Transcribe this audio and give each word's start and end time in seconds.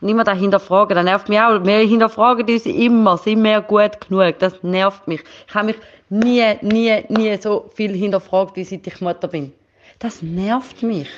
Und 0.00 0.08
immer 0.08 0.24
da 0.24 0.32
hinterfragen, 0.32 0.94
das 0.94 1.04
nervt 1.04 1.28
mich 1.28 1.38
auch. 1.38 1.62
Wir 1.62 1.78
hinterfragen 1.80 2.48
uns 2.48 2.64
immer, 2.64 3.18
sind 3.18 3.42
wir 3.44 3.60
gut 3.60 4.00
genug? 4.08 4.38
Das 4.38 4.54
nervt 4.62 5.06
mich. 5.06 5.20
Ich 5.46 5.54
habe 5.54 5.66
mich 5.66 5.76
nie, 6.08 6.56
nie, 6.62 7.04
nie 7.08 7.38
so 7.40 7.70
viel 7.74 7.94
hinterfragt, 7.94 8.56
wie 8.56 8.64
seit 8.64 8.86
ich 8.86 9.00
Mutter 9.00 9.28
bin. 9.28 9.52
Das 9.98 10.22
nervt 10.22 10.82
mich. 10.82 11.08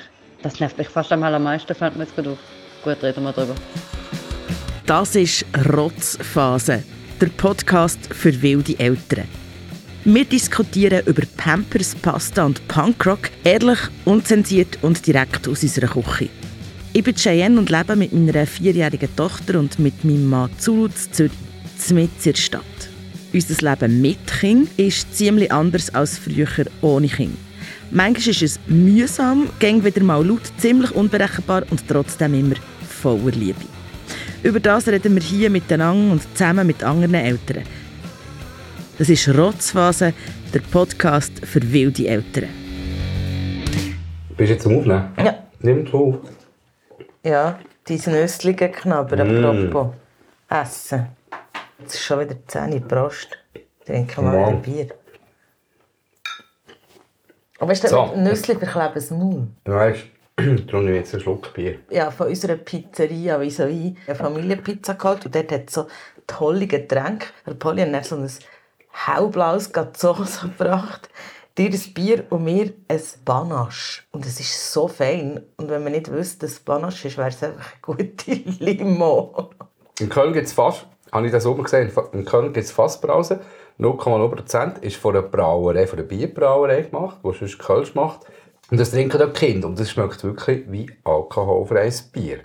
Das 0.41 0.59
nervt 0.59 0.77
mich 0.77 0.89
fast 0.89 1.11
am 1.11 1.21
meisten, 1.21 1.73
fällt 1.73 1.95
mir 1.95 2.03
jetzt 2.03 2.15
gut 2.15 2.27
auf. 2.27 2.37
Gut, 2.83 3.01
reden 3.01 3.23
wir 3.23 3.31
drüber. 3.31 3.55
Das 4.85 5.15
ist 5.15 5.45
Rotzphase, 5.73 6.83
der 7.21 7.27
Podcast 7.27 8.13
für 8.13 8.41
wilde 8.41 8.77
Eltern. 8.77 9.29
Wir 10.03 10.25
diskutieren 10.25 11.05
über 11.05 11.23
Pampers, 11.37 11.95
Pasta 11.95 12.45
und 12.45 12.67
Punkrock, 12.67 13.29
ehrlich, 13.45 13.79
unzensiert 14.03 14.77
und 14.81 15.07
direkt 15.07 15.47
aus 15.47 15.63
unserer 15.63 15.87
Küche. 15.87 16.27
Ich 16.95 17.03
bin 17.03 17.15
Cheyenne 17.15 17.57
und 17.57 17.71
lebe 17.71 17.95
mit 17.95 18.13
meiner 18.13 18.45
vierjährigen 18.45 19.15
Tochter 19.15 19.57
und 19.57 19.79
mit 19.79 20.03
meinem 20.03 20.29
Mann 20.29 20.51
zu 20.59 20.87
Zürich, 20.89 21.31
mitten 21.89 22.11
in 22.23 22.33
der 22.33 22.35
Stadt. 22.35 22.61
Unser 23.33 23.67
Leben 23.67 23.99
mit 23.99 24.27
Kind 24.27 24.69
ist 24.77 25.17
ziemlich 25.17 25.51
anders 25.51 25.91
als 25.95 26.19
früher 26.19 26.47
ohne 26.81 27.07
Kind. 27.07 27.35
Manchmal 27.89 28.29
ist 28.29 28.43
es 28.43 28.59
mühsam, 28.67 29.49
ging 29.57 29.83
wieder 29.83 30.03
mal 30.03 30.23
laut, 30.23 30.43
ziemlich 30.57 30.91
unberechenbar 30.91 31.63
und 31.71 31.83
trotzdem 31.87 32.35
immer 32.35 32.57
voller 32.87 33.31
Liebe. 33.31 33.59
Über 34.43 34.59
das 34.59 34.87
reden 34.87 35.15
wir 35.15 35.23
hier 35.23 35.49
miteinander 35.49 36.11
und 36.11 36.21
zusammen 36.37 36.67
mit 36.67 36.83
anderen 36.83 37.15
Eltern. 37.15 37.63
Das 38.99 39.09
ist 39.09 39.27
Rotzphase, 39.29 40.13
der 40.53 40.59
Podcast 40.59 41.33
für 41.43 41.73
wilde 41.73 42.07
Eltern. 42.07 42.49
Bist 44.37 44.49
du 44.49 44.53
jetzt 44.53 44.61
zum 44.61 44.77
Aufnehmen? 44.77 45.05
Ja. 45.17 45.39
Nimm 45.61 45.87
auf. 45.91 46.19
Ja, 47.23 47.59
diese 47.87 48.11
Nüsslinge 48.11 48.69
knabbern, 48.69 49.41
Mm. 49.41 49.45
apropos. 49.69 49.93
Essen. 50.49 51.07
Jetzt 51.79 51.95
ist 51.95 52.03
schon 52.03 52.19
wieder 52.19 52.35
10 52.47 52.73
Uhr 52.73 52.87
Prost. 52.87 53.29
Trinken 53.85 54.23
wir 54.25 54.39
mal 54.39 54.49
ein 54.49 54.61
Bier. 54.61 54.87
Aber 57.59 57.71
weißt 57.71 57.83
du, 57.85 57.87
So. 57.87 58.13
Nüssli 58.15 58.55
verkleben 58.55 59.17
Maul. 59.19 59.47
Weißt 59.65 60.03
du, 60.37 60.55
darum 60.65 60.85
nehme 60.85 60.97
ich 60.97 61.03
jetzt 61.03 61.13
einen 61.13 61.23
Schluck 61.23 61.53
Bier. 61.53 61.79
Ja, 61.89 62.11
von 62.11 62.27
unserer 62.27 62.55
Pizzeria 62.55 63.37
vis 63.39 63.59
à 63.59 63.67
vis 63.67 63.93
eine 64.07 64.15
Familienpizza 64.15 64.93
geholt 64.93 65.25
und 65.25 65.35
dort 65.35 65.51
hat 65.51 65.63
es 65.67 65.73
so 65.73 65.87
tolle 66.27 66.67
Getränke. 66.67 67.27
Der 67.45 67.53
Polly 67.53 67.81
hat 67.81 67.93
dann 67.93 68.03
so 68.03 68.15
ein 68.17 68.29
hellblaues 68.91 69.71
Gazzos 69.71 70.41
gebracht. 70.57 71.09
Dir 71.57 71.69
ein 71.69 71.93
Bier 71.93 72.25
und 72.31 72.43
mir 72.43 72.73
ein 72.87 73.01
Banache. 73.25 74.01
Und 74.11 74.25
es 74.25 74.39
ist 74.39 74.71
so 74.71 74.87
fein. 74.87 75.43
Und 75.57 75.69
wenn 75.69 75.83
man 75.83 75.91
nicht 75.91 76.11
wüsste, 76.11 76.45
dass 76.45 76.53
es 76.53 76.59
Banache 76.59 77.07
ist, 77.07 77.17
wäre 77.17 77.29
es 77.29 77.43
einfach 77.43 77.73
eine 77.73 77.97
gute 77.97 78.31
Limo. 78.59 79.49
In 79.99 80.09
Köln 80.09 80.33
gibt 80.33 80.47
es 80.47 80.53
fast, 80.53 80.87
habe 81.11 81.27
ich 81.27 81.31
das 81.31 81.45
oben 81.45 81.63
gesehen, 81.63 81.91
in 82.13 82.25
Köln 82.25 82.53
gibt 82.53 82.65
es 82.65 82.71
Fassbrause. 82.71 83.39
0,0% 83.79 84.81
ist 84.81 84.95
von 84.95 85.15
einer 85.15 85.27
Brauerei, 85.27 85.85
von 85.85 85.99
einer 85.99 86.07
Bierbrauerei 86.07 86.83
gemacht, 86.83 87.19
die 87.23 87.33
sonst 87.37 87.59
Kölsch 87.59 87.93
macht. 87.93 88.21
Und 88.71 88.79
das 88.79 88.91
trinken 88.91 89.19
dort 89.19 89.35
Kinder. 89.35 89.67
Und 89.67 89.79
das 89.79 89.91
schmeckt 89.91 90.23
wirklich 90.23 90.63
wie 90.71 90.91
alkoholfreies 91.03 92.03
Bier. 92.03 92.39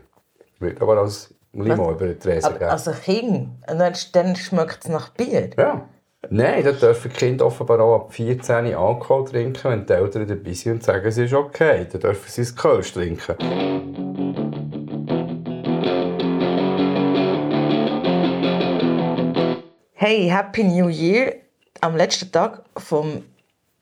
Wird 0.59 0.83
aber 0.83 0.99
als 0.99 1.35
Limo 1.53 1.93
über 1.93 2.09
die 2.09 2.19
Tresen 2.19 2.55
Aber, 2.55 2.71
also 2.71 2.93
Kind, 2.93 3.51
und 3.71 3.79
dann, 3.79 3.95
dann 4.13 4.37
schmeckt 4.37 4.85
es 4.85 4.91
nach 4.91 5.11
Bier. 5.11 5.51
Ja. 5.57 5.89
Nein, 6.31 6.65
da 6.65 6.73
dürfen 6.73 7.13
Kinder 7.13 7.47
offenbar 7.47 7.79
auch 7.79 7.95
ab 7.95 8.13
14 8.13 8.75
Alkohol 8.75 9.25
trinken, 9.25 9.71
wenn 9.71 9.87
die 9.87 9.93
Eltern 9.93 10.27
dabei 10.27 10.53
sind 10.53 10.73
und 10.73 10.83
sagen, 10.83 11.07
es 11.07 11.17
ist 11.17 11.33
okay. 11.33 11.87
Dann 11.93 12.01
dürfen 12.01 12.29
sie 12.29 12.41
das 12.41 12.57
Kölsch 12.57 12.93
trinken. 12.93 13.37
Hey, 19.95 20.29
Happy 20.29 20.65
New 20.65 20.89
Year! 20.89 21.37
Am 21.83 21.95
letzten 21.95 22.33
Tag 22.33 22.65
vom 22.77 23.23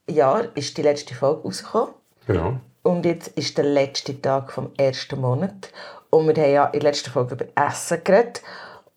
Jahr 0.07 0.55
ist 0.55 0.77
die 0.77 0.83
letzte 0.83 1.14
Folge 1.14 1.42
rausgekommen. 1.42 1.95
Genau. 2.27 2.61
Und 2.83 3.07
jetzt 3.07 3.29
ist 3.29 3.57
der 3.57 3.64
letzte 3.64 4.20
Tag 4.20 4.53
vom 4.53 4.73
ersten 4.77 5.23
Monat. 5.23 5.73
Und 6.11 6.27
wir 6.27 6.35
haben 6.35 6.53
ja 6.53 6.67
in 6.67 6.80
der 6.80 6.91
letzten 6.91 7.08
Folge 7.08 7.35
über 7.35 7.47
Essen 7.55 8.05
geredet. 8.05 8.42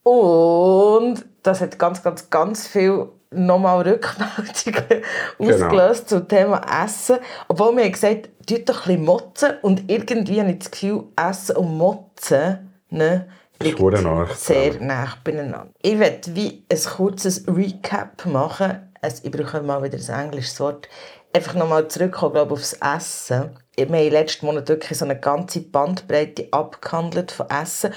Und 0.04 1.24
das 1.42 1.62
hat 1.62 1.80
ganz, 1.80 2.04
ganz, 2.04 2.30
ganz 2.30 2.68
viel 2.68 3.08
nochmal 3.32 3.88
Rückmeldungen 3.88 5.04
ausgelöst 5.40 6.10
zum 6.10 6.28
Thema 6.28 6.62
Essen. 6.84 7.18
Obwohl 7.48 7.76
wir 7.76 7.84
haben 7.84 7.92
gesagt, 7.92 8.30
tut 8.48 8.68
doch 8.68 8.86
ein 8.88 8.96
bisschen 8.96 9.06
motzen. 9.06 9.52
Und 9.62 9.90
irgendwie 9.90 10.40
habe 10.40 10.52
ich 10.52 10.60
das 10.60 10.72
Gefühl, 10.72 11.04
Essen 11.16 11.58
und 11.58 11.78
Motzen 11.78 12.74
ne, 12.90 13.28
liegt 13.62 13.80
sehr 13.80 14.72
zusammen. 14.72 14.88
nah 14.88 15.14
beieinander. 15.24 15.68
Ich 15.82 16.00
werde 16.00 16.36
wie 16.36 16.66
ein 16.72 16.80
kurzes 16.80 17.46
Recap 17.48 18.26
machen. 18.26 18.90
Es, 19.02 19.24
ich 19.24 19.32
brauche 19.32 19.62
mal 19.62 19.84
wieder 19.84 19.98
ein 19.98 20.26
englisches 20.26 20.60
Wort. 20.60 20.90
Einfach 21.32 21.54
nochmal 21.54 21.88
zurückkommen, 21.88 22.34
glaube 22.34 22.56
ich, 22.56 22.60
aufs 22.60 22.74
Essen. 22.74 23.58
Wir 23.76 23.86
haben 23.86 23.94
letzten 23.94 24.46
Monat 24.46 24.68
wirklich 24.68 24.98
so 24.98 25.06
eine 25.06 25.20
ganze 25.20 25.62
Bandbreite 25.62 26.48
abgehandelt 26.52 27.32
von 27.32 27.50
Essen. 27.50 27.94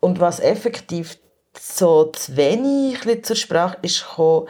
Und 0.00 0.20
was 0.20 0.40
effektiv 0.40 1.18
so 1.58 2.04
zu 2.04 2.36
wenig 2.36 3.24
zur 3.24 3.36
Sprache 3.36 3.78
ist 3.82 4.06
gekommen, 4.06 4.48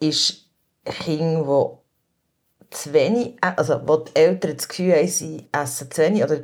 ist 0.00 0.46
Kinder, 0.84 1.78
die 2.60 2.76
zu 2.76 2.92
wenig, 2.92 3.36
also 3.40 3.80
wo 3.86 3.96
die 3.96 4.14
Eltern 4.14 4.56
das 4.56 4.68
Gefühl 4.68 4.94
haben, 4.94 5.08
sie 5.08 5.48
essen 5.52 5.90
zu 5.90 6.02
wenig 6.02 6.24
oder 6.24 6.40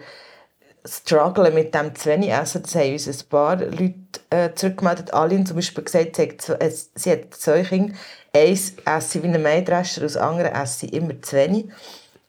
strugglen 0.87 1.55
mit 1.55 1.75
dem 1.75 1.95
zu 1.95 2.11
wenig 2.11 2.31
essen. 2.31 2.63
Das 2.63 2.75
haben 2.75 2.93
uns 2.93 3.09
ein 3.09 3.29
paar 3.29 3.57
Leute 3.57 3.95
äh, 4.31 4.55
zurückgemeldet. 4.55 5.13
Aline 5.15 5.45
zum 5.45 5.57
Beispiel 5.57 5.85
gesagt, 5.85 6.17
sie 6.17 6.23
hat, 6.23 6.49
äh, 6.61 6.71
sie 6.71 7.13
hat 7.13 7.35
zwei 7.35 7.63
Kinder. 7.63 7.95
Eins 8.35 8.75
esse 8.85 9.09
sie 9.09 9.23
wie 9.23 9.29
ein 9.29 9.43
Mähdrescher, 9.43 10.01
das 10.01 10.17
andere 10.17 10.51
esse 10.53 10.81
sie 10.81 10.89
immer 10.89 11.21
zu 11.23 11.37
wenig. 11.37 11.67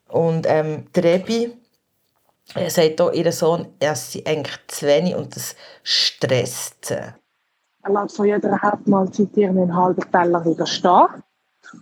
Und 0.08 0.46
ähm, 0.48 0.88
die 0.96 1.00
Rebi 1.00 1.58
er 2.54 2.70
sagt 2.70 3.02
auch, 3.02 3.12
ihr 3.12 3.32
Sohn 3.32 3.74
esse 3.80 4.12
sie 4.12 4.26
eigentlich 4.26 4.60
zu 4.68 4.86
wenig 4.86 5.16
und 5.16 5.36
das 5.36 5.56
stresst 5.84 6.86
sie. 6.86 7.14
Er 7.86 7.94
lässt 7.94 8.16
von 8.16 8.26
jeder 8.26 8.60
Hauptmahlzeit 8.62 9.30
irgendwie 9.36 9.62
einen 9.62 9.76
halben 9.76 10.12
Teller 10.12 10.44
wieder 10.44 10.66
stehen 10.66 11.08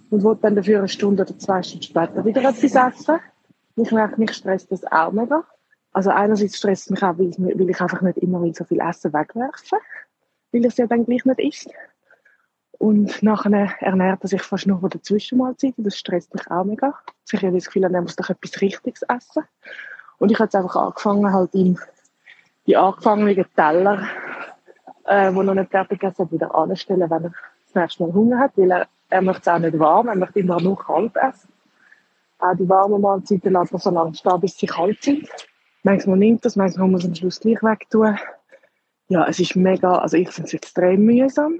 und 0.10 0.24
will 0.24 0.38
dann 0.42 0.56
dafür 0.56 0.80
eine 0.80 0.90
Stunde 0.90 1.24
oder 1.24 1.40
zwei 1.40 1.64
Stunden 1.64 1.84
später 1.84 2.26
wieder 2.26 2.42
etwas 2.42 2.76
essen. 2.76 3.20
Ich 3.78 3.92
merke, 3.92 4.20
mich 4.20 4.34
stresst 4.34 4.70
das 4.70 4.84
auch 4.92 5.14
mega. 5.14 5.44
Also 5.94 6.10
einerseits 6.10 6.58
stresst 6.58 6.92
mich 6.92 7.02
auch, 7.02 7.18
weil 7.18 7.30
ich, 7.30 7.40
weil 7.40 7.70
ich 7.70 7.80
einfach 7.80 8.02
nicht 8.02 8.18
immer 8.18 8.46
so 8.54 8.66
viel 8.66 8.82
Essen 8.82 9.14
wegwerfen 9.14 9.80
weil 10.52 10.66
es 10.66 10.78
ja 10.78 10.88
dann 10.88 11.06
gleich 11.06 11.26
nicht 11.26 11.40
isst. 11.40 11.70
Und 12.80 13.24
nachher 13.24 13.74
ernährt 13.80 14.24
er 14.24 14.28
sich 14.28 14.42
fast 14.42 14.68
nur 14.68 14.80
von 14.80 14.90
der 14.90 15.02
Zwischenmahlzeit. 15.02 15.74
Das 15.78 15.98
stresst 15.98 16.34
mich 16.34 16.50
auch 16.52 16.66
mega. 16.66 16.94
Ich 17.32 17.42
habe 17.42 17.54
das 17.54 17.66
Gefühl, 17.66 17.84
er 17.84 18.02
muss 18.02 18.18
doch 18.18 18.30
etwas 18.30 18.62
Richtiges 18.62 19.04
essen. 19.04 19.44
Und 20.20 20.32
ich 20.32 20.38
habe 20.38 20.46
jetzt 20.46 20.56
einfach 20.56 20.76
angefangen, 20.76 21.32
halt 21.34 21.54
ihm 21.56 21.80
die 22.68 22.78
angefangenen 22.78 23.46
Teller 23.56 24.06
äh, 25.06 25.32
die 25.32 25.40
noch 25.40 25.54
nicht 25.54 25.72
fertig 25.72 26.02
sind, 26.16 26.32
wieder 26.32 26.54
anstellen, 26.54 27.10
wenn 27.10 27.26
er 27.26 27.34
das 27.66 27.76
nächste 27.76 28.04
Mal 28.04 28.14
Hunger 28.14 28.40
hat, 28.40 28.52
weil 28.56 28.72
er, 28.72 28.88
er 29.10 29.22
möchte 29.22 29.42
es 29.42 29.48
auch 29.48 29.60
nicht 29.60 29.78
warm, 29.80 30.08
er 30.08 30.16
möchte 30.16 30.40
immer 30.40 30.62
nur 30.62 30.78
kalt 30.78 31.16
essen. 31.16 31.50
Auch 32.40 32.56
die 32.56 32.68
warmen 32.68 33.02
Mahlzeiten 33.02 33.54
lässt 33.54 33.74
er 33.74 33.80
so 33.80 33.90
lange 33.90 34.14
stehen, 34.16 34.42
bis 34.42 34.58
sie 34.58 34.68
kalt 34.68 35.02
sind. 35.02 35.30
Manchmal 35.84 36.18
nimmt 36.18 36.46
das, 36.46 36.56
manchmal 36.56 36.88
muss 36.88 37.04
er 37.04 37.10
am 37.10 37.16
Schluss 37.16 37.40
gleich 37.40 37.62
wegtun. 37.62 38.18
Ja, 39.08 39.26
es 39.28 39.40
ist 39.40 39.56
mega, 39.56 39.98
also 39.98 40.18
ich 40.18 40.30
finde 40.30 40.48
es 40.48 40.54
extrem 40.54 41.06
mühsam. 41.06 41.60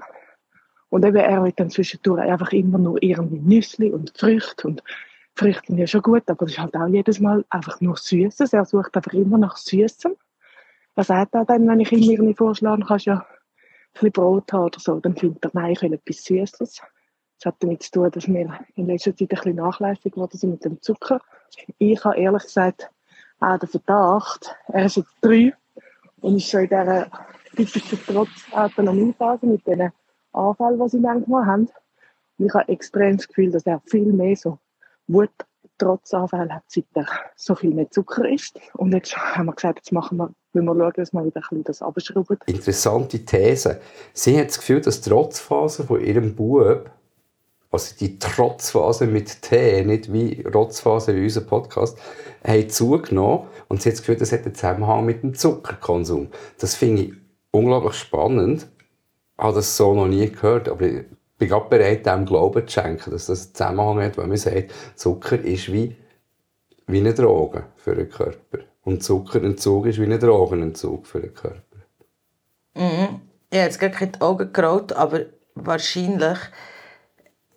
Und 0.90 1.04
eben, 1.04 1.16
er 1.16 1.42
will 1.42 1.52
dann 1.56 1.70
zwischendurch 1.70 2.20
einfach 2.20 2.52
immer 2.52 2.78
nur 2.78 3.02
irgendwie 3.02 3.38
Nüsse 3.38 3.92
und 3.92 4.12
Früchte 4.16 4.68
und 4.68 4.82
Früchte 5.34 5.66
sind 5.66 5.78
ja 5.78 5.86
schon 5.86 6.02
gut, 6.02 6.22
aber 6.28 6.44
das 6.44 6.52
ist 6.52 6.58
halt 6.58 6.76
auch 6.76 6.86
jedes 6.86 7.18
Mal 7.18 7.44
einfach 7.50 7.80
nur 7.80 7.96
Süßes. 7.96 8.52
Er 8.52 8.64
sucht 8.64 8.96
einfach 8.96 9.12
immer 9.12 9.36
nach 9.36 9.56
Süßem. 9.56 10.14
Er 10.96 11.04
sagt 11.04 11.34
auch 11.34 11.46
dann, 11.46 11.66
wenn 11.66 11.80
ich 11.80 11.92
ihm 11.92 12.10
irgendwie 12.10 12.34
vorschlage, 12.34 12.84
kannst 12.84 13.06
ja 13.06 13.18
ein 13.18 13.24
bisschen 13.92 14.12
Brot 14.12 14.52
haben 14.52 14.64
oder 14.64 14.78
so, 14.78 15.00
dann 15.00 15.16
findet 15.16 15.44
er, 15.44 15.50
nein, 15.54 15.72
ich 15.72 15.82
will 15.82 15.92
etwas 15.92 16.24
Süßes. 16.24 16.80
Das 17.38 17.46
hat 17.46 17.56
damit 17.60 17.82
zu 17.82 17.90
tun, 17.90 18.10
dass 18.10 18.28
wir 18.28 18.58
in 18.76 18.86
letzter 18.86 19.14
Zeit 19.16 19.32
ein 19.32 19.36
bisschen 19.36 19.56
nachlässig 19.56 20.12
geworden 20.12 20.38
sind 20.38 20.50
mit 20.50 20.64
dem 20.64 20.80
Zucker. 20.80 21.20
Ich 21.78 22.04
habe 22.04 22.16
ehrlich 22.16 22.44
gesagt 22.44 22.90
auch 23.40 23.58
den 23.58 23.68
Verdacht, 23.68 24.56
er 24.68 24.86
ist 24.86 24.96
jetzt 24.96 25.12
drei 25.20 25.52
und 26.20 26.36
ist 26.36 26.48
schon 26.48 26.60
in 26.60 26.68
dieser 26.68 27.10
typischen 27.56 27.98
Trotz-Autonomiephase 28.06 29.46
mit 29.46 29.66
diesen 29.66 29.92
Anfällen, 30.32 30.80
die 30.80 30.88
sie 30.88 30.98
manchmal 30.98 31.46
haben. 31.46 31.68
Und 32.38 32.46
ich 32.46 32.54
habe 32.54 32.68
extrem 32.68 33.16
das 33.16 33.28
Gefühl, 33.28 33.50
dass 33.50 33.66
er 33.66 33.80
viel 33.86 34.12
mehr 34.12 34.36
so 34.36 34.58
Wut 35.06 35.30
trotz 35.78 36.14
Anfall 36.14 36.52
hat, 36.52 36.62
seit 36.68 36.86
er 36.94 37.06
so 37.36 37.54
viel 37.54 37.74
mehr 37.74 37.90
Zucker 37.90 38.28
isst. 38.28 38.58
Und 38.74 38.92
jetzt 38.92 39.16
haben 39.16 39.46
wir 39.46 39.54
gesagt, 39.54 39.80
jetzt 39.80 39.92
machen 39.92 40.18
wir, 40.18 40.32
müssen 40.54 40.66
wir 40.66 40.74
schauen, 40.74 40.92
dass 40.96 41.12
wir 41.12 41.24
wieder 41.24 41.36
ein 41.36 41.42
bisschen 41.42 41.64
das 41.64 41.82
abschrauben. 41.82 42.38
Interessante 42.46 43.24
These. 43.24 43.80
Sie 44.12 44.38
hat 44.38 44.48
das 44.48 44.58
Gefühl, 44.58 44.80
dass 44.80 45.00
die 45.00 45.10
Trotzphase 45.10 45.84
von 45.84 46.00
ihrem 46.00 46.34
Bub, 46.34 46.90
also 47.70 47.94
die 47.98 48.18
Trotzphase 48.18 49.06
mit 49.06 49.42
T, 49.42 49.84
nicht 49.84 50.12
wie 50.12 50.42
Rotzphase 50.42 51.14
wie 51.16 51.24
unser 51.24 51.40
Podcast, 51.40 51.98
hat 52.46 52.72
zugenommen. 52.72 53.48
Und 53.68 53.82
sie 53.82 53.88
hat 53.88 53.94
das 53.94 54.02
Gefühl, 54.02 54.16
das 54.16 54.32
hat 54.32 54.44
einen 54.44 54.54
Zusammenhang 54.54 55.04
mit 55.04 55.22
dem 55.22 55.34
Zuckerkonsum. 55.34 56.28
Das 56.58 56.76
finde 56.76 57.02
ich 57.02 57.12
unglaublich 57.50 57.94
spannend. 57.94 58.68
Ich 59.36 59.42
habe 59.42 59.54
das 59.54 59.76
so 59.76 59.94
noch 59.94 60.06
nie 60.06 60.30
gehört, 60.30 60.68
aber 60.68 60.86
ich 60.86 61.04
bin 61.38 61.48
gerade 61.48 61.68
bereit, 61.68 62.06
dem 62.06 62.24
Glauben 62.24 62.66
zu 62.68 62.80
schenken, 62.80 63.10
dass 63.10 63.26
das 63.26 63.46
einen 63.46 63.54
Zusammenhang 63.54 64.02
hat, 64.02 64.16
wenn 64.16 64.28
man 64.28 64.36
sagt, 64.36 64.72
Zucker 64.94 65.40
ist 65.40 65.72
wie, 65.72 65.96
wie 66.86 66.98
eine 66.98 67.14
Droge 67.14 67.64
für 67.76 67.96
den 67.96 68.08
Körper. 68.08 68.58
Und 68.84 69.02
Zuckerentzug 69.02 69.86
ist 69.86 69.98
wie 69.98 70.04
ein 70.04 70.20
Drogenentzug 70.20 71.06
für 71.06 71.20
den 71.20 71.34
Körper. 71.34 71.60
Mhm. 72.74 73.20
Ich 73.50 73.58
habe 73.58 73.68
jetzt 73.68 73.80
gar 73.80 73.90
keine 73.90 74.20
Augen 74.20 74.52
gerollt, 74.52 74.92
aber 74.92 75.20
wahrscheinlich 75.54 76.38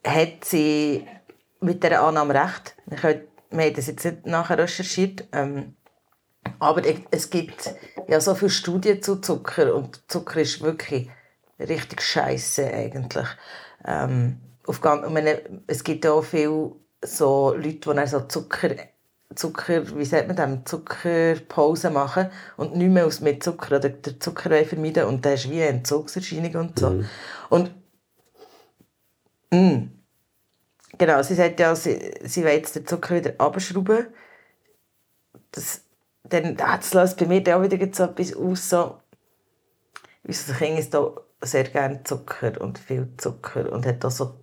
hat 0.05 0.45
sie 0.45 1.05
mit 1.59 1.83
dieser 1.83 2.01
Annahme 2.01 2.33
recht. 2.33 2.75
Wir, 2.85 3.03
haben 3.03 3.73
das 3.73 3.87
jetzt 3.87 4.05
nicht 4.05 4.25
nachher 4.25 4.57
recherchiert. 4.57 5.27
Ähm, 5.31 5.75
aber 6.59 6.81
es 7.11 7.29
gibt 7.29 7.73
ja 8.07 8.21
so 8.21 8.35
viele 8.35 8.51
Studien 8.51 9.01
zu 9.01 9.17
Zucker 9.17 9.75
und 9.75 10.01
Zucker 10.07 10.41
ist 10.41 10.61
wirklich 10.61 11.09
richtig 11.59 12.01
scheiße 12.01 12.65
eigentlich. 12.65 13.27
Ähm, 13.85 14.39
auf, 14.65 14.81
meine, 14.81 15.41
es 15.67 15.83
gibt 15.83 16.05
auch 16.05 16.23
viele 16.23 16.71
so 17.03 17.53
Leute, 17.53 17.93
die 17.93 18.07
so 18.07 18.21
Zucker, 18.21 18.75
Zucker, 19.37 19.95
wie 19.95 20.05
sagt 20.05 20.27
man 20.27 20.35
das, 20.35 20.65
Zuckerpause 20.65 21.91
machen 21.91 22.29
und 22.57 22.75
nicht 22.75 22.89
mehr 22.89 23.09
mit 23.21 23.43
Zucker 23.43 23.77
oder 23.77 23.89
den 23.89 24.19
Zucker 24.19 24.65
vermeiden 24.65 25.05
und 25.05 25.23
dann 25.23 25.33
hast 25.33 25.49
wie 25.49 25.61
eine 25.61 25.77
Entzugserscheinung 25.77 26.55
und 26.55 26.79
so. 26.79 26.89
Mhm. 26.89 27.05
Und 27.49 27.71
mh, 29.51 29.59
mm, 29.59 29.91
genau, 30.97 31.21
sie 31.21 31.35
sagt 31.35 31.59
ja, 31.59 31.75
sie, 31.75 32.15
sie 32.23 32.43
will 32.43 32.53
jetzt 32.53 32.75
den 32.75 32.87
Zucker 32.87 33.15
wieder 33.15 33.35
abschrauben. 33.37 34.07
Das, 35.51 35.81
dann 36.23 36.57
das 36.57 36.93
löst 36.93 37.17
bei 37.17 37.27
mir 37.27 37.41
auch 37.55 37.61
wieder 37.61 37.77
so 37.93 38.03
etwas 38.05 38.35
aus, 38.35 38.69
so, 38.69 38.97
unser 40.23 40.53
Kind 40.55 40.79
ist 40.79 40.93
da 40.93 41.11
sehr 41.41 41.65
gerne 41.65 42.03
Zucker 42.03 42.59
und 42.59 42.79
viel 42.79 43.13
Zucker 43.17 43.71
und 43.71 43.85
hat 43.85 44.03
auch 44.03 44.11
so 44.11 44.33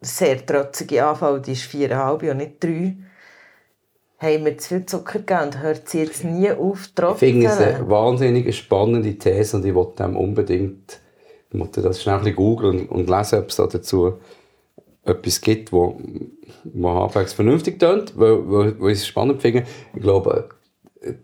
sehr 0.00 0.44
trotzige 0.44 1.06
Anfall, 1.06 1.40
die 1.40 1.52
ist 1.52 1.62
viereinhalb 1.62 2.24
und 2.24 2.36
nicht 2.38 2.62
drei. 2.62 2.96
Haben 4.18 4.44
wir 4.44 4.56
zu 4.56 4.68
viel 4.68 4.86
Zucker 4.86 5.18
gegeben 5.18 5.44
und 5.44 5.62
hört 5.62 5.88
sie 5.88 6.00
jetzt 6.00 6.24
nie 6.24 6.50
auf? 6.50 6.88
Ich 6.96 7.18
finde 7.18 7.46
es 7.46 7.58
eine 7.58 7.88
wahnsinnig 7.90 8.56
spannende 8.56 9.14
These 9.18 9.56
und 9.56 9.66
ich 9.66 9.74
wollte 9.74 10.02
dem 10.04 10.16
unbedingt 10.16 11.00
ich 11.50 11.60
wollte 11.60 11.82
das 11.82 12.02
schnell 12.02 12.18
ein 12.18 12.34
googeln 12.34 12.80
und, 12.80 12.90
und 12.90 13.10
lesen, 13.10 13.38
ob 13.38 13.48
es 13.48 13.56
da 13.56 13.66
dazu 13.66 14.14
etwas 15.04 15.40
gibt, 15.40 15.72
wo 15.72 16.00
man 16.74 16.96
halbwegs 16.96 17.32
vernünftig 17.32 17.78
tönt, 17.78 18.18
weil, 18.18 18.50
weil, 18.50 18.80
weil 18.80 18.90
ich 18.92 18.98
es 18.98 19.06
spannend 19.06 19.40
finde. 19.40 19.64
Ich 19.94 20.02
glaube, 20.02 20.48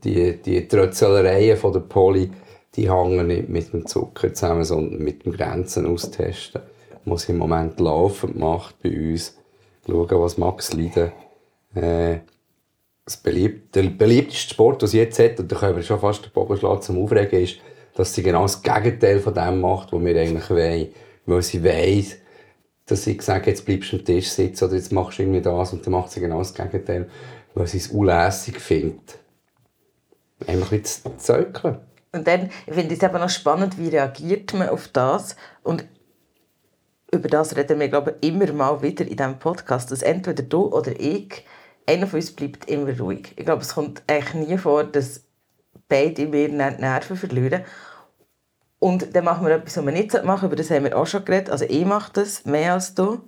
die, 0.05 0.41
die 0.41 0.69
Trötzelereien 0.69 1.57
von 1.57 1.73
der 1.73 1.81
Poli, 1.81 2.31
die 2.77 2.91
hängen 2.91 3.27
nicht 3.27 3.49
mit 3.49 3.73
dem 3.73 3.87
Zucker 3.87 4.33
zusammen, 4.33 4.65
sondern 4.65 5.03
mit 5.03 5.25
dem 5.25 5.33
Grenzen 5.33 5.87
austesten. 5.87 6.63
Was 7.05 7.29
im 7.29 7.39
Moment 7.39 7.81
laufend 7.81 8.39
macht 8.39 8.81
bei 8.83 8.91
uns. 8.91 9.37
Schauen, 9.85 10.09
was 10.11 10.39
Max 10.39 10.73
leiden. 10.73 11.11
Äh, 11.75 12.21
das 13.05 13.17
beliebt, 13.17 13.75
der 13.75 13.83
beliebteste 13.85 14.55
Sport, 14.55 14.83
den 14.83 14.89
sie 14.89 14.99
jetzt 14.99 15.19
hat, 15.19 15.39
und 15.41 15.51
da 15.51 15.57
können 15.57 15.77
wir 15.77 15.83
schon 15.83 16.01
fast 16.01 16.25
den 16.25 16.33
Bogen 16.33 16.83
zum 16.83 17.03
Aufregen, 17.03 17.43
ist, 17.43 17.59
dass 17.95 18.15
sie 18.15 18.23
genau 18.23 18.43
das 18.43 18.63
Gegenteil 18.63 19.21
von 19.21 19.35
dem 19.35 19.61
macht, 19.61 19.93
was 19.93 20.03
wir 20.03 20.21
eigentlich 20.21 20.51
wollen. 20.51 20.89
Weil 21.27 21.43
sie 21.43 21.63
weiss, 21.63 22.17
dass 22.87 23.07
ich 23.07 23.23
sage, 23.23 23.51
jetzt 23.51 23.65
bleibst 23.65 23.93
du 23.93 23.97
am 23.97 24.05
Tisch 24.05 24.31
sitzen 24.31 24.65
oder 24.65 24.75
jetzt 24.75 24.93
machst 24.93 25.19
du 25.19 25.23
irgendwie 25.23 25.41
das 25.41 25.73
und 25.73 25.85
dann 25.85 25.93
macht 25.93 26.11
sie 26.11 26.21
genau 26.21 26.39
das 26.39 26.55
Gegenteil, 26.55 27.09
weil 27.55 27.67
sie 27.67 27.79
es 27.79 27.89
unlässig 27.89 28.61
findet. 28.61 29.19
Einfach 30.47 30.73
ein 30.73 30.83
bisschen 30.83 31.19
zu 31.19 31.35
zögeln. 31.35 31.79
Und 32.13 32.27
dann 32.27 32.51
finde 32.67 32.95
ich 32.95 33.03
es 33.03 33.09
eben 33.09 33.19
noch 33.19 33.31
spannend, 33.31 33.79
wie 33.79 33.89
reagiert 33.89 34.53
man 34.55 34.69
auf 34.69 34.89
das 34.89 35.37
und 35.63 35.85
über 37.15 37.29
das 37.29 37.57
reden 37.57 37.79
wir, 37.79 37.89
glaube 37.89 38.17
ich, 38.21 38.29
immer 38.29 38.51
mal 38.53 38.83
wieder 38.83 39.07
in 39.07 39.17
diesem 39.17 39.39
Podcast, 39.39 39.91
dass 39.91 40.03
entweder 40.03 40.43
du 40.43 40.75
oder 40.75 40.99
ich, 40.99 41.45
einer 41.87 42.07
von 42.07 42.21
uns 42.21 42.33
bleibt 42.33 42.69
immer 42.69 42.99
ruhig. 42.99 43.33
Ich 43.37 43.45
glaube, 43.45 43.63
es 43.63 43.75
kommt 43.75 44.03
eigentlich 44.07 44.49
nie 44.49 44.59
vor, 44.59 44.85
dass 44.85 45.25
beide 45.89 46.27
mir 46.27 46.49
die 46.49 46.55
Nerven 46.55 47.17
verlieren. 47.17 47.65
Und 48.79 49.15
dann 49.15 49.25
machen 49.25 49.47
wir 49.47 49.55
etwas, 49.55 49.77
was 49.77 49.85
wir 49.85 49.93
nicht 49.93 50.25
machen 50.25 50.47
über 50.47 50.57
das 50.57 50.71
haben 50.71 50.85
wir 50.85 50.97
auch 50.97 51.07
schon 51.07 51.25
geredet. 51.25 51.51
Also 51.51 51.65
ich 51.69 51.85
mache 51.85 52.13
das 52.15 52.45
mehr 52.45 52.73
als 52.73 52.95
du. 52.95 53.21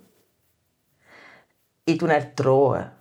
Ich 1.85 1.97
tue 1.97 2.09
nicht 2.09 2.31
drohen. 2.35 2.91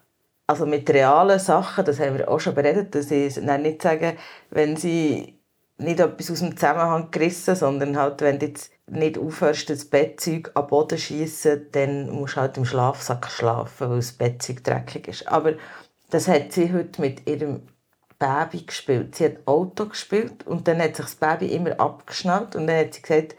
Also 0.46 0.66
mit 0.66 0.88
realen 0.90 1.38
Sachen, 1.38 1.84
das 1.84 1.98
haben 1.98 2.18
wir 2.18 2.28
auch 2.28 2.38
schon 2.38 2.54
beredet, 2.54 2.94
dass 2.94 3.10
ich 3.10 3.36
nicht 3.38 3.82
sagen, 3.82 4.16
wenn 4.50 4.76
sie 4.76 5.40
nicht 5.78 6.00
etwas 6.00 6.30
aus 6.30 6.40
dem 6.40 6.56
Zusammenhang 6.56 7.10
gerissen, 7.10 7.56
sondern 7.56 7.96
halt, 7.96 8.20
wenn 8.20 8.38
du 8.38 8.46
jetzt 8.46 8.70
nicht 8.86 9.18
aufhörst, 9.18 9.70
das 9.70 9.86
Bettzeug 9.86 10.50
am 10.54 10.66
Boden 10.66 10.98
schießen, 10.98 11.68
dann 11.72 12.10
musst 12.10 12.36
du 12.36 12.40
halt 12.40 12.56
im 12.56 12.64
Schlafsack 12.64 13.30
schlafen, 13.30 13.90
weil 13.90 13.96
das 13.96 14.12
Bettzeug 14.12 14.62
dreckig 14.62 15.08
ist. 15.08 15.28
Aber 15.28 15.54
das 16.10 16.28
hat 16.28 16.52
sie 16.52 16.72
heute 16.72 17.00
mit 17.00 17.28
ihrem 17.28 17.62
Baby 18.18 18.62
gespielt. 18.62 19.14
Sie 19.16 19.24
hat 19.24 19.46
Auto 19.46 19.86
gespielt 19.86 20.46
und 20.46 20.68
dann 20.68 20.80
hat 20.80 20.96
sich 20.96 21.06
das 21.06 21.14
Baby 21.16 21.46
immer 21.54 21.78
abgeschnallt 21.80 22.56
und 22.56 22.66
dann 22.66 22.78
hat 22.78 22.94
sie 22.94 23.02
gesagt, 23.02 23.34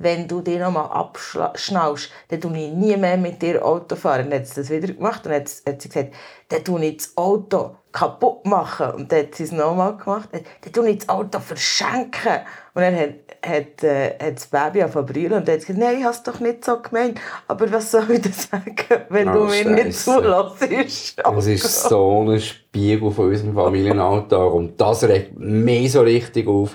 wenn 0.00 0.28
du 0.28 0.40
dich 0.40 0.58
nochmal 0.60 0.90
abschnaust, 0.90 2.10
dann 2.28 2.40
tue 2.40 2.56
ich 2.56 2.72
nie 2.72 2.96
mehr 2.96 3.16
mit 3.16 3.42
dir 3.42 3.64
Auto 3.64 3.96
fahren. 3.96 4.30
Dann 4.30 4.40
hat 4.40 4.46
sie 4.46 4.60
das 4.60 4.70
wieder 4.70 4.92
gemacht 4.92 5.26
und 5.26 5.32
dann 5.32 5.40
hat 5.42 5.82
sie 5.82 5.88
gesagt, 5.88 6.14
dann 6.48 6.64
tue 6.64 6.84
ich 6.84 6.96
das 6.98 7.16
Auto 7.16 7.76
kaputt 7.90 8.46
machen. 8.46 8.92
Und 8.92 9.10
dann 9.10 9.26
hat 9.26 9.34
sie 9.34 9.42
es 9.42 9.52
nochmal 9.52 9.96
gemacht. 9.96 10.28
Dann 10.32 10.72
tue 10.72 10.90
ich 10.90 10.98
das 10.98 11.08
Auto 11.08 11.40
verschenken. 11.40 12.40
Und 12.74 12.82
dann 12.82 12.96
hat, 12.96 13.14
hat, 13.42 13.84
äh, 13.84 14.10
hat 14.20 14.36
das 14.36 14.46
Baby 14.46 14.82
auf 14.82 14.92
brüllen 14.92 15.32
und 15.32 15.48
hat 15.48 15.60
gesagt, 15.60 15.78
nein, 15.78 15.98
ich 15.98 16.04
habe 16.04 16.14
es 16.14 16.22
doch 16.22 16.40
nicht 16.40 16.64
so 16.64 16.80
gemeint. 16.80 17.20
Aber 17.46 17.70
was 17.72 17.90
soll 17.90 18.10
ich 18.10 18.22
denn 18.22 18.32
sagen, 18.32 18.76
wenn 19.08 19.28
oh, 19.28 19.32
du 19.32 19.44
mir 19.44 19.84
nicht 19.84 19.98
zulässt? 19.98 21.18
Das 21.18 21.46
ist 21.46 21.82
so 21.82 22.30
ein 22.30 22.40
Spiegel 22.40 23.10
von 23.10 23.28
unserem 23.28 23.54
Familienalltag. 23.54 24.52
Und 24.52 24.80
das 24.80 25.04
regt 25.04 25.38
mich 25.38 25.92
so 25.92 26.02
richtig 26.02 26.46
auf, 26.48 26.74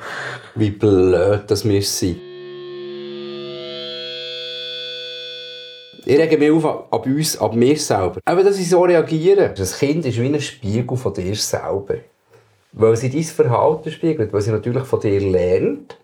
wie 0.55 0.71
blöd 0.71 1.43
das 1.47 1.67
wir 1.67 1.81
sind. 1.81 2.17
Ich 6.05 6.17
rege 6.19 6.37
mich 6.37 6.51
auf 6.51 6.91
ab 6.91 7.05
uns, 7.05 7.37
ab 7.37 7.55
mir 7.55 7.77
selber. 7.77 8.19
Aber 8.25 8.43
dass 8.43 8.59
ich 8.59 8.69
so 8.69 8.81
reagiere. 8.81 9.53
Das 9.55 9.79
Kind 9.79 10.05
ist 10.05 10.19
wie 10.19 10.27
ein 10.27 10.41
Spiegel 10.41 10.97
von 10.97 11.13
dir 11.13 11.35
selber. 11.35 11.95
Weil 12.73 12.97
sie 12.97 13.09
dein 13.09 13.23
Verhalten 13.23 13.91
spiegelt, 13.91 14.33
weil 14.33 14.41
sie 14.41 14.51
natürlich 14.51 14.83
von 14.83 14.99
dir 14.99 15.21
lernt 15.21 15.97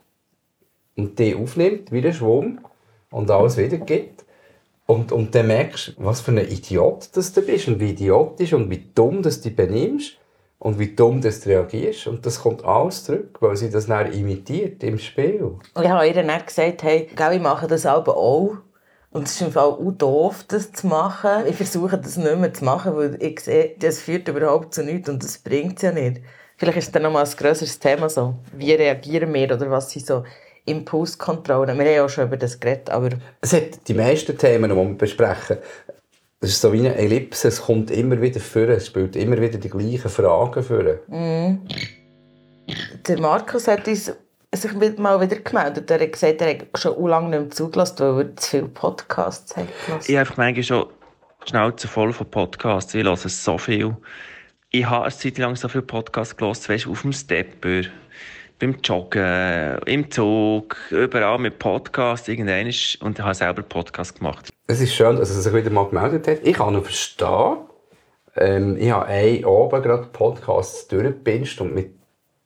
und 1.00 1.20
dich 1.20 1.36
aufnimmt, 1.36 1.92
wie 1.92 2.06
ein 2.06 2.14
Schwamm 2.14 2.60
und 3.12 3.32
alles 3.32 3.58
wiedergibt. 3.58 4.26
Und, 4.86 5.12
und 5.12 5.36
dann 5.36 5.48
merkst 5.48 5.90
du, 5.90 5.92
was 5.98 6.22
für 6.22 6.32
ein 6.32 6.40
Idiot 6.40 7.10
das 7.14 7.32
du 7.34 7.42
bist 7.42 7.68
und 7.68 7.80
wie 7.80 7.92
idiotisch 7.92 8.54
und 8.54 8.70
wie 8.70 8.90
dumm 8.94 9.22
dass 9.22 9.42
du 9.42 9.50
dich 9.50 9.56
benimmst 9.56 10.18
und 10.58 10.80
wie 10.80 10.96
dumm 10.96 11.22
dass 11.22 11.42
du 11.42 11.50
reagierst. 11.50 12.08
Und 12.08 12.26
das 12.26 12.42
kommt 12.42 12.66
alles 12.66 13.04
zurück, 13.04 13.38
weil 13.40 13.56
sie 13.56 13.70
das 13.70 13.86
dann 13.86 14.12
imitiert 14.12 14.84
im 14.84 14.98
Spiel. 14.98 15.44
Und 15.44 15.84
ich 15.84 15.90
habe 15.90 16.08
ihr 16.08 16.14
dann 16.14 16.46
gesagt, 16.46 16.84
hey, 16.84 17.08
ich 17.12 17.42
mache 17.42 17.68
das 17.68 17.86
aber 17.86 18.18
auch. 18.18 18.58
Und 19.12 19.24
es 19.24 19.34
ist 19.34 19.42
im 19.42 19.52
Fall 19.52 19.64
auch 19.64 19.92
doof, 19.92 20.46
das 20.48 20.72
zu 20.72 20.86
machen. 20.88 21.48
Ich 21.48 21.56
versuche 21.56 21.98
das 21.98 22.18
nicht 22.18 22.38
mehr 22.38 22.54
zu 22.54 22.64
machen, 22.64 22.96
weil 22.96 23.18
ich 23.22 23.40
sehe, 23.40 23.76
das 23.80 24.00
führt 24.00 24.28
überhaupt 24.28 24.74
zu 24.74 24.84
nichts 24.84 25.10
und 25.10 25.24
das 25.24 25.40
bringt 25.40 25.78
es 25.78 25.84
ja 25.84 25.92
nicht. 25.92 26.22
Vielleicht 26.58 26.78
ist 26.78 26.94
dann 26.94 27.04
nochmal 27.04 27.26
ein 27.26 27.32
grösseres 27.38 27.80
Thema 27.80 28.10
so. 28.10 28.36
Wie 28.54 28.74
reagieren 28.74 29.34
wir 29.34 29.52
oder 29.54 29.72
was 29.72 29.90
sind 29.90 30.06
so 30.06 30.24
Impulskontrollen? 30.66 31.78
Wir 31.78 31.86
haben 31.86 31.94
ja 31.94 32.06
auch 32.06 32.10
schon 32.10 32.28
über 32.28 32.38
das 32.38 32.60
geredet, 32.60 32.90
aber... 32.90 33.10
Es 33.42 33.54
hat 33.54 33.88
die 33.88 33.94
meisten 33.94 34.38
Themen, 34.38 34.70
die 34.70 34.76
wir 34.76 34.98
besprechen, 34.98 35.58
das 36.42 36.52
ist 36.52 36.62
so 36.62 36.72
wie 36.72 36.80
eine 36.80 36.96
Ellipse, 36.96 37.50
es 37.50 37.62
kommt 37.62 37.92
immer 37.92 38.22
wieder 38.22 38.40
vor, 38.40 38.70
es 38.70 38.88
spielt 38.88 39.16
immer 39.16 39.40
wieder 39.42 39.58
die 39.58 39.70
gleichen 39.70 40.10
Fragen 40.10 40.64
vor. 40.64 40.84
Mm. 41.08 41.60
Der 43.08 43.20
Markus 43.20 43.68
hat 43.68 43.88
uns 43.88 44.14
sich 44.56 44.98
mal 44.98 45.20
wieder 45.22 45.38
gemeldet. 45.38 45.92
Er 45.92 46.00
hat 46.00 46.12
gesagt, 46.12 46.42
er 46.42 46.52
hat 46.52 46.66
schon 46.76 47.08
lange 47.08 47.30
nicht 47.30 47.40
mehr 47.40 47.50
zugelassen, 47.50 48.00
weil 48.00 48.28
er 48.28 48.36
zu 48.38 48.50
viele 48.50 48.68
Podcasts 48.68 49.56
hat 49.56 49.68
gelassen. 49.86 50.12
Ich 50.12 50.18
habe 50.18 50.30
manchmal 50.38 50.64
schon 50.64 50.86
Schnauze 51.46 51.88
voll 51.88 52.14
von 52.14 52.30
Podcasts. 52.30 52.94
Ich 52.94 53.04
höre 53.04 53.18
so 53.18 53.58
viel. 53.58 53.96
Ich 54.72 54.86
habe 54.86 55.06
eine 55.06 55.14
Zeit 55.14 55.38
lang 55.38 55.56
so 55.56 55.68
viele 55.68 55.84
Podcasts 55.84 56.36
gehört, 56.38 56.70
weißt, 56.70 56.88
auf 56.88 57.02
dem 57.02 57.12
Stepper, 57.12 57.82
beim 58.60 58.76
Joggen, 58.84 59.80
im 59.86 60.12
Zug, 60.12 60.76
überall 60.92 61.40
mit 61.40 61.60
Podcasts, 61.60 62.28
irgendwann 62.28 62.66
und 62.66 63.20
ich 63.20 63.26
habe 63.26 63.34
selber 63.34 63.62
Podcasts 63.62 64.14
gemacht. 64.14 64.50
Es 64.68 64.82
ist 64.82 64.94
schön, 64.94 65.16
dass 65.16 65.30
er 65.30 65.42
sich 65.42 65.54
wieder 65.54 65.70
mal 65.70 65.88
gemeldet 65.88 66.28
hat. 66.28 66.48
Ich 66.48 66.56
kann 66.56 66.76
ihn 66.76 66.84
verstehen. 66.84 67.58
Ähm, 68.36 68.78
ich 68.78 68.92
habe 68.92 69.06
einen 69.08 69.46
oben 69.46 69.82
gerade 69.82 70.08
Podcasts 70.12 70.88
durchgepinscht 70.88 71.62
und 71.62 71.74
mit 71.74 72.00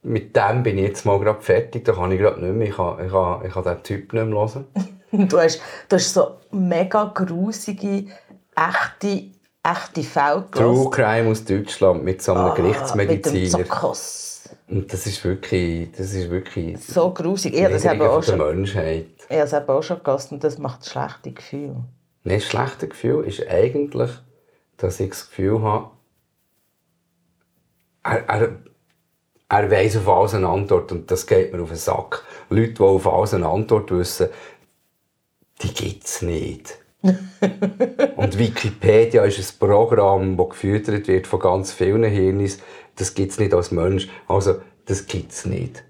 mit 0.04 0.36
dem 0.36 0.64
bin 0.64 0.78
ich 0.78 0.84
jetzt 0.84 1.06
mal 1.06 1.18
gerade 1.18 1.42
fertig, 1.42 1.86
da 1.86 1.94
kann 1.94 2.12
ich 2.12 2.20
gerade 2.20 2.44
nicht 2.44 2.54
mehr, 2.54 2.68
ich 2.68 2.76
kann, 2.76 3.06
ich 3.06 3.12
kann, 3.12 3.46
ich 3.46 3.54
kann 3.54 3.64
den 3.64 3.84
Typ 3.84 4.14
nicht 4.14 4.26
mehr 4.26 4.36
hören. 4.36 4.66
du, 5.30 5.40
hast, 5.40 5.62
du 5.88 5.96
hast 5.96 6.14
so 6.14 6.40
mega 6.52 7.06
grusige, 7.06 8.08
echte, 8.56 9.24
echte 9.64 10.04
Fälle 10.04 10.46
True 10.52 10.90
Crime 10.90 11.30
aus 11.30 11.46
Deutschland 11.46 12.04
mit 12.04 12.22
so 12.22 12.34
einem 12.34 12.52
oh, 12.52 12.54
Gerichtsmediziner. 12.54 13.60
Mit 13.60 13.68
dem. 13.68 13.72
Und 14.74 14.92
das 14.92 15.06
ist 15.06 15.24
wirklich, 15.24 15.92
das 15.92 16.14
ist 16.14 16.32
wirklich 16.32 16.84
So 16.84 17.12
grusig. 17.12 17.54
Ich 17.54 17.64
habe 17.64 17.74
das 17.74 17.84
Niedriger 17.84 18.12
auch 18.12 18.24
schon, 18.24 18.40
Menschheit. 18.40 19.06
ich 19.30 19.38
habe 19.38 19.44
es 19.44 19.54
auch 19.54 19.84
schon 19.84 19.98
gegessen 19.98 20.34
und 20.34 20.44
das 20.44 20.58
macht 20.58 20.84
schlechte 20.90 21.32
Gefühle. 21.32 21.84
Nein, 22.24 22.40
das 22.40 22.46
schlechte 22.46 22.88
Gefühl 22.88 23.24
ist 23.26 23.48
eigentlich, 23.48 24.10
dass 24.78 25.00
ich 25.00 25.12
das 25.12 25.28
Gefühl 25.30 25.62
habe, 25.62 25.92
er, 28.04 28.28
er, 28.28 28.50
er 29.48 29.72
weiss 29.72 29.96
auf 29.96 30.10
alles 30.10 30.34
eine 30.34 30.48
Antwort 30.48 30.92
und 30.92 31.12
das 31.12 31.28
geht 31.28 31.54
mir 31.54 31.62
auf 31.62 31.70
den 31.70 31.78
Sack. 31.78 32.24
Leute, 32.50 32.74
die 32.74 32.82
auf 32.82 33.08
alles 33.08 33.36
eine 33.36 33.48
Antwort 33.48 33.92
wissen, 33.92 34.30
die 35.62 35.72
gibt 35.72 36.06
es 36.06 36.24
nicht. 36.24 36.80
und 38.16 38.40
Wikipedia 38.40 39.24
ist 39.26 39.38
ein 39.38 39.60
Programm, 39.60 40.38
das 40.38 40.50
gefüttert 40.50 41.08
wird 41.08 41.28
von 41.28 41.40
ganz 41.40 41.74
vielen 41.74 42.06
Hirnis. 42.06 42.60
Das 42.96 43.14
gibt 43.14 43.32
es 43.32 43.40
nicht 43.40 43.54
als 43.54 43.72
Mensch. 43.72 44.08
Also, 44.28 44.62
das 44.86 45.06
gibt 45.06 45.32
es 45.32 45.46
nicht. 45.46 45.84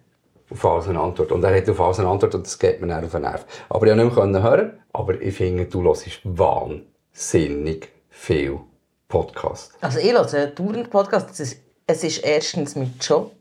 Auf 0.49 0.65
alles 0.65 0.87
eine 0.87 0.99
Antwort. 0.99 1.31
Und 1.31 1.43
er 1.43 1.55
hat 1.55 1.69
auf 1.69 1.81
alles 1.81 1.99
eine 1.99 2.09
Antwort 2.09 2.35
und 2.35 2.45
das 2.45 2.59
geht 2.59 2.79
mir 2.79 2.87
dann 2.87 3.03
auf 3.03 3.11
den 3.11 3.21
Nerv. 3.21 3.45
Aber 3.69 3.87
ich 3.87 3.93
konnte 3.93 4.05
nicht 4.05 4.31
mehr 4.33 4.43
hören. 4.43 4.79
Aber 4.93 5.19
ich 5.19 5.35
finde, 5.35 5.65
du 5.65 5.83
hörst 5.83 6.21
wahnsinnig 6.23 7.89
viel 8.09 8.59
Podcast. 9.07 9.73
Also 9.81 9.99
ich 9.99 10.11
höre 10.11 10.31
einen 10.33 10.55
dauernden 10.55 10.89
Podcast. 10.89 11.29
Es 11.31 11.39
ist, 11.39 11.61
es 11.87 12.03
ist 12.03 12.17
erstens 12.19 12.75
mein 12.75 12.93
Job 13.01 13.33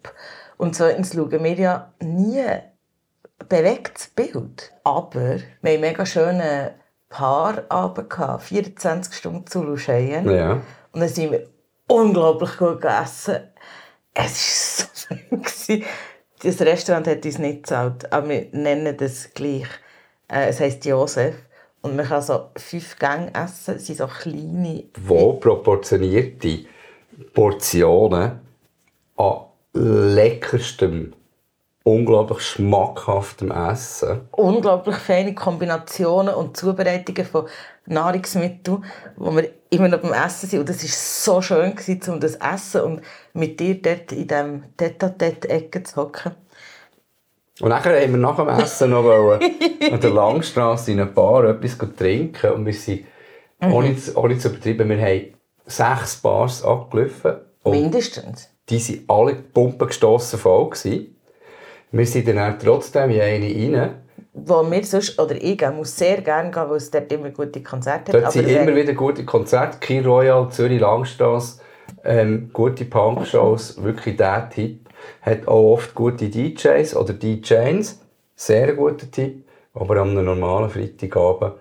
und 0.56 0.74
zweitens 0.74 1.14
schauen 1.14 1.42
wir 1.42 1.54
ja 1.54 1.92
nie 2.00 2.44
bewegtes 3.48 4.08
Bild. 4.08 4.72
Aber 4.84 5.36
wir 5.60 5.70
einen 5.72 5.80
mega 5.80 6.06
schönen 6.06 6.70
Paarabend, 7.08 8.08
gehabt, 8.08 8.44
24 8.44 9.14
Stunden 9.14 9.46
zu 9.46 9.62
Luscheien. 9.62 10.30
Ja. 10.30 10.60
Und 10.92 11.00
dann 11.00 11.08
sind 11.08 11.32
wir 11.32 11.46
unglaublich 11.92 12.56
gut 12.56 12.80
gegessen. 12.80 13.48
Es 14.14 14.88
war 15.10 15.38
so 15.40 15.42
schön. 15.66 15.84
Das 16.42 16.60
Restaurant 16.60 17.06
hat 17.06 17.24
uns 17.24 17.38
nicht 17.38 17.62
gezahlt, 17.62 18.12
aber 18.12 18.28
wir 18.28 18.46
nennen 18.52 18.96
das 18.96 19.32
gleich. 19.32 19.68
Äh, 20.28 20.48
es 20.48 20.60
heisst 20.60 20.84
Josef. 20.84 21.34
Und 21.82 21.96
man 21.96 22.06
kann 22.06 22.22
so 22.22 22.50
fünf 22.56 22.98
Gänge 22.98 23.32
essen. 23.34 23.76
Es 23.76 23.86
sind 23.86 23.98
so 23.98 24.06
kleine 24.06 24.84
Wo 25.04 25.34
proportionierte 25.34 26.64
Portionen 27.34 28.40
an 29.16 29.36
leckerstem, 29.74 31.12
unglaublich 31.84 32.40
schmackhaftem 32.40 33.50
Essen. 33.50 34.22
unglaublich 34.32 34.96
feine 34.96 35.34
Kombinationen 35.34 36.34
und 36.34 36.56
Zubereitungen 36.56 37.24
von 37.24 37.46
Nahrungsmitteln, 37.86 38.84
wo 39.16 39.34
wir 39.34 39.50
immer 39.70 39.88
noch 39.88 40.00
beim 40.00 40.12
Essen 40.12 40.48
sind. 40.48 40.60
Und 40.60 40.68
das 40.68 40.82
war 40.82 40.90
so 40.90 41.42
schön, 41.42 41.74
gewesen, 41.74 42.12
um 42.12 42.20
das 42.20 42.36
Essen 42.36 42.80
und 42.82 43.02
mit 43.32 43.58
dir 43.58 43.80
dort 43.80 44.12
in 44.12 44.28
diesem 44.28 44.76
Tete-a-Tete-Ecke 44.76 45.82
zu 45.82 45.96
hocken. 45.96 46.32
Und 47.60 47.68
nachher 47.68 48.00
haben 48.00 48.12
wir 48.12 48.18
nach 48.18 48.36
dem 48.36 48.48
Essen 48.48 48.90
noch 48.90 49.08
an 49.08 50.00
der 50.00 50.10
Langstrasse 50.10 50.92
in 50.92 51.00
einer 51.00 51.10
Bar 51.10 51.44
etwas 51.44 51.76
trinken. 51.96 52.52
Und 52.52 52.66
wir 52.66 52.72
sind, 52.72 53.04
ohne, 53.60 53.96
zu, 53.96 54.16
ohne 54.16 54.38
zu 54.38 54.48
übertreiben, 54.48 54.88
wir 54.88 55.00
haben 55.00 55.34
sechs 55.66 56.16
Bars 56.16 56.64
abgelaufen. 56.64 57.36
Mindestens. 57.64 58.50
die 58.68 59.06
waren 59.06 59.26
alle 59.26 59.34
Pumpen 59.36 59.86
gestossen 59.86 60.38
voll. 60.38 60.70
Gewesen. 60.70 61.11
Wir 61.92 62.06
sind 62.06 62.26
dann 62.26 62.38
auch 62.38 62.58
trotzdem 62.58 63.10
in 63.10 63.20
eine 63.20 63.46
rein. 63.46 63.94
Wo 64.32 64.68
wir 64.68 64.84
sonst, 64.84 65.18
oder 65.20 65.34
ich 65.40 65.60
muss 65.70 65.96
sehr 65.96 66.22
gerne 66.22 66.50
gehen, 66.50 66.68
weil 66.68 66.76
es 66.76 66.90
dort 66.90 67.12
immer 67.12 67.28
gute 67.30 67.62
Konzerte 67.62 68.12
Dort 68.12 68.24
hat. 68.24 68.32
sind 68.32 68.48
immer 68.48 68.74
wieder 68.74 68.94
gute 68.94 69.26
Konzerte. 69.26 69.76
Key 69.78 70.00
Royal, 70.00 70.50
Zürich 70.50 70.80
Langstrasse, 70.80 71.60
ähm, 72.02 72.48
gute 72.52 72.86
Punk-Shows, 72.86 73.82
wirklich 73.82 74.16
der 74.16 74.48
Tipp. 74.48 74.88
Hat 75.20 75.46
auch 75.46 75.74
oft 75.74 75.94
gute 75.94 76.30
DJs 76.30 76.96
oder 76.96 77.12
DJs. 77.12 78.00
Sehr 78.34 78.72
guter 78.72 79.10
Tipp. 79.10 79.44
Aber 79.74 79.96
am 79.98 80.14
normalen 80.14 80.70
Freitagabend, 80.70 81.54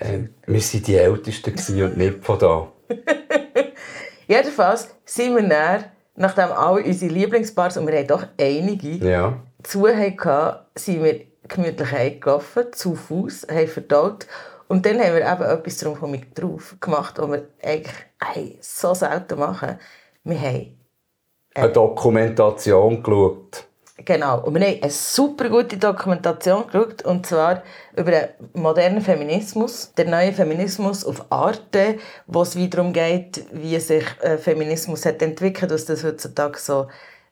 ähm, 0.00 0.30
wir 0.46 0.60
waren 0.60 0.82
die 0.82 0.96
Ältesten 0.96 1.82
und 1.82 1.96
nicht 1.96 2.24
von 2.24 2.38
da. 2.38 2.68
Jedenfalls 4.26 4.94
sind 5.04 5.36
wir 5.36 5.48
dann, 5.48 5.84
nachdem 6.16 6.50
alle 6.52 6.82
unsere 6.82 7.12
Lieblingsbars, 7.12 7.76
und 7.76 7.86
wir 7.86 7.96
haben 7.98 8.06
doch 8.08 8.26
einige, 8.40 8.88
Ja. 9.06 9.38
Zu 9.62 9.88
hatten, 9.88 10.58
sind 10.74 11.02
wir 11.02 11.20
gemütlich 11.48 11.90
heimgelaufen, 11.92 12.72
zu 12.72 12.94
Fuß, 12.94 13.46
haben 13.50 13.68
verdaut. 13.68 14.26
Und 14.68 14.84
dann 14.84 14.98
haben 15.00 15.14
wir 15.14 15.26
eben 15.26 15.42
etwas 15.42 15.78
darum 15.78 16.20
drauf 16.34 16.76
gemacht, 16.80 17.14
was 17.18 17.30
wir 17.30 17.48
eigentlich 17.62 17.94
hey, 18.22 18.58
so 18.60 18.94
selten 18.94 19.38
machen. 19.38 19.78
Wir 20.24 20.40
haben, 20.40 20.78
Eine 21.54 21.72
Dokumentation 21.72 23.02
geschaut. 23.02 23.64
genau, 23.96 24.44
und 24.44 24.54
wir 24.54 24.66
haben 24.66 24.82
eine 24.82 24.90
super 24.90 25.48
gute 25.48 25.78
Dokumentation 25.78 26.66
geschaut, 26.66 27.02
und 27.02 27.26
zwar 27.26 27.62
über 27.96 28.10
den 28.10 28.28
modernen 28.52 29.00
Feminismus, 29.00 29.94
der 29.94 30.04
neue 30.06 30.34
Feminismus 30.34 31.04
auf 31.04 31.32
Arte, 31.32 31.98
wo 32.26 32.42
es 32.42 32.54
wiederum 32.54 32.92
geht, 32.92 33.46
wie 33.52 33.80
sich 33.80 34.04
äh, 34.20 34.36
Feminismus 34.36 35.06
hat 35.06 35.22
entwickelt, 35.22 35.70
was 35.70 35.86
das 35.86 36.04
heutzutage 36.04 36.58
so 36.58 36.88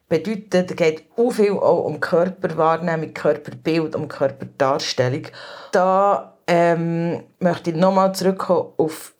bedeutet. 0.08 0.70
Es 0.70 0.76
geht 0.76 1.04
auch 1.16 1.30
viel 1.30 1.52
auch 1.52 1.84
um 1.84 2.00
Körperwahrnehmung, 2.00 3.14
Körperbild, 3.14 3.94
um 3.94 4.08
Körperdarstellung. 4.08 5.28
Da 5.72 6.36
ähm, 6.46 7.24
möchte 7.38 7.70
ich 7.70 7.76
nochmal 7.76 8.14
zurückkommen 8.14 8.72
auf 8.76 9.14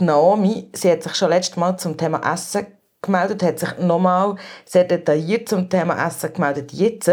Naomi. 0.00 0.70
Sie 0.72 0.90
hat 0.90 1.02
sich 1.02 1.14
schon 1.14 1.30
letztes 1.30 1.56
Mal 1.56 1.76
zum 1.76 1.96
Thema 1.96 2.20
Essen 2.32 2.66
gemeldet, 3.00 3.42
hat 3.42 3.58
sich 3.58 3.78
nochmal 3.78 4.36
sehr 4.64 4.84
detailliert 4.84 5.48
zum 5.48 5.68
Thema 5.68 6.06
Essen 6.06 6.32
gemeldet 6.32 6.72
jetzt 6.72 7.10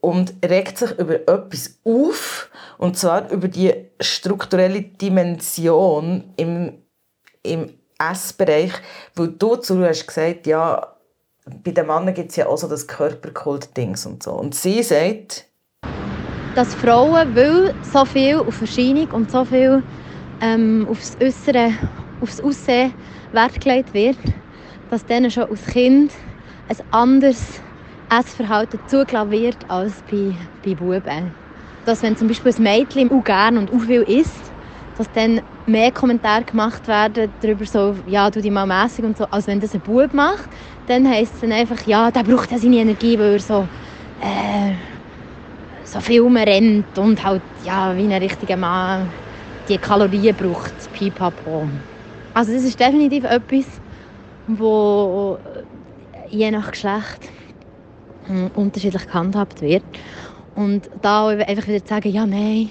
und 0.00 0.34
regt 0.44 0.78
sich 0.78 0.90
über 0.98 1.14
etwas 1.14 1.78
auf, 1.84 2.50
und 2.78 2.98
zwar 2.98 3.30
über 3.30 3.48
die 3.48 3.72
strukturelle 4.00 4.82
Dimension 4.82 6.32
im, 6.36 6.82
im 7.42 7.78
Essbereich, 7.98 8.72
weil 9.14 9.28
du 9.28 9.56
zu 9.56 9.82
hast 9.84 10.06
gesagt, 10.06 10.46
ja, 10.46 10.93
bei 11.44 11.72
den 11.72 11.86
Männern 11.86 12.14
gibt 12.14 12.30
es 12.30 12.36
ja 12.36 12.46
auch 12.46 12.56
so 12.56 12.68
das 12.68 12.86
Körperkult-Dings 12.86 14.06
und 14.06 14.22
so. 14.22 14.32
Und 14.32 14.54
sie 14.54 14.82
sagt, 14.82 15.46
dass 16.54 16.74
Frauen, 16.74 17.34
weil 17.34 17.74
so 17.82 18.04
viel 18.04 18.36
auf 18.36 18.60
Erscheinung 18.60 19.10
und 19.10 19.30
so 19.30 19.44
viel 19.44 19.82
ähm, 20.40 20.86
aufs 20.90 21.16
Äußere, 21.20 21.72
aufs 22.20 22.40
Aussehen 22.40 22.94
Wert 23.32 23.60
gelegt 23.60 23.92
wird, 23.92 24.18
dass 24.90 25.04
denen 25.04 25.30
schon 25.30 25.50
als 25.50 25.66
Kind 25.66 26.12
ein 26.68 26.76
anderes 26.92 27.60
Essverhalten 28.10 28.78
zugelassen 28.86 29.30
wird 29.32 29.58
als 29.68 29.92
bei, 30.10 30.34
bei 30.64 30.74
Buben. 30.74 31.34
Dass 31.84 32.02
wenn 32.02 32.16
zum 32.16 32.28
Beispiel 32.28 32.54
ein 32.56 32.62
Mädchen 32.62 33.10
auch 33.10 33.24
gerne 33.24 33.58
und 33.58 33.72
auch 33.72 33.80
viel 33.80 34.02
isst, 34.02 34.53
dass 34.96 35.10
dann 35.12 35.40
mehr 35.66 35.92
Kommentare 35.92 36.44
gemacht 36.44 36.86
werden 36.88 37.32
darüber 37.40 37.64
so, 37.64 37.94
ja, 38.06 38.30
du 38.30 38.40
die 38.40 38.50
mal 38.50 38.66
mässig 38.66 39.04
und 39.04 39.16
so, 39.16 39.24
als 39.30 39.46
wenn 39.46 39.60
das 39.60 39.74
ein 39.74 39.80
Bub 39.80 40.12
macht, 40.12 40.50
dann 40.86 41.08
heisst 41.08 41.34
es 41.34 41.40
dann 41.40 41.52
einfach, 41.52 41.86
ja, 41.86 42.10
der 42.10 42.22
braucht 42.22 42.50
ja 42.50 42.58
seine 42.58 42.76
Energie, 42.76 43.18
weil 43.18 43.34
er 43.34 43.40
so, 43.40 43.68
äh, 44.20 44.74
so 45.84 46.00
viel 46.00 46.20
rumrennt 46.20 46.98
und 46.98 47.24
halt, 47.24 47.42
ja, 47.62 47.96
wie 47.96 48.04
ein 48.04 48.12
richtiger 48.22 48.56
Mann 48.56 49.10
die 49.68 49.78
Kalorien 49.78 50.36
braucht, 50.36 50.92
pipapo. 50.92 51.68
Also 52.34 52.52
das 52.52 52.64
ist 52.64 52.78
definitiv 52.78 53.24
etwas, 53.24 53.64
wo 54.46 55.38
je 56.28 56.50
nach 56.50 56.70
Geschlecht 56.70 57.30
hm, 58.26 58.50
unterschiedlich 58.54 59.06
gehandhabt 59.06 59.62
wird. 59.62 59.84
Und 60.54 60.90
da 61.00 61.28
einfach 61.28 61.66
wieder 61.66 61.84
zu 61.84 61.94
sagen, 61.94 62.10
ja, 62.10 62.26
nein, 62.26 62.70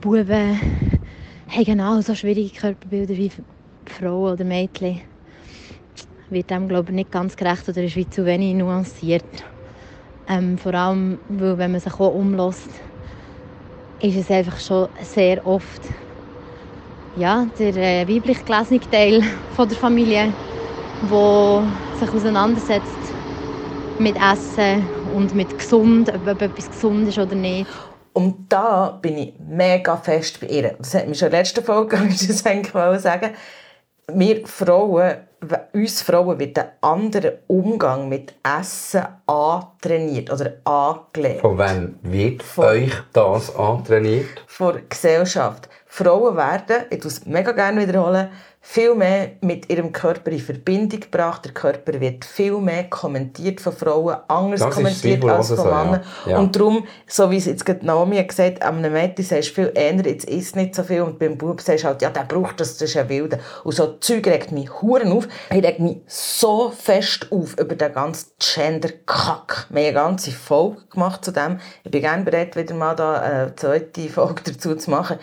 Buben 0.00 0.90
haben 1.52 1.64
genauso 1.64 2.14
schwierige 2.14 2.58
Körperbilder 2.58 3.16
wie 3.16 3.30
Frauen 3.86 4.32
oder 4.32 4.44
Mädchen, 4.44 5.02
wird 6.30 6.50
dem, 6.50 6.68
glaube 6.68 6.90
ich, 6.90 6.96
nicht 6.96 7.12
ganz 7.12 7.36
gerecht 7.36 7.68
oder 7.68 7.82
ist 7.82 7.96
wie 7.96 8.08
zu 8.08 8.24
wenig 8.24 8.54
nuanciert. 8.54 9.24
Ähm, 10.28 10.56
vor 10.56 10.74
allem, 10.74 11.18
weil 11.28 11.58
wenn 11.58 11.72
man 11.72 11.80
sich 11.80 11.92
auch 11.94 12.14
umlässt, 12.14 12.70
ist 14.00 14.16
es 14.16 14.30
einfach 14.30 14.58
schon 14.58 14.88
sehr 15.02 15.44
oft 15.46 15.82
ja, 17.14 17.46
der 17.58 17.76
äh, 17.76 18.08
weiblich 18.08 18.44
gelesene 18.44 18.80
Teil 18.80 19.22
von 19.50 19.68
der 19.68 19.76
Familie, 19.76 20.34
der 21.02 21.68
sich 21.98 22.10
auseinandersetzt 22.10 23.14
mit 23.98 24.16
Essen 24.16 24.88
und 25.12 25.34
mit 25.34 25.56
gesund, 25.58 26.08
ob, 26.08 26.26
ob 26.26 26.42
etwas 26.42 26.70
gesund 26.70 27.08
ist 27.08 27.18
oder 27.18 27.34
nicht. 27.34 27.91
Und 28.12 28.52
da 28.52 28.98
bin 29.00 29.16
ich 29.18 29.34
mega 29.38 29.96
fest 29.96 30.40
bei 30.40 30.46
ihr. 30.48 30.74
Das 30.78 30.94
hat 30.94 31.08
mich 31.08 31.18
schon 31.18 31.26
in 31.26 31.32
der 31.32 31.40
letzten 31.40 31.64
Folge 31.64 31.96
ich 32.08 32.26
das 32.26 32.44
eigentlich 32.46 33.00
sagen. 33.00 33.30
Wir 34.12 34.46
Frauen, 34.46 35.14
uns 35.72 36.02
Frauen 36.02 36.38
wird 36.38 36.58
ein 36.58 36.70
anderer 36.80 37.32
Umgang 37.46 38.08
mit 38.08 38.34
Essen 38.42 39.02
antrainiert 39.26 40.30
oder 40.30 40.54
angelegt. 40.64 41.40
Von 41.40 41.58
wem 41.58 41.98
wird 42.02 42.42
Von- 42.42 42.64
euch 42.66 42.92
das 43.12 43.54
antrainiert? 43.56 44.44
Von 44.46 44.74
der 44.74 44.82
Gesellschaft. 44.82 45.68
Frauen 45.86 46.36
werden, 46.36 46.84
ich 46.90 47.00
tue 47.00 47.10
es 47.10 47.24
mega 47.26 47.52
gerne 47.52 47.86
wiederholen, 47.86 48.28
viel 48.64 48.94
mehr 48.94 49.32
mit 49.40 49.68
ihrem 49.68 49.90
Körper 49.90 50.30
in 50.30 50.38
Verbindung 50.38 51.00
gebracht. 51.00 51.44
Der 51.44 51.52
Körper 51.52 52.00
wird 52.00 52.24
viel 52.24 52.58
mehr 52.58 52.84
kommentiert 52.84 53.60
von 53.60 53.72
Frauen, 53.72 54.16
anders 54.28 54.60
Das 54.60 54.74
kommentiert 54.74 55.24
als 55.24 55.48
von 55.48 55.56
so, 55.56 55.68
ja. 55.68 55.84
Männern. 55.84 56.00
Ja. 56.26 56.38
Und 56.38 56.54
darum, 56.54 56.86
so 57.08 57.28
wie 57.32 57.38
es 57.38 57.46
jetzt 57.46 57.66
gerade 57.66 57.84
Naomi 57.84 58.16
hat 58.18 58.28
gesagt, 58.28 58.62
am 58.62 58.80
Mädchen 58.80 59.24
sagst 59.24 59.50
du 59.50 59.54
viel 59.54 59.72
eher, 59.74 59.96
jetzt 60.06 60.26
isst 60.26 60.54
nicht 60.54 60.76
so 60.76 60.84
viel 60.84 61.02
und 61.02 61.18
beim 61.18 61.36
Bub 61.36 61.60
sagst 61.60 61.82
du 61.82 61.88
halt, 61.88 62.02
ja, 62.02 62.10
der 62.10 62.22
braucht 62.22 62.60
das, 62.60 62.78
das 62.78 62.90
ist 62.90 62.96
ein 62.96 63.08
Wilder. 63.08 63.38
Und 63.64 63.74
so 63.74 63.98
Zeug 63.98 64.28
regt 64.28 64.52
mich 64.52 64.70
Huren 64.80 65.10
auf. 65.10 65.26
Ich 65.50 65.62
reg 65.62 65.80
mich 65.80 65.98
so 66.06 66.70
fest 66.70 67.26
auf 67.32 67.58
über 67.58 67.74
den 67.74 67.92
ganzen 67.92 68.30
Gender-Kack. 68.38 69.66
Wir 69.70 69.80
haben 69.80 69.86
eine 69.86 69.92
ganze 69.92 70.30
Folge 70.30 70.82
gemacht 70.88 71.24
zu 71.24 71.32
dem. 71.32 71.58
Ich 71.82 71.90
bin 71.90 72.00
gerne 72.00 72.22
bereit, 72.22 72.54
wieder 72.54 72.74
mal 72.74 72.94
da 72.94 73.14
eine 73.20 73.56
zweite 73.56 74.08
Folge 74.08 74.42
dazu 74.44 74.76
zu 74.76 74.88
machen. 74.88 75.18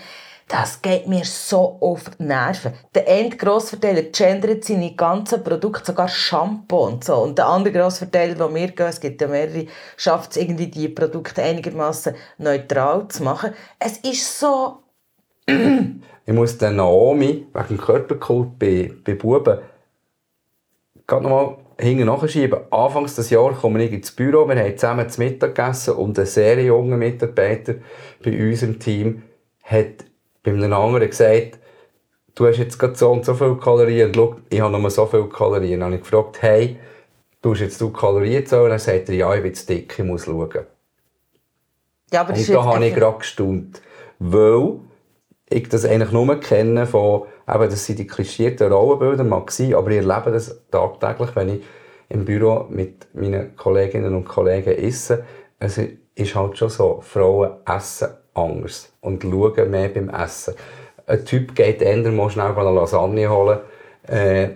Das 0.49 0.81
geht 0.81 1.07
mir 1.07 1.23
so 1.25 1.77
auf 1.79 2.09
die 2.09 2.23
Nerven. 2.23 2.73
Der 2.95 3.07
eine 3.07 3.29
Grossverteiler 3.29 4.01
gendert 4.01 4.65
seine 4.65 4.95
ganzen 4.95 5.43
Produkte, 5.43 5.85
sogar 5.85 6.07
Shampoo 6.07 6.87
und 6.87 7.03
so. 7.03 7.17
Und 7.17 7.37
der 7.37 7.47
andere 7.47 7.71
Grossverteiler, 7.71 8.39
wo 8.39 8.53
wir 8.53 8.69
gehen, 8.69 8.87
es 8.87 8.99
gibt 8.99 9.21
ja 9.21 9.27
mehrere, 9.27 9.67
schafft 9.95 10.31
es 10.31 10.37
irgendwie, 10.37 10.65
die 10.65 10.89
Produkte 10.89 11.43
einigermaßen 11.43 12.15
neutral 12.39 13.07
zu 13.09 13.23
machen. 13.23 13.53
Es 13.77 13.97
ist 13.99 14.39
so... 14.39 14.79
Ich 16.25 16.35
muss 16.35 16.59
den 16.59 16.75
Naomi 16.75 17.47
wegen 17.51 17.77
Körperkult 17.79 18.59
bei, 18.59 18.93
bei 19.03 19.15
Buben 19.15 19.57
gerade 21.07 21.23
noch 21.23 21.29
mal 21.29 21.57
hinten 21.79 22.05
nachschieben. 22.05 22.59
Anfangs 22.69 23.15
des 23.15 23.31
Jahres 23.31 23.59
komme 23.59 23.83
ich 23.83 23.91
ins 23.91 24.11
Büro, 24.11 24.47
wir 24.47 24.55
haben 24.55 24.77
zusammen 24.77 25.09
zu 25.09 25.21
Mittag 25.21 25.55
gegessen 25.55 25.95
und 25.95 26.19
ein 26.19 26.27
sehr 26.27 26.61
junger 26.63 26.97
Mitarbeiter 26.97 27.75
bei 28.23 28.47
uns 28.47 28.61
im 28.61 28.79
Team 28.79 29.23
hat 29.63 30.05
bei 30.43 30.51
einem 30.51 30.73
anderen 30.73 31.09
gesagt, 31.09 31.59
du 32.35 32.47
hast 32.47 32.57
jetzt 32.57 32.79
gerade 32.79 32.95
so 32.95 33.11
und 33.11 33.25
so 33.25 33.33
viele 33.33 33.57
Kalorien 33.57 34.07
und 34.07 34.15
schau, 34.15 34.35
ich 34.49 34.61
habe 34.61 34.77
nur 34.77 34.89
so 34.89 35.05
viele 35.05 35.27
Kalorien. 35.27 35.79
Dann 35.79 35.91
habe 35.91 35.95
ich 35.95 36.01
gefragt, 36.01 36.41
hey, 36.41 36.79
du 37.41 37.51
hast 37.51 37.59
jetzt 37.59 37.81
du 37.81 37.91
Kalorien 37.91 38.45
zählen? 38.45 38.63
Und 38.63 38.69
dann 38.69 38.79
sagt 38.79 39.09
er, 39.09 39.15
ja, 39.15 39.33
ich 39.35 39.43
bin 39.43 39.53
zu 39.53 39.65
dick, 39.65 39.97
ich 39.97 40.05
muss 40.05 40.25
schauen. 40.25 40.65
Ja, 42.11 42.21
aber 42.21 42.33
Und 42.33 42.49
da 42.49 42.63
habe 42.63 42.85
ich 42.85 42.95
gerade 42.95 43.17
gestaunt. 43.19 43.81
Weil 44.19 44.79
ich 45.49 45.69
das 45.69 45.85
eigentlich 45.85 46.11
nur 46.11 46.39
kenne 46.39 46.85
von, 46.85 47.23
eben, 47.47 47.69
das 47.69 47.85
sind 47.85 47.99
die 47.99 48.07
klischierten 48.07 48.71
Rollenbilder, 48.71 49.23
mag 49.23 49.51
sein, 49.51 49.73
aber 49.73 49.91
ich 49.91 49.97
erlebe 49.97 50.31
das 50.31 50.61
tagtäglich, 50.71 51.35
wenn 51.35 51.49
ich 51.49 51.63
im 52.09 52.25
Büro 52.25 52.65
mit 52.69 53.07
meinen 53.13 53.55
Kolleginnen 53.55 54.15
und 54.15 54.25
Kollegen 54.25 54.71
esse. 54.71 55.25
Es 55.59 55.77
ist 55.77 56.35
halt 56.35 56.57
schon 56.57 56.69
so, 56.69 57.01
Frauen 57.01 57.57
essen 57.65 58.09
anders 58.33 58.91
und 59.01 59.21
schauen 59.23 59.69
mehr 59.69 59.89
beim 59.89 60.09
Essen. 60.09 60.55
Ein 61.07 61.25
Typ 61.25 61.55
geht 61.55 61.81
eher 61.81 61.97
mal 62.11 62.29
schnell 62.29 62.51
eine 62.55 62.71
Lasagne 62.71 63.29
holen, 63.29 63.59
äh, 64.07 64.49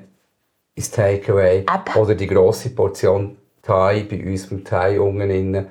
ins 0.76 0.92
Takeaway. 0.92 1.66
Oder 1.96 2.16
die 2.16 2.28
grosse 2.28 2.70
Portion 2.70 3.38
Thai 3.62 4.06
bei 4.10 4.24
uns 4.24 4.48
beim 4.48 4.64
Thai 4.64 5.00
unten. 5.00 5.56
Eben. 5.56 5.68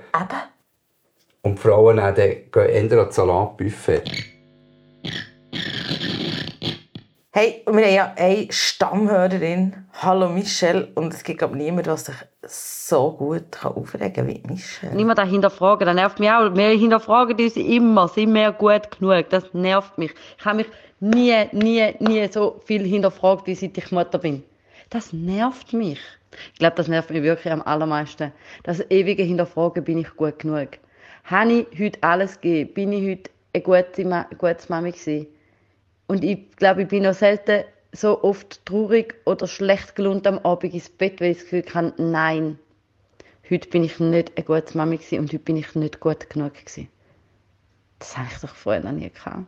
Und 1.43 1.57
die 1.57 1.61
Frauen 1.61 1.97
dann, 1.97 2.15
gehen 2.15 2.51
eher 2.55 2.99
ans 2.99 3.15
Salatbuffet. 3.15 4.32
Hey, 7.35 7.63
wir 7.65 7.87
haben 7.87 7.95
ja 7.95 8.13
eine 8.19 8.53
Stammhörerin. 8.53 9.87
Hallo 10.03 10.29
Michelle. 10.29 10.89
Und 10.95 11.15
es 11.15 11.25
gibt 11.25 11.39
glaub, 11.39 11.55
niemanden, 11.55 11.85
der 11.85 11.97
sich 11.97 12.15
so 12.47 13.13
gut 13.13 13.65
aufregen 13.65 14.13
kann 14.13 14.29
wie 14.29 14.43
Michelle. 14.47 14.95
Niemand 14.95 15.19
hinterfragen, 15.19 15.87
das 15.87 15.95
nervt 15.95 16.21
mich 16.21 16.29
auch. 16.31 16.55
Wir 16.55 16.69
hinterfragen 16.79 17.41
uns 17.41 17.57
immer, 17.57 18.09
sind 18.09 18.35
wir 18.35 18.53
gut 18.53 18.99
genug? 18.99 19.31
Das 19.31 19.45
nervt 19.55 19.97
mich. 19.97 20.13
Ich 20.39 20.45
habe 20.45 20.59
mich 20.59 20.67
nie, 21.01 21.35
nie, 21.53 21.95
nie 22.01 22.31
so 22.31 22.61
viel 22.67 22.85
hinterfragt, 22.85 23.47
wie 23.47 23.55
seit 23.55 23.79
ich 23.79 23.91
Mutter 23.91 24.19
bin. 24.19 24.45
Das 24.91 25.15
nervt 25.15 25.73
mich. 25.73 26.01
Ich 26.53 26.59
glaube, 26.59 26.77
das 26.77 26.89
nervt 26.89 27.09
mich 27.09 27.23
wirklich 27.23 27.51
am 27.51 27.63
allermeisten. 27.63 28.31
Das 28.65 28.85
ewige 28.91 29.23
Hinterfragen, 29.23 29.83
bin 29.85 29.97
ich 29.97 30.15
gut 30.17 30.41
genug? 30.41 30.69
Habe 31.25 31.65
ich 31.71 31.81
heute 31.81 31.99
alles 32.03 32.39
gegeben? 32.43 32.75
Bin 32.75 32.93
ich 32.93 33.11
heute 33.11 33.31
eine 33.55 33.63
gute, 33.63 34.05
Ma 34.05 34.27
gute 34.37 34.67
Mami 34.69 34.93
gewesen? 34.93 35.29
Und 36.07 36.25
ich 36.25 36.51
glaube, 36.57 36.83
ich 36.83 36.89
bin 36.89 37.05
noch 37.05 37.15
selten 37.15 37.65
so 37.93 38.23
oft 38.23 38.65
traurig 38.65 39.15
oder 39.27 39.47
schlecht 39.47 39.95
gelohnt 39.97 40.27
am 40.27 40.39
Abend 40.41 40.75
ins 40.75 40.89
Bett, 40.89 41.21
weil 41.21 41.33
ich 41.33 41.39
das 41.39 41.45
Gefühl 41.45 41.75
habe, 41.75 41.93
nein, 41.99 42.59
heute 43.51 43.69
bin 43.69 43.85
ich 43.85 44.01
nicht 44.01 44.33
eine 44.37 44.45
gute 44.45 44.77
Mami 44.77 44.97
gewesen 44.97 45.21
und 45.21 45.33
heute 45.33 45.39
bin 45.39 45.57
ich 45.57 45.75
nicht 45.75 46.01
gut 46.01 46.29
genug 46.31 46.55
gewesen. 46.55 46.89
Das 47.99 48.17
habe 48.17 48.29
ich 48.33 48.41
doch 48.41 48.55
vorher 48.55 48.83
noch 48.83 48.93
nie 48.93 49.11
gehabt. 49.11 49.45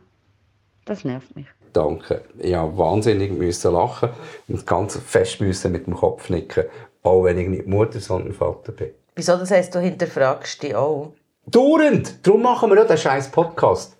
Das 0.85 1.03
nervt 1.03 1.35
mich. 1.35 1.47
Danke. 1.73 2.23
Ich 2.37 2.55
musste 2.55 2.77
wahnsinnig 2.77 3.31
müssen 3.31 3.73
lachen 3.73 4.09
und 4.47 4.65
ganz 4.65 4.97
fest 4.97 5.41
müssen 5.41 5.71
mit 5.71 5.87
dem 5.87 5.95
Kopf 5.95 6.29
nicken. 6.29 6.65
Auch 7.03 7.23
wenn 7.23 7.37
ich 7.37 7.49
nicht 7.49 7.67
Mutter, 7.67 7.99
sondern 7.99 8.33
Vater 8.33 8.71
bin. 8.71 8.91
Wieso 9.15 9.35
das 9.37 9.51
heisst, 9.51 9.75
du 9.75 9.79
hinterfragst 9.79 10.63
dich 10.63 10.75
auch? 10.75 11.13
Dauernd! 11.47 12.25
Darum 12.25 12.43
machen 12.43 12.69
wir 12.69 12.77
ja 12.77 12.85
den 12.85 12.97
scheiß 12.97 13.29
Podcast. 13.29 13.94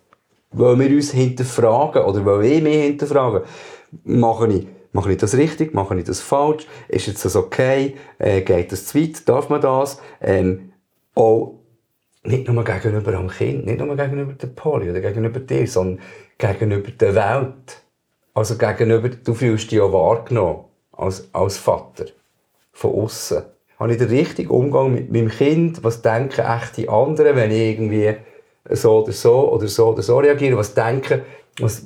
Weil 0.57 0.79
wir 0.79 0.89
uns 0.95 1.11
hinterfragen, 1.11 2.03
oder 2.03 2.25
weil 2.25 2.45
ich 2.45 2.63
mich 2.63 2.75
hinterfrage. 2.75 3.43
Mache 4.03 4.47
ich, 4.47 4.67
mache 4.93 5.11
ich 5.11 5.17
das 5.17 5.35
richtig? 5.35 5.73
Mache 5.73 5.97
ich 5.97 6.05
das 6.05 6.21
falsch? 6.21 6.65
Ist 6.87 7.07
jetzt 7.07 7.25
das 7.25 7.35
okay? 7.35 7.95
Äh, 8.19 8.41
geht 8.41 8.71
das 8.71 8.85
zu 8.85 8.99
weit? 8.99 9.27
Darf 9.27 9.49
man 9.49 9.59
das? 9.59 9.99
Ähm, 10.21 10.71
auch 11.13 11.59
nicht 12.23 12.47
nur 12.47 12.63
gegenüber 12.63 13.13
am 13.13 13.29
Kind, 13.29 13.65
nicht 13.65 13.79
nur 13.79 13.95
gegenüber 13.95 14.33
der 14.33 14.47
Poli 14.47 14.89
oder 14.89 15.01
gegenüber 15.01 15.39
dir, 15.39 15.67
sondern 15.67 15.99
gegenüber 16.37 16.91
der 16.91 17.15
Welt. 17.15 17.83
Also 18.33 18.57
gegenüber, 18.57 19.09
du 19.09 19.33
fühlst 19.33 19.71
dich 19.71 19.79
ja 19.79 19.91
wahrgenommen 19.91 20.65
als, 20.93 21.29
als 21.33 21.57
Vater. 21.57 22.05
Von 22.71 22.93
außen. 22.93 23.43
Habe 23.79 23.91
ich 23.91 23.97
den 23.97 24.07
richtigen 24.07 24.49
Umgang 24.49 24.93
mit 24.93 25.11
meinem 25.11 25.29
Kind? 25.29 25.83
Was 25.83 26.01
denken 26.01 26.41
echt 26.41 26.77
die 26.77 26.89
anderen, 26.89 27.35
wenn 27.35 27.51
ich 27.51 27.77
irgendwie 27.77 28.15
so 28.71 29.03
oder 29.03 29.11
so 29.11 29.51
oder 29.51 29.67
so 29.67 29.87
oder 29.87 30.01
so 30.01 30.17
reagiere? 30.19 30.57
Was 30.57 30.73
denken, 30.73 31.21
was, 31.59 31.85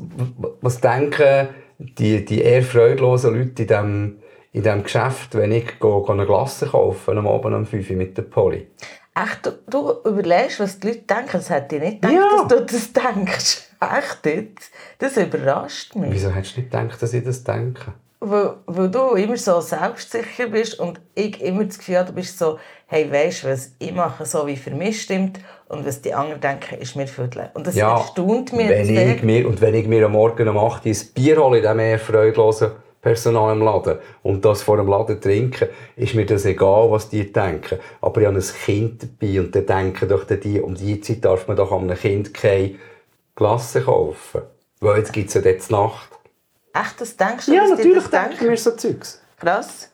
was 0.61 0.79
denken 0.81 1.49
die, 1.77 2.23
die 2.25 2.41
eher 2.41 2.63
freudlosen 2.63 3.33
Leute 3.35 3.61
in 3.63 3.67
diesem 3.67 4.15
in 4.51 4.63
dem 4.63 4.81
Geschäft, 4.83 5.35
wenn 5.35 5.51
ich 5.51 5.77
go, 5.79 6.01
go 6.01 6.11
eine 6.11 6.25
Glasse 6.25 6.65
kaufe 6.65 7.11
am 7.11 7.27
Abend 7.27 7.53
um 7.55 7.65
5 7.67 7.91
Uhr 7.91 7.95
mit 7.95 8.17
der 8.17 8.23
Poli? 8.23 8.65
Echt, 9.15 9.45
du, 9.45 9.51
du 9.69 10.09
überlegst, 10.09 10.59
was 10.59 10.79
die 10.79 10.87
Leute 10.87 11.01
denken. 11.01 11.29
Das 11.33 11.49
hätte 11.51 11.75
ich 11.75 11.81
nicht 11.83 12.01
gedacht, 12.01 12.13
Ja. 12.15 12.47
dass 12.47 12.47
du 12.47 12.65
das 12.65 12.93
denkst. 12.93 13.61
Echt 13.79 14.25
jetzt? 14.25 14.71
Das 14.97 15.17
überrascht 15.17 15.95
mich. 15.95 16.11
Wieso 16.13 16.31
hättest 16.31 16.57
du 16.57 16.61
nicht 16.61 16.71
gedacht, 16.71 16.99
dass 17.01 17.13
ich 17.13 17.23
das 17.23 17.43
denke? 17.43 17.93
Weil, 18.21 18.55
weil 18.65 18.89
du 18.89 19.15
immer 19.15 19.37
so 19.37 19.61
selbstsicher 19.61 20.47
bist 20.47 20.77
und 20.77 20.99
ich 21.15 21.41
immer 21.41 21.63
das 21.63 21.77
Gefühl 21.77 21.99
habe, 21.99 22.09
du 22.09 22.15
bist 22.15 22.37
so, 22.37 22.59
hey, 22.87 23.09
weisst 23.09 23.43
du 23.43 23.47
was, 23.47 23.71
ich 23.79 23.93
mache 23.93 24.25
so, 24.25 24.45
wie 24.45 24.57
für 24.57 24.71
mich 24.71 25.01
stimmt 25.03 25.39
und 25.69 25.85
was 25.85 26.01
die 26.01 26.13
anderen 26.13 26.41
denken, 26.41 26.81
ist 26.81 26.97
mir 26.97 27.07
viertel. 27.07 27.49
Und 27.53 27.65
das 27.65 27.77
erstaunt 27.77 28.51
mich 28.51 28.67
wenn 28.67 28.85
sehr. 28.85 29.15
ich 29.15 29.23
mir, 29.23 29.47
und 29.47 29.61
wenn 29.61 29.73
ich 29.73 29.87
mir 29.87 30.05
am 30.05 30.11
Morgen 30.11 30.49
um 30.49 30.57
8 30.57 30.85
Uhr 30.85 30.91
ein 30.91 30.97
Bier 31.13 31.37
hole 31.37 31.57
in 31.59 31.63
diesem 31.63 31.79
eher 31.79 31.99
freudlosen 31.99 32.71
Personal 33.01 33.55
im 33.55 33.61
Laden 33.61 33.99
und 34.23 34.43
das 34.43 34.63
vor 34.63 34.75
dem 34.75 34.87
Laden 34.87 35.21
trinke, 35.21 35.69
ist 35.95 36.15
mir 36.15 36.25
das 36.25 36.43
egal, 36.43 36.91
was 36.91 37.07
die 37.07 37.31
denken. 37.31 37.79
Aber 38.01 38.19
ich 38.19 38.27
habe 38.27 38.37
ein 38.37 38.43
Kind 38.65 39.03
dabei 39.03 39.39
und 39.39 39.55
dann 39.55 39.65
denken 39.65 40.09
doch 40.09 40.25
die, 40.25 40.59
um 40.59 40.75
die 40.75 40.99
Zeit 40.99 41.23
darf 41.23 41.47
man 41.47 41.55
doch 41.55 41.71
einem 41.71 41.95
Kind 41.95 42.33
keine 42.33 42.75
Glasse 43.35 43.81
kaufen. 43.81 44.41
Weil 44.81 44.97
jetzt 44.97 45.13
gibt 45.13 45.29
es 45.29 45.35
ja 45.35 45.41
dort 45.41 45.69
Nacht. 45.71 46.18
Echt, 46.73 47.01
das 47.01 47.17
denkst 47.17 47.45
du, 47.47 47.53
Ja, 47.53 47.67
natürlich 47.67 47.95
das 48.03 48.09
denken 48.11 48.29
denken? 48.29 48.49
wir 48.49 48.57
so 48.57 48.71
Zeugs. 48.71 49.21
Krass. 49.39 49.89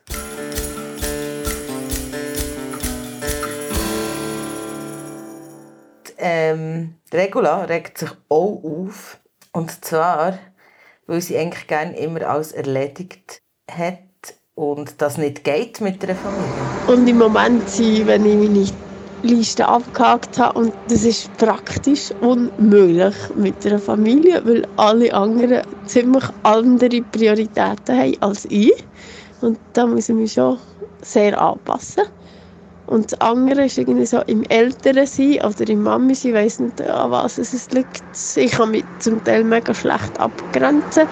Die, 6.07 6.13
Ähm, 6.17 6.95
Regula 7.13 7.63
regt 7.65 7.97
sich 7.99 8.09
auch 8.29 8.61
auf. 8.63 9.19
Und 9.51 9.85
zwar, 9.85 10.37
weil 11.07 11.21
sie 11.21 11.37
eigentlich 11.37 11.67
gerne 11.67 11.97
immer 11.97 12.23
alles 12.27 12.51
erledigt 12.51 13.41
hat 13.71 13.99
und 14.55 15.01
das 15.01 15.17
nicht 15.17 15.43
geht 15.43 15.81
mit 15.81 16.03
einer 16.03 16.15
Familie. 16.15 16.53
Und 16.87 17.07
im 17.07 17.17
Moment 17.17 17.69
wenn 18.07 18.25
ich 18.25 18.35
meine 18.49 18.67
Liste 19.25 19.67
abgehakt 19.67 20.37
habe, 20.37 20.59
und 20.59 20.73
das 20.87 21.03
ist 21.03 21.35
praktisch 21.37 22.11
unmöglich 22.19 23.15
mit 23.35 23.65
einer 23.65 23.79
Familie, 23.79 24.41
weil 24.45 24.63
alle 24.75 25.13
anderen 25.13 25.61
ziemlich 25.85 26.23
andere 26.43 27.01
Prioritäten 27.01 27.97
haben 27.97 28.17
als 28.21 28.45
ich. 28.45 28.73
Und 29.41 29.59
da 29.73 29.85
muss 29.87 30.09
ich 30.09 30.15
mich 30.15 30.33
schon 30.33 30.59
sehr 31.01 31.39
anpassen. 31.41 32.03
Und 32.87 33.11
das 33.11 33.21
andere 33.21 33.65
ist 33.65 33.79
irgendwie 33.79 34.05
so 34.05 34.21
im 34.27 34.43
Älteren 34.43 35.07
sein 35.07 35.39
oder 35.43 35.67
im 35.67 35.81
Mami 35.81 36.13
sein, 36.13 36.31
ich 36.31 36.37
weiss 36.37 36.59
nicht, 36.59 36.81
an 36.81 37.09
was 37.09 37.39
es 37.39 37.71
liegt. 37.71 38.03
Ich 38.35 38.51
kann 38.51 38.71
mich 38.71 38.83
zum 38.99 39.23
Teil 39.23 39.43
mega 39.43 39.73
schlecht 39.73 40.19
abgrenzen. 40.19 41.07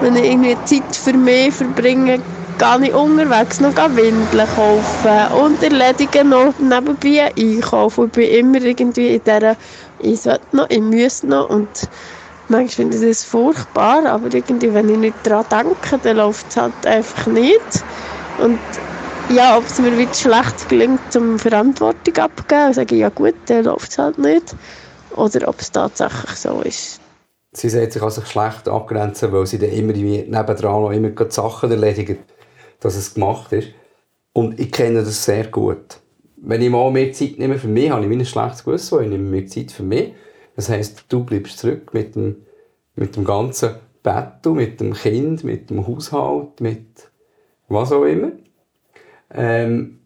Wenn 0.00 0.14
ich 0.14 0.24
irgendwie 0.24 0.56
Zeit 0.64 0.94
für 0.94 1.16
mich 1.16 1.52
verbringe, 1.52 2.22
gehe 2.58 2.88
ich 2.88 2.94
unterwegs 2.94 3.60
noch 3.60 3.74
Windeln 3.74 4.48
kaufen 4.54 5.32
und 5.42 5.62
erledige 5.62 6.24
noch 6.24 6.54
nebenbei 6.58 7.32
einkaufen. 7.36 8.06
Ich 8.06 8.12
bin 8.12 8.30
immer 8.30 8.62
irgendwie 8.62 9.16
in 9.16 9.22
dieser, 9.24 9.56
ich 9.98 10.20
sollte 10.20 10.56
noch, 10.56 10.70
ich 10.70 10.80
muss 10.80 11.22
noch 11.22 11.50
und 11.50 11.88
Manchmal 12.48 12.68
finde 12.68 12.96
ich 12.96 13.02
das 13.02 13.24
furchtbar, 13.24 14.06
aber 14.06 14.32
irgendwie, 14.32 14.72
wenn 14.72 14.88
ich 14.88 14.96
nicht 14.96 15.16
daran 15.24 15.46
denke, 15.50 15.98
dann 16.00 16.16
läuft 16.16 16.46
es 16.48 16.56
halt 16.56 16.86
einfach 16.86 17.26
nicht. 17.26 17.60
Und 18.38 18.60
ja, 19.30 19.58
ob 19.58 19.66
es 19.66 19.80
mir 19.80 19.98
wieder 19.98 20.14
schlecht 20.14 20.68
gelingt, 20.68 21.16
um 21.16 21.40
Verantwortung 21.40 22.16
abzugeben, 22.16 22.72
sage 22.72 22.94
ich, 22.94 23.00
ja 23.00 23.08
gut, 23.08 23.34
dann 23.46 23.64
läuft 23.64 23.90
es 23.90 23.98
halt 23.98 24.18
nicht. 24.18 24.54
Oder 25.16 25.48
ob 25.48 25.60
es 25.60 25.72
tatsächlich 25.72 26.36
so 26.36 26.60
ist. 26.60 27.00
Sie 27.52 27.68
sagt 27.68 27.92
sich 27.92 28.02
also 28.02 28.22
schlecht 28.22 28.68
abgrenzen, 28.68 29.32
weil 29.32 29.46
sie 29.46 29.58
dann 29.58 29.70
immer 29.70 29.92
nebendran 29.92 30.82
noch 30.82 30.90
immer 30.92 31.08
die 31.08 31.30
Sachen 31.30 31.72
erledigen, 31.72 32.18
dass 32.80 32.96
es 32.96 33.14
gemacht 33.14 33.52
ist. 33.52 33.68
Und 34.32 34.60
ich 34.60 34.70
kenne 34.70 35.02
das 35.02 35.24
sehr 35.24 35.46
gut. 35.46 35.98
Wenn 36.36 36.62
ich 36.62 36.70
mal 36.70 36.90
mehr 36.90 37.12
Zeit 37.12 37.38
nehme 37.38 37.58
für 37.58 37.68
mich, 37.68 37.90
habe 37.90 38.04
ich 38.04 38.12
ein 38.12 38.26
schlechtes 38.26 38.64
Gewissen, 38.64 39.02
ich 39.02 39.08
nehme 39.08 39.24
mehr 39.24 39.46
Zeit 39.46 39.72
für 39.72 39.82
mich. 39.82 40.12
Das 40.54 40.68
heisst, 40.68 41.04
du 41.08 41.24
bleibst 41.24 41.58
zurück 41.58 41.92
mit 41.94 42.14
dem, 42.14 42.44
mit 42.94 43.16
dem 43.16 43.24
ganzen 43.24 43.76
Bett, 44.02 44.44
mit 44.44 44.80
dem 44.80 44.94
Kind, 44.94 45.44
mit 45.44 45.70
dem 45.70 45.86
Haushalt, 45.86 46.60
mit 46.60 47.10
was 47.68 47.92
auch 47.92 48.04
immer. 48.04 48.32
Ähm, 49.30 49.98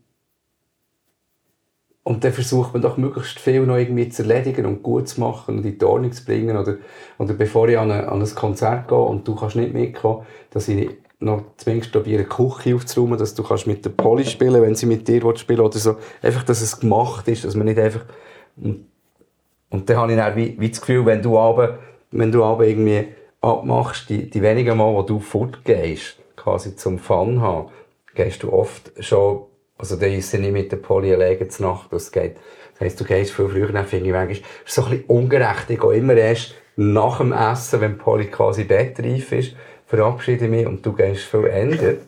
und 2.02 2.24
dann 2.24 2.33
versucht 2.33 2.72
man 2.72 2.83
doch 2.83 2.96
möglichst 2.96 3.38
viel 3.38 3.66
noch 3.66 3.76
irgendwie 3.76 4.09
zu 4.09 4.22
erledigen 4.22 4.66
und 4.66 4.83
gut 4.83 5.09
zu 5.09 5.20
machen 5.20 5.59
und 5.59 5.66
in 5.66 5.78
die 5.78 5.85
Ordnung 5.85 6.12
zu 6.12 6.24
bringen. 6.24 6.56
Oder, 6.56 6.78
oder 7.18 7.35
bevor 7.35 7.68
ich 7.68 7.78
an, 7.78 7.90
eine, 7.90 8.09
an 8.09 8.22
ein 8.22 8.35
Konzert 8.35 8.88
gehe 8.88 8.98
und 8.98 9.28
du 9.28 9.37
kannst 9.37 9.56
nicht 9.56 9.74
mitkommen, 9.74 10.26
dass 10.50 10.68
ich 10.68 10.88
noch 11.20 11.44
zumindest 11.59 11.92
probiere, 11.92 12.24
die 12.24 12.28
Küche 12.28 12.74
aufzuräumen, 12.74 13.18
dass 13.18 13.35
du 13.35 13.42
kannst 13.42 13.66
mit 13.66 13.85
der 13.85 13.90
Polly 13.90 14.24
spielen 14.24 14.62
wenn 14.62 14.74
sie 14.74 14.87
mit 14.87 15.06
dir 15.06 15.22
spielen 15.37 15.61
oder 15.61 15.78
so. 15.78 15.96
Einfach, 16.22 16.42
dass 16.42 16.62
es 16.62 16.80
gemacht 16.80 17.28
ist, 17.28 17.44
dass 17.44 17.54
man 17.54 17.66
nicht 17.66 17.78
einfach... 17.78 18.04
Und, 18.56 18.87
und 19.68 19.88
dann 19.88 19.96
habe 19.98 20.12
ich 20.12 20.18
dann 20.18 20.37
wie, 20.37 20.56
wie 20.59 20.70
das 20.70 20.80
Gefühl, 20.80 21.06
wenn 21.06 21.22
du 21.22 21.38
aber, 21.38 21.78
wenn 22.11 22.33
du 22.33 22.42
aber 22.42 22.66
irgendwie 22.66 23.09
abmachst, 23.40 24.09
die, 24.09 24.28
die 24.28 24.42
wenigen 24.42 24.76
Mal, 24.76 24.92
wo 24.92 25.02
du 25.02 25.20
fortgehst, 25.20 26.16
quasi 26.37 26.74
zum 26.74 26.98
Fun 26.98 27.40
haben, 27.40 27.68
gehst 28.14 28.42
du 28.42 28.52
oft 28.52 28.90
schon, 28.98 29.42
also 29.78 29.96
dann 29.96 30.12
ist 30.12 30.33
nicht 30.35 30.52
mit 30.52 30.72
der 30.72 30.78
Polly 30.78 31.14
alleine 31.14 31.48
zur 31.48 31.66
Nacht, 31.66 31.92
das 31.92 32.11
geht. 32.11 32.37
Das 32.72 32.80
heisst, 32.80 33.00
du 33.00 33.04
gehst 33.04 33.33
viel 33.33 33.48
früher, 33.48 33.70
dann 33.72 33.87
finde 33.87 34.06
ich 34.06 34.12
manchmal, 34.12 34.38
ist 34.38 34.74
so 34.74 34.85
ein 34.85 34.90
bisschen 34.90 35.04
ungerecht. 35.04 35.68
Ich 35.68 35.80
gehe 35.80 35.94
immer 35.94 36.14
erst 36.14 36.54
nach 36.76 37.18
dem 37.18 37.33
Essen, 37.33 37.80
wenn 37.80 37.98
Polly 37.98 38.26
quasi 38.26 38.64
bettreif 38.64 39.33
ist, 39.33 39.54
verabschiede 39.90 40.46
mich 40.46 40.66
und 40.66 40.87
du 40.87 40.92
gehst 40.92 41.24
viel 41.24 41.46
ändern. 41.46 41.98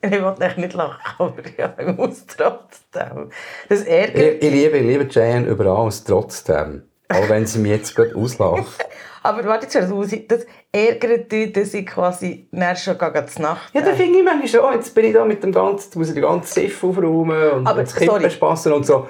Ich 0.00 0.22
wollte 0.22 0.60
nicht 0.60 0.74
lachen, 0.74 1.00
aber 1.18 1.42
ja, 1.58 1.74
ich 1.76 1.96
muss 1.96 2.24
trotzdem. 2.24 3.30
Das 3.68 3.82
ärgert 3.82 4.36
ich, 4.40 4.42
ich, 4.44 4.52
liebe, 4.52 4.78
ich 4.78 4.86
liebe 4.86 5.08
Jane 5.10 5.48
über 5.48 5.66
alles 5.66 6.04
trotzdem. 6.04 6.84
Auch 7.08 7.28
wenn 7.28 7.46
sie 7.46 7.58
mich 7.58 7.72
jetzt 7.72 7.96
gerade 7.96 8.14
auslacht. 8.14 8.86
aber 9.24 9.44
warte 9.46 9.66
jetzt, 9.66 10.30
das 10.30 10.46
ärgert 10.70 11.32
dich, 11.32 11.52
dass 11.52 11.74
ich 11.74 11.84
quasi 11.84 12.48
schon 12.76 12.96
zur 12.96 13.42
Nacht 13.42 13.74
Ja, 13.74 13.80
da 13.80 13.92
finde 13.92 14.20
ich 14.20 14.24
manchmal 14.24 14.46
schon, 14.46 14.72
jetzt 14.74 14.94
bin 14.94 15.06
ich 15.06 15.14
da 15.14 15.24
mit 15.24 15.42
dem 15.42 15.50
ganzen, 15.50 15.98
muss 15.98 16.10
ich 16.10 16.14
den 16.14 16.22
ganzen 16.22 16.60
Siff 16.60 16.84
aufräumen 16.84 17.50
und 17.50 17.66
aber, 17.66 17.80
das 17.80 17.96
Kippen 17.96 18.30
spassen 18.30 18.72
und 18.74 18.86
so. 18.86 19.08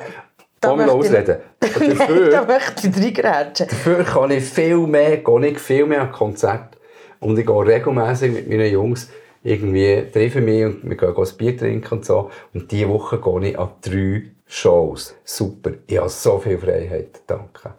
Da 0.59 0.73
Ohne 0.73 0.91
ausreden. 0.91 1.41
Dafür, 1.61 2.31
da 2.31 2.47
möchte 2.47 2.89
ich 2.89 2.97
reingrätschen. 2.97 3.69
Dafür 3.69 4.05
kann 4.05 4.31
ich 4.31 4.45
viel 4.45 4.79
mehr, 4.79 5.19
gehe 5.19 5.47
ich 5.49 5.59
viel 5.59 5.85
mehr 5.85 6.01
an 6.01 6.13
Konzerte. 6.13 6.78
Und 7.21 7.39
ich 7.39 7.47
gehe 7.47 7.67
regelmäßig 7.67 8.33
mit 8.33 8.49
meinen 8.49 8.73
Jungs 8.73 9.09
irgendwie 9.43 10.11
treffen 10.13 10.45
mich 10.45 10.65
und 10.65 10.85
wir 10.89 10.97
gehen 10.97 11.17
ein 11.17 11.37
Bier 11.37 11.57
trinken 11.57 11.95
und 11.95 12.05
so. 12.05 12.31
Und 12.55 12.71
diese 12.71 12.89
Woche 12.89 13.21
gehe 13.21 13.51
ich 13.51 13.59
an 13.59 13.71
drei 13.81 14.31
Shows. 14.47 15.15
Super. 15.25 15.73
Ich 15.87 15.99
habe 15.99 16.09
so 16.09 16.39
viel 16.39 16.59
Freiheit. 16.59 17.21
Danke. 17.27 17.75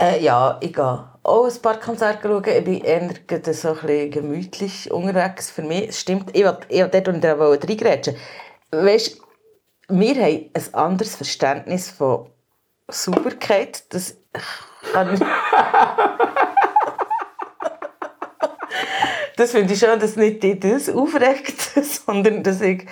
Äh, 0.00 0.22
ja, 0.22 0.58
ich 0.60 0.72
gehe 0.72 1.08
auch 1.22 1.46
ein 1.46 1.62
paar 1.62 1.78
Konzerte 1.80 2.28
schauen. 2.28 2.44
Ich 2.46 2.64
bin 2.64 2.80
eher 2.82 3.10
so 3.52 3.68
ein 3.68 3.74
bisschen 3.80 4.10
gemütlich 4.10 4.90
unterwegs. 4.90 5.50
Für 5.50 5.62
mich 5.62 5.96
stimmt, 5.98 6.30
ich 6.36 6.44
wollte, 6.44 6.66
ich 6.68 6.80
wollte 6.80 7.02
dort 7.02 7.68
reingrätschen. 7.68 8.16
Weißt 8.70 9.20
wir 9.90 10.14
haben 10.16 10.50
ein 10.52 10.74
anderes 10.74 11.16
Verständnis 11.16 11.90
von 11.90 12.30
Sauberkeit. 12.88 13.84
Das 13.92 14.16
kann 14.92 15.14
ich... 15.14 15.20
das 19.38 19.52
finde 19.52 19.72
ich 19.72 19.78
schon, 19.78 19.98
dass 19.98 20.16
nicht 20.16 20.42
dich 20.42 20.60
das 20.60 20.90
aufregt, 20.90 21.60
sondern 21.82 22.42
dass 22.42 22.60
ich 22.60 22.86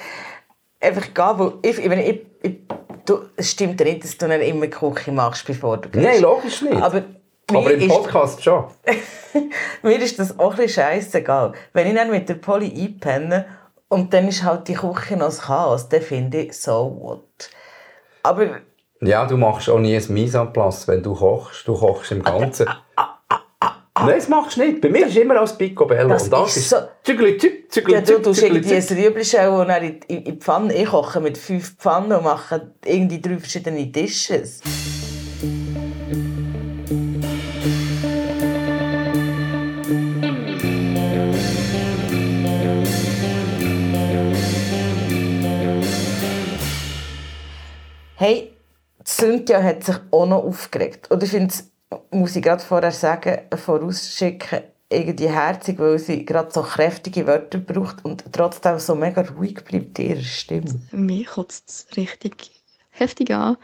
einfach 0.80 1.12
gehe, 1.12 1.38
wo 1.38 1.58
ich, 1.62 1.78
ich, 1.78 1.92
ich, 1.92 2.26
ich 2.42 2.56
du, 3.04 3.26
es 3.36 3.50
stimmt 3.50 3.80
ja 3.80 3.86
nicht, 3.86 4.04
dass 4.04 4.16
du 4.16 4.28
dann 4.28 4.40
immer 4.40 4.66
Küche 4.68 5.12
machst, 5.12 5.46
bevor 5.46 5.78
du 5.78 5.88
gehst. 5.88 6.04
Nein, 6.04 6.22
logisch 6.22 6.62
nicht. 6.62 6.80
Aber, 6.80 7.02
Aber 7.48 7.72
im 7.72 7.88
Podcast 7.88 8.38
ist, 8.38 8.44
schon. 8.44 8.64
mir 9.82 9.98
ist 9.98 10.18
das 10.18 10.38
auch 10.38 10.52
ein 10.52 10.56
bisschen 10.56 10.84
scheißegal. 10.84 11.52
Wenn 11.72 11.88
ich 11.88 11.94
dann 11.94 12.10
mit 12.10 12.28
der 12.28 12.34
Polly 12.34 12.72
einpenne 12.76 13.46
und 13.88 14.12
dann 14.12 14.28
ist 14.28 14.44
halt 14.44 14.68
die 14.68 14.74
Küche 14.74 15.16
noch 15.16 15.26
das 15.26 15.42
Chaos, 15.42 15.88
dann 15.88 16.02
finde 16.02 16.42
ich, 16.42 16.56
so 16.56 16.96
what. 17.00 17.50
Aber... 18.22 18.60
Ja, 19.00 19.26
du 19.26 19.36
machst 19.36 19.68
auch 19.68 19.78
nie 19.78 19.96
ein 19.96 20.04
Mise 20.08 20.38
en 20.38 20.52
place, 20.52 20.88
wenn 20.88 21.02
du 21.02 21.14
kochst. 21.14 21.68
Du 21.68 21.74
kochst 21.74 22.12
im 22.12 22.22
Ganzen. 22.22 22.66
Nein, 23.98 24.16
das 24.16 24.28
machst 24.28 24.58
du 24.58 24.60
nicht. 24.60 24.82
Bei 24.82 24.90
mir 24.90 25.06
ist 25.06 25.16
immer 25.16 25.40
als 25.40 25.56
Picobello. 25.56 26.10
Das 26.10 26.28
das 26.28 26.56
ist 26.58 26.68
so... 26.68 26.76
Zügeli, 27.02 27.38
zügeli, 27.38 27.68
zügeli, 27.68 27.94
ja, 27.94 28.00
du 28.02 28.20
tust 28.20 28.42
irgendwie 28.42 29.38
ein 29.38 29.48
und 29.48 29.68
dann 29.68 29.82
in, 29.82 30.00
in, 30.08 30.24
die 30.24 30.32
Pfanne. 30.32 30.74
Ich 30.74 30.86
koche 30.86 31.20
mit 31.20 31.38
fünf 31.38 31.76
Pfannen 31.76 32.12
und 32.12 32.24
mache 32.24 32.72
irgendwie 32.84 33.22
drei 33.22 33.38
verschiedene 33.38 33.86
Dishes. 33.86 34.60
Hey, 48.16 48.56
Cynthia 49.06 49.62
hat 49.62 49.84
sich 49.84 49.96
auch 50.10 50.26
noch 50.26 50.44
aufgeregt. 50.44 51.10
Und 51.10 51.22
ich 51.22 51.30
finde 51.30 51.54
muss 52.10 52.36
ich 52.36 52.42
gerade 52.42 52.62
vorher 52.62 52.92
sagen, 52.92 53.38
vorausschicken, 53.54 54.60
irgendwie 54.88 55.28
herzig, 55.28 55.78
weil 55.78 55.98
sie 55.98 56.24
gerade 56.24 56.50
so 56.52 56.62
kräftige 56.62 57.26
Wörter 57.26 57.58
braucht 57.58 58.04
und 58.04 58.24
trotzdem 58.32 58.78
so 58.78 58.94
mega 58.94 59.22
ruhig 59.22 59.64
bleibt 59.64 59.98
in 59.98 60.10
ihrer 60.10 60.22
Stimme. 60.22 60.80
Mich 60.92 61.26
kotzt 61.26 61.68
es 61.68 61.96
richtig 61.96 62.50
heftig 62.90 63.30
an, 63.32 63.56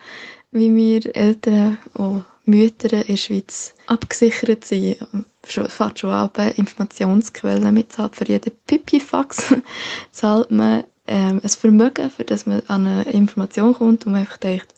wie 0.51 0.75
wir 0.75 1.17
Eltern 1.17 1.79
und 1.95 2.25
Mütter 2.45 2.93
in 2.93 3.07
der 3.07 3.17
Schweiz 3.17 3.75
abgesichert 3.87 4.65
sind. 4.65 4.99
Fährt 5.45 5.99
schon 5.99 6.11
an, 6.11 6.31
Informationsquellen 6.57 7.73
mitzahlt. 7.73 8.17
Für 8.17 8.27
jeden 8.27 8.53
Pipifax 8.67 9.55
zahlt 10.13 10.51
man 10.51 10.85
ähm, 11.07 11.41
ein 11.43 11.49
Vermögen, 11.49 12.11
für 12.11 12.25
das 12.25 12.47
man 12.47 12.63
an 12.69 12.87
eine 12.87 13.11
Information 13.11 13.75
kommt 13.75 14.07
und 14.07 14.13
man 14.13 14.23
einfach 14.23 14.39
denkt, 14.39 14.75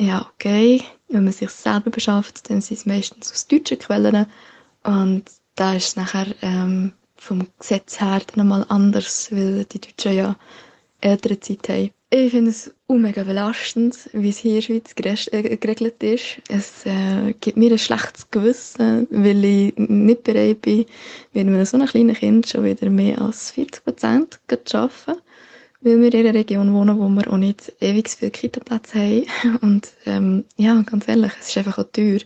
ja, 0.00 0.26
okay, 0.34 0.82
wenn 1.08 1.24
man 1.24 1.32
sich 1.32 1.50
selber 1.50 1.90
beschafft, 1.90 2.48
dann 2.48 2.60
sind 2.60 2.78
es 2.78 2.86
meistens 2.86 3.30
aus 3.30 3.46
deutschen 3.46 3.78
Quellen. 3.78 4.26
Und 4.82 5.24
da 5.56 5.74
ist 5.74 5.88
es 5.88 5.96
nachher 5.96 6.26
ähm, 6.40 6.92
vom 7.16 7.46
Gesetz 7.58 8.00
her 8.00 8.22
dann 8.34 8.48
mal 8.48 8.64
anders, 8.68 9.30
weil 9.30 9.66
die 9.66 9.80
Deutschen 9.80 10.14
ja 10.14 10.36
ältere 11.02 11.38
Zeit 11.38 11.68
haben. 11.68 11.90
Ich 12.12 12.30
finde 12.32 12.50
es 12.50 12.74
mega 12.88 13.22
belastend, 13.22 13.96
wie 14.12 14.30
es 14.30 14.38
hier 14.38 14.56
in 14.68 14.82
der 14.82 15.16
Schweiz 15.16 15.26
äh, 15.32 15.56
geregelt 15.56 16.02
ist. 16.02 16.40
Es 16.48 16.84
äh, 16.86 17.34
gibt 17.40 17.56
mir 17.56 17.70
ein 17.70 17.78
schlechtes 17.78 18.28
Gewissen, 18.30 19.06
weil 19.10 19.44
ich 19.44 19.76
nicht 19.76 20.24
bereit 20.24 20.62
bin, 20.62 20.86
mit 21.32 21.46
einem 21.46 21.64
so 21.64 21.76
einem 21.76 21.86
kleinen 21.86 22.16
Kind 22.16 22.48
schon 22.48 22.64
wieder 22.64 22.88
mehr 22.90 23.20
als 23.20 23.52
40 23.52 23.84
Prozent 23.84 24.40
zu 24.64 24.78
arbeiten 24.78 25.20
weil 25.80 26.00
wir 26.00 26.12
in 26.12 26.26
einer 26.26 26.34
Region 26.34 26.72
wohnen, 26.74 26.98
wo 26.98 27.08
wir 27.08 27.32
auch 27.32 27.36
nicht 27.36 27.72
ewig 27.80 28.08
viele 28.08 28.30
Kita-Plätze 28.30 28.98
haben. 28.98 29.56
Und 29.62 29.88
ähm, 30.06 30.44
ja, 30.56 30.80
ganz 30.82 31.08
ehrlich, 31.08 31.32
es 31.40 31.48
ist 31.48 31.58
einfach 31.58 31.78
auch 31.78 31.90
teuer. 31.92 32.20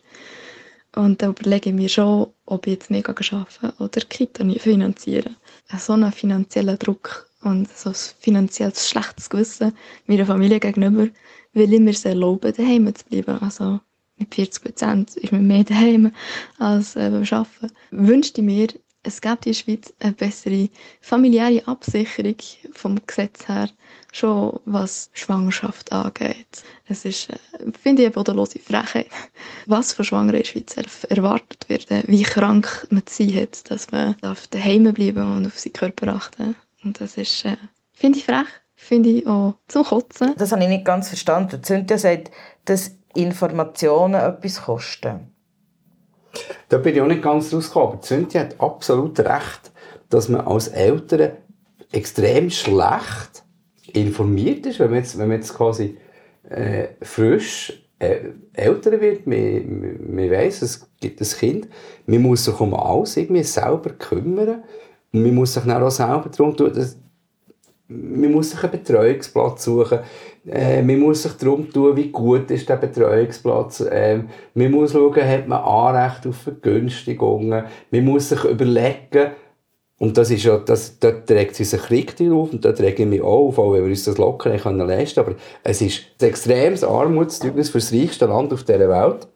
Und 0.97 1.23
da 1.23 1.29
überlege 1.29 1.71
ich 1.71 1.77
mir 1.77 1.89
schon, 1.89 2.29
ob 2.47 2.67
ich 2.67 2.75
jetzt 2.75 2.91
mehr 2.91 3.09
arbeiten 3.09 3.73
oder 3.79 4.01
Kita 4.01 4.45
finanzieren. 4.59 5.37
So 5.77 5.93
einen 5.95 6.13
finanziellen 6.13 6.79
Druck 6.79 7.29
und 7.43 7.69
so 7.69 7.91
ein 7.91 7.97
finanzielles 8.21 8.89
schlechtes 8.89 9.29
Gewissen 9.29 9.77
meiner 10.07 10.27
Familie 10.27 10.61
gegenüber, 10.61 11.09
weil 11.53 11.73
ich 11.73 11.81
mir 11.81 11.91
es 11.91 12.05
erlauben, 12.05 12.53
daheim 12.57 12.95
zu 12.95 13.05
bleiben. 13.07 13.41
Also 13.41 13.81
mit 14.17 14.35
40 14.35 14.63
Prozent 14.63 15.17
ist 15.17 15.33
man 15.33 15.47
mehr 15.47 15.65
daheim 15.65 16.13
als 16.59 16.95
äh, 16.95 17.11
beim 17.11 17.25
Arbeiten. 17.25 17.73
Wünschte 17.91 18.41
ich 18.41 18.47
mir, 18.47 18.69
es 19.05 19.21
gibt 19.21 19.47
in 19.47 19.53
der 19.53 19.59
Schweiz 19.59 19.93
eine 20.01 20.13
bessere 20.13 20.69
familiäre 21.01 21.67
Absicherung 21.69 22.37
vom 22.73 22.99
Gesetz 23.07 23.47
her, 23.47 23.69
schon 24.13 24.59
was 24.65 25.11
Schwangerschaft 25.13 25.93
angeht. 25.93 26.65
Es 26.89 27.05
ist, 27.05 27.31
äh, 27.31 27.37
finde 27.81 28.03
ich, 28.03 28.07
eine 28.07 28.15
bodenlose 28.15 28.59
Frechheit, 28.59 29.09
was 29.67 29.93
von 29.93 30.05
Schwangeren 30.05 30.41
in 30.41 30.43
der 30.43 30.49
Schweiz 30.49 31.05
erwartet 31.09 31.69
wird, 31.69 31.91
äh, 31.91 32.03
wie 32.07 32.23
krank 32.23 32.87
man 32.91 33.03
sie 33.07 33.41
hat, 33.41 33.71
dass 33.71 33.91
man 33.93 34.17
daheim 34.51 34.93
bleiben 34.93 35.37
und 35.37 35.47
auf 35.47 35.59
seinen 35.59 35.75
Körper 35.75 36.15
achten. 36.15 36.57
Und 36.83 37.01
das 37.01 37.17
ist, 37.17 37.45
äh, 37.45 37.57
finde 37.93 38.19
ich 38.19 38.25
frech, 38.25 38.49
finde 38.75 39.11
ich 39.11 39.27
auch 39.27 39.55
zum 39.69 39.85
Kotzen. 39.85 40.35
Das 40.37 40.53
habe 40.53 40.63
ich 40.63 40.69
nicht 40.69 40.85
ganz 40.85 41.09
verstanden. 41.09 41.63
Cynthia 41.63 41.99
sagt, 41.99 42.31
dass 42.65 42.93
Informationen 43.15 44.15
etwas 44.15 44.63
kosten. 44.63 45.34
Da 46.69 46.79
bin 46.79 46.95
ich 46.95 47.01
auch 47.01 47.07
nicht 47.07 47.23
ganz 47.23 47.53
rausgekommen. 47.53 47.89
Aber 47.89 48.03
Cynthia 48.03 48.43
hat 48.43 48.61
absolut 48.61 49.19
recht, 49.21 49.73
dass 50.11 50.29
man 50.29 50.43
als 50.43 50.69
Eltern 50.69 51.33
extrem 51.93 52.51
schlecht 52.51 53.45
informiert 53.93 54.67
ist, 54.67 54.81
wenn 54.81 54.91
man 54.91 54.99
jetzt, 54.99 55.19
wenn 55.19 55.29
man 55.29 55.39
jetzt 55.39 55.55
quasi 55.55 55.97
äh, 56.49 56.89
frisch 57.03 57.85
äh, 57.99 58.31
älter 58.53 59.01
wird, 59.01 59.27
man, 59.27 60.15
man 60.15 60.31
weiss, 60.31 60.63
es 60.63 60.89
gibt 61.01 61.21
ein 61.21 61.29
Kind, 61.29 61.69
man 62.07 62.23
muss 62.23 62.45
sich 62.45 62.59
um 62.59 62.75
alles 62.75 63.17
irgendwie 63.17 63.45
selber 63.45 63.91
kümmern. 63.91 64.65
Und 65.13 65.23
man 65.23 65.35
muss 65.35 65.55
sich 65.55 65.63
dann 65.63 65.83
auch 65.83 65.91
selber 65.91 66.29
darum 66.29 66.57
tun, 66.57 66.73
man 67.89 68.33
muss 68.33 68.51
sich 68.51 68.63
einen 68.63 68.73
Betreuungsplatz 68.73 69.65
suchen, 69.65 70.01
äh, 70.47 70.83
man 70.83 70.99
muss 70.99 71.23
sich 71.23 71.33
darum 71.33 71.71
tun, 71.71 71.97
wie 71.97 72.11
gut 72.11 72.51
ist 72.51 72.69
der 72.69 72.77
Betreuungsplatz, 72.77 73.81
äh, 73.81 74.21
man 74.55 74.71
muss 74.71 74.93
schauen, 74.93 75.29
hat 75.29 75.49
man 75.49 75.63
Anrecht 75.63 76.27
auf 76.27 76.37
Vergünstigungen, 76.37 77.65
man 77.91 78.05
muss 78.05 78.29
sich 78.29 78.45
überlegen, 78.45 79.33
und 79.99 80.19
das 80.19 80.31
ist 80.31 80.45
ja, 80.45 80.59
das, 80.59 80.99
dort 80.99 81.27
trägt 81.27 81.55
sie 81.55 81.65
sich 81.65 81.89
richtig 81.91 82.31
auf 82.31 82.53
und 82.53 82.65
dort 82.65 82.81
rege 82.81 83.05
ich 83.05 83.09
mich 83.09 83.23
auch 83.23 83.49
auf, 83.49 83.59
auch 83.59 83.73
wenn 83.73 83.85
wir 83.85 83.91
uns 83.91 84.05
das 84.05 84.19
locker 84.19 84.51
nicht 84.51 84.65
können 84.65 84.87
leisten 84.87 85.25
können. 85.25 85.37
Aber 85.37 85.71
es 85.71 85.81
ist 85.81 86.03
ein 86.21 86.29
extremes 86.29 86.83
Armutszeugnis 86.85 87.71
für 87.71 87.79
das 87.79 87.93
reichste 87.93 88.27
Land 88.27 88.53
auf 88.53 88.65
dieser 88.65 88.89
Welt, 88.89 89.29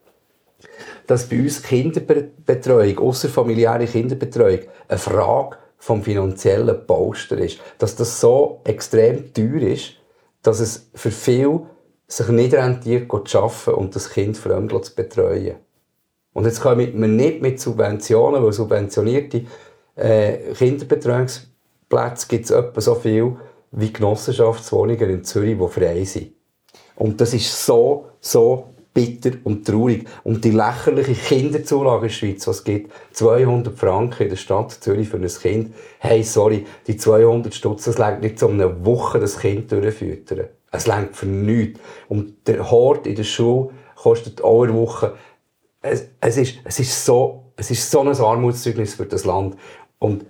dass 1.07 1.27
bei 1.27 1.39
uns 1.39 1.63
Kinderbetreuung, 1.63 2.99
außerfamiliäre 2.99 3.85
Kinderbetreuung, 3.85 4.59
eine 4.89 4.99
Frage 4.99 5.57
vom 5.77 6.03
finanziellen 6.03 6.85
Poster 6.85 7.37
ist. 7.37 7.59
Dass 7.77 7.95
das 7.95 8.19
so 8.19 8.59
extrem 8.65 9.33
teuer 9.33 9.61
ist, 9.61 9.98
dass 10.41 10.59
es 10.59 10.89
für 10.93 11.11
viele 11.11 11.61
sich 12.07 12.27
nicht 12.29 12.53
rentiert, 12.53 13.09
zu 13.27 13.39
arbeiten 13.39 13.71
und 13.71 13.95
das 13.95 14.09
Kind 14.09 14.37
fremd 14.37 14.73
zu 14.83 14.95
betreuen. 14.95 15.57
Und 16.33 16.45
jetzt 16.45 16.61
kann 16.61 16.77
man 16.77 17.15
nicht 17.15 17.41
mit 17.41 17.59
Subventionen, 17.59 18.43
weil 18.43 18.53
subventionierte 18.53 19.45
äh, 19.95 20.53
Kinderbetreuungsplätze 20.53 22.27
gibt 22.27 22.45
es 22.45 22.51
etwa 22.51 22.81
so 22.81 22.95
viel 22.95 23.35
wie 23.71 23.93
Genossenschaftswohnungen 23.93 25.09
in 25.09 25.23
Zürich, 25.23 25.57
die 25.57 25.67
frei 25.67 26.03
sind. 26.03 26.33
Und 26.95 27.21
das 27.21 27.33
ist 27.33 27.65
so, 27.65 28.07
so 28.19 28.69
bitter 28.99 29.37
und 29.45 29.65
traurig. 29.65 30.05
Und 30.23 30.43
die 30.43 30.51
lächerliche 30.51 31.13
Kinderzulage 31.13 32.07
in 32.07 32.09
der 32.09 32.09
Schweiz, 32.09 32.47
was 32.47 32.63
gibt 32.65 32.91
200 33.13 33.77
Franken 33.77 34.23
in 34.23 34.29
der 34.29 34.35
Stadt 34.35 34.71
Zürich 34.71 35.07
für 35.07 35.17
ein 35.17 35.27
Kind. 35.27 35.73
Hey, 35.99 36.21
sorry, 36.23 36.65
die 36.85 36.97
200 36.97 37.53
Stutz, 37.53 37.85
das 37.85 37.97
längt 37.97 38.21
nicht 38.21 38.43
um 38.43 38.53
eine 38.53 38.85
Woche 38.85 39.19
das 39.19 39.39
Kind 39.39 39.71
durchfüttern. 39.71 40.47
Es 40.71 40.85
längt 40.85 41.15
für 41.15 41.27
nichts. 41.27 41.79
Und 42.09 42.47
der 42.47 42.69
Hort 42.69 43.07
in 43.07 43.15
der 43.15 43.23
Schule 43.23 43.69
kostet 43.95 44.41
auch 44.43 44.63
eine 44.63 44.73
Woche. 44.73 45.13
Es, 45.81 46.09
es, 46.19 46.37
ist, 46.37 46.55
es, 46.65 46.79
ist 46.79 47.05
so, 47.05 47.53
es 47.55 47.71
ist 47.71 47.89
so 47.89 48.01
ein 48.01 48.09
Armutszeugnis 48.09 48.95
für 48.95 49.05
das 49.05 49.23
Land. 49.23 49.55
Und 49.97 50.25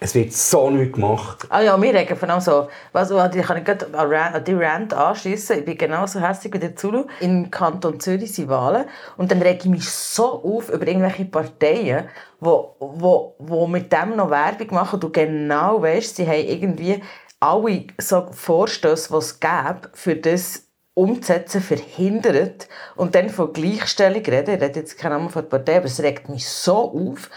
es 0.00 0.14
wird 0.14 0.32
so 0.32 0.70
nichts 0.70 0.94
gemacht. 0.94 1.46
Ah 1.48 1.60
ja, 1.60 1.80
wir 1.80 1.92
regen 1.92 2.16
von 2.16 2.30
allem 2.30 2.40
so, 2.40 2.68
was, 2.92 3.10
ich 3.10 3.42
kann 3.42 3.64
gerade 3.64 3.92
an 3.98 4.44
die 4.44 4.54
Rant 4.54 4.94
anschliessen. 4.94 5.58
Ich 5.58 5.64
bin 5.64 5.76
genauso 5.76 6.20
hässlich 6.20 6.52
wie 6.54 6.60
der 6.60 6.76
Zulu. 6.76 7.06
Im 7.18 7.50
Kanton 7.50 7.98
Zürich 7.98 8.32
sind 8.32 8.48
Wahlen. 8.48 8.84
Und 9.16 9.32
dann 9.32 9.42
rege 9.42 9.62
ich 9.64 9.66
mich 9.66 9.90
so 9.90 10.40
auf 10.44 10.68
über 10.68 10.86
irgendwelche 10.86 11.24
Parteien, 11.24 12.08
wo, 12.38 12.76
wo, 12.78 13.34
wo 13.40 13.66
mit 13.66 13.92
dem 13.92 14.14
noch 14.14 14.30
Werbung 14.30 14.68
machen. 14.70 15.00
Du 15.00 15.10
genau 15.10 15.82
weißt, 15.82 16.14
sie 16.14 16.28
haben 16.28 16.46
irgendwie 16.46 17.02
alle 17.40 17.86
so 17.98 18.28
Vorstöße, 18.30 19.08
die 19.10 19.18
es 19.18 19.40
gäbe, 19.40 19.90
für 19.94 20.14
das 20.14 20.68
umzusetzen, 20.94 21.60
verhindert. 21.60 22.68
Und 22.94 23.16
dann 23.16 23.30
von 23.30 23.52
Gleichstellung 23.52 24.24
reden. 24.24 24.54
Ich 24.54 24.62
rede 24.62 24.78
jetzt 24.78 24.96
keinen 24.96 25.14
Namen 25.14 25.30
von 25.30 25.42
der 25.42 25.48
Partei, 25.48 25.78
aber 25.78 25.86
es 25.86 26.00
regt 26.00 26.28
mich 26.28 26.48
so 26.48 26.76
auf 26.76 27.30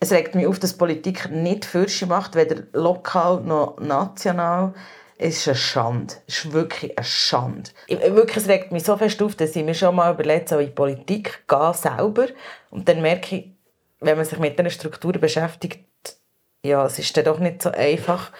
es 0.00 0.12
regt 0.12 0.34
mich 0.34 0.46
auf, 0.46 0.58
dass 0.58 0.74
Politik 0.74 1.30
nicht 1.30 1.64
Fürsche 1.64 2.06
macht, 2.06 2.36
weder 2.36 2.62
lokal 2.72 3.40
noch 3.40 3.78
national. 3.80 4.74
Es 5.16 5.38
ist 5.38 5.48
eine 5.48 5.56
Schande. 5.56 6.14
Es 6.28 6.44
ist 6.44 6.52
wirklich 6.52 6.96
eine 6.96 7.04
Schande. 7.04 7.70
Wirklich, 7.88 8.36
es 8.36 8.48
regt 8.48 8.70
mich 8.70 8.84
so 8.84 8.96
fest 8.96 9.20
auf, 9.20 9.34
dass 9.34 9.56
ich 9.56 9.64
mir 9.64 9.74
schon 9.74 9.96
mal 9.96 10.14
überlegt 10.14 10.52
habe, 10.52 10.62
in 10.62 10.68
die 10.68 10.74
Politik 10.74 11.42
gehen 11.48 11.74
selber. 11.74 12.28
Und 12.70 12.88
dann 12.88 13.02
merke 13.02 13.36
ich, 13.36 13.50
wenn 13.98 14.16
man 14.16 14.24
sich 14.24 14.38
mit 14.38 14.56
diesen 14.56 14.70
Strukturen 14.70 15.20
beschäftigt, 15.20 15.84
ja, 16.64 16.86
es 16.86 17.00
ist 17.00 17.16
dann 17.16 17.24
doch 17.24 17.40
nicht 17.40 17.62
so 17.62 17.70
einfach. 17.70 18.30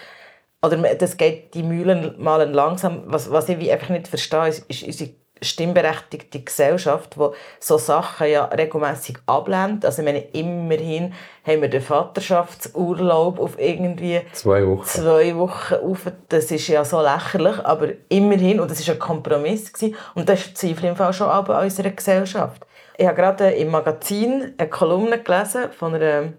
Oder 0.61 0.77
das 0.95 1.17
geht 1.17 1.53
die 1.53 1.63
Mühlen 1.63 2.15
mal 2.21 2.49
langsam. 2.49 3.03
Was, 3.07 3.29
was 3.31 3.49
ich 3.49 3.71
einfach 3.71 3.89
nicht 3.89 4.07
verstehe, 4.07 4.47
ist, 4.47 4.69
ist 4.69 4.83
unsere 4.83 5.11
stimmberechtigte 5.41 6.41
Gesellschaft, 6.41 7.15
die 7.15 7.27
so 7.59 7.77
Sachen 7.77 8.27
ja 8.27 8.45
regelmäßig 8.45 9.17
ablehnt. 9.25 9.85
Also 9.85 10.01
ich 10.01 10.05
meine, 10.05 10.19
immerhin 10.33 11.13
haben 11.45 11.61
wir 11.61 11.69
den 11.69 11.81
Vaterschaftsurlaub 11.81 13.39
auf 13.39 13.59
irgendwie 13.59 14.21
zwei 14.33 14.65
Wochen. 14.67 14.85
Zwei 14.85 15.35
Wochen 15.35 15.75
auf. 15.75 16.11
Das 16.29 16.51
ist 16.51 16.67
ja 16.67 16.83
so 16.85 17.01
lächerlich, 17.01 17.59
aber 17.65 17.89
immerhin, 18.09 18.59
und 18.59 18.69
das 18.69 18.85
war 18.87 18.95
ein 18.95 18.99
Kompromiss, 18.99 19.71
gewesen, 19.71 19.95
und 20.15 20.29
das 20.29 20.41
ist 20.41 20.57
Zweifel 20.57 20.89
im 20.89 20.95
Fall 20.95 21.13
schon 21.13 21.29
an 21.29 21.45
unserer 21.45 21.89
Gesellschaft. 21.89 22.65
Ich 22.97 23.05
habe 23.05 23.15
gerade 23.15 23.51
im 23.51 23.71
Magazin 23.71 24.53
eine 24.57 24.69
Kolumne 24.69 25.23
gelesen 25.23 25.71
von 25.71 25.95
einer 25.95 26.33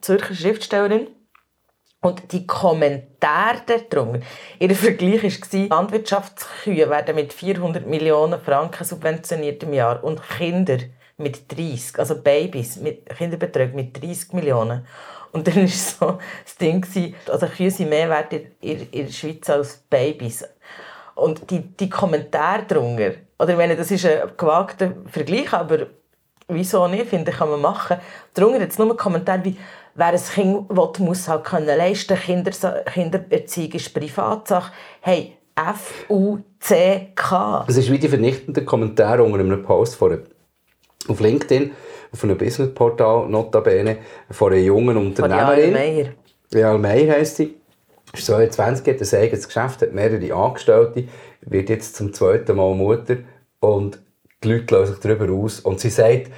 Zürcher 0.00 0.34
Schriftstellerin, 0.34 1.08
und 2.00 2.32
die 2.32 2.46
Kommentare 2.46 3.62
darunter, 3.90 4.20
ihr 4.58 4.74
Vergleich 4.74 5.22
war, 5.24 5.78
Landwirtschaftskühe 5.78 6.88
werden 6.88 7.16
mit 7.16 7.32
400 7.32 7.86
Millionen 7.86 8.40
Franken 8.40 8.84
subventioniert 8.84 9.64
im 9.64 9.74
Jahr 9.74 10.02
und 10.04 10.20
Kinder 10.22 10.78
mit 11.16 11.50
30, 11.50 11.98
also 11.98 12.22
Babys, 12.22 12.76
mit 12.76 13.06
Kinderbetreuung 13.06 13.74
mit 13.74 14.00
30 14.00 14.32
Millionen. 14.32 14.86
Und 15.32 15.46
dann 15.46 15.56
war 15.56 15.68
so 15.68 16.18
das 16.44 16.56
Ding, 16.56 16.86
also 17.26 17.46
Kühe 17.46 17.70
sind 17.70 17.90
mehr 17.90 18.08
wert 18.08 18.32
in, 18.32 18.88
in 18.90 19.06
der 19.06 19.12
Schweiz 19.12 19.50
als 19.50 19.78
Babys. 19.90 20.44
Und 21.16 21.50
die, 21.50 21.60
die 21.60 21.90
Kommentare 21.90 22.62
darunter, 22.62 23.14
oder 23.38 23.50
ich 23.50 23.56
meine, 23.56 23.76
das 23.76 23.90
ist 23.90 24.06
ein 24.06 24.30
gewagter 24.36 24.94
Vergleich, 25.06 25.52
aber 25.52 25.88
wieso 26.46 26.86
nicht, 26.86 27.06
finde 27.06 27.32
ich, 27.32 27.36
kann 27.36 27.50
man 27.50 27.60
machen. 27.60 27.98
Darunter 28.34 28.60
jetzt 28.60 28.78
nur 28.78 28.96
Kommentare 28.96 29.44
wie 29.44 29.56
wer 29.98 30.06
ein 30.06 30.20
Kind 30.20 30.70
will, 30.70 30.90
muss 31.00 31.28
halt 31.28 31.44
können 31.44 31.66
leisten 31.66 32.16
Kinder, 32.16 32.52
Kindererziehung 32.52 33.72
ist 33.72 33.92
Privatsache. 33.92 34.72
Hey, 35.00 35.36
F-U-C-K. 35.56 37.24
Es 37.68 37.76
ist 37.76 37.90
wie 37.90 37.98
die 37.98 38.08
vernichtende 38.08 38.64
Kommentare 38.64 39.24
unter 39.24 39.40
einem 39.40 39.62
Post 39.64 39.96
von 39.96 40.22
auf 41.08 41.20
LinkedIn, 41.20 41.72
auf 42.12 42.22
einem 42.22 42.38
Businessportal, 42.38 43.28
notabene, 43.28 43.98
von 44.30 44.52
einer 44.52 44.62
jungen 44.62 44.96
Unternehmerin. 44.96 45.64
Von 45.64 45.72
Meier. 45.72 46.06
Ja, 46.52 46.78
Meier 46.78 47.14
heisst 47.14 47.36
sie. 47.36 47.56
Ist 48.12 48.26
22, 48.26 48.86
hat 48.86 49.00
ein 49.00 49.20
eigenes 49.20 49.48
Geschäft, 49.48 49.82
hat 49.82 49.92
mehrere 49.92 50.32
Angestellte, 50.32 51.08
wird 51.40 51.68
jetzt 51.68 51.96
zum 51.96 52.12
zweiten 52.14 52.56
Mal 52.56 52.74
Mutter 52.74 53.16
und 53.60 53.98
die 54.42 54.48
Leute 54.52 54.74
lassen 54.74 54.92
sich 54.92 55.02
darüber 55.02 55.32
aus. 55.32 55.60
Und 55.60 55.80
sie 55.80 55.90
sagt, 55.90 56.30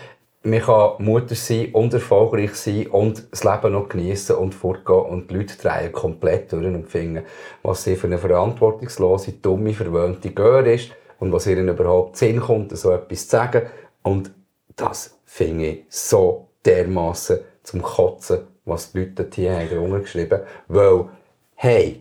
man 0.43 0.61
kann 0.61 0.93
Mutter 0.99 1.35
sein 1.35 1.69
und 1.73 1.93
erfolgreich 1.93 2.55
sein 2.55 2.87
und 2.87 3.31
das 3.31 3.45
Leben 3.45 3.73
noch 3.73 3.89
genießen 3.89 4.37
und 4.37 4.55
fortgehen 4.55 5.01
und 5.01 5.31
die 5.31 5.35
Leute 5.35 5.59
drehen 5.59 5.93
komplett 5.93 6.51
durch 6.53 6.65
und 6.65 6.89
finden, 6.89 7.25
was 7.63 7.85
sie 7.85 7.97
für 7.97 8.07
eine 8.07 8.17
verantwortungslose, 8.17 9.33
dumme, 9.33 9.75
verwöhnte 9.75 10.31
Gör 10.31 10.65
ist 10.67 10.93
und 11.19 11.33
was 11.33 11.47
ihnen 11.47 11.69
überhaupt 11.69 12.17
Sinn 12.17 12.41
kommt, 12.41 12.77
so 12.77 12.91
etwas 12.91 13.29
zu 13.29 13.37
sagen. 13.37 13.63
Und 14.03 14.33
das 14.77 15.19
finde 15.27 15.67
ich 15.67 15.85
so 15.91 16.49
dermaßen 16.65 17.41
zum 17.63 17.83
Kotzen, 17.83 18.41
was 18.65 18.93
die 18.93 19.01
Leute 19.01 19.29
hier 19.35 19.53
haben 19.53 20.01
geschrieben 20.01 20.41
Weil, 20.69 21.05
hey, 21.55 22.01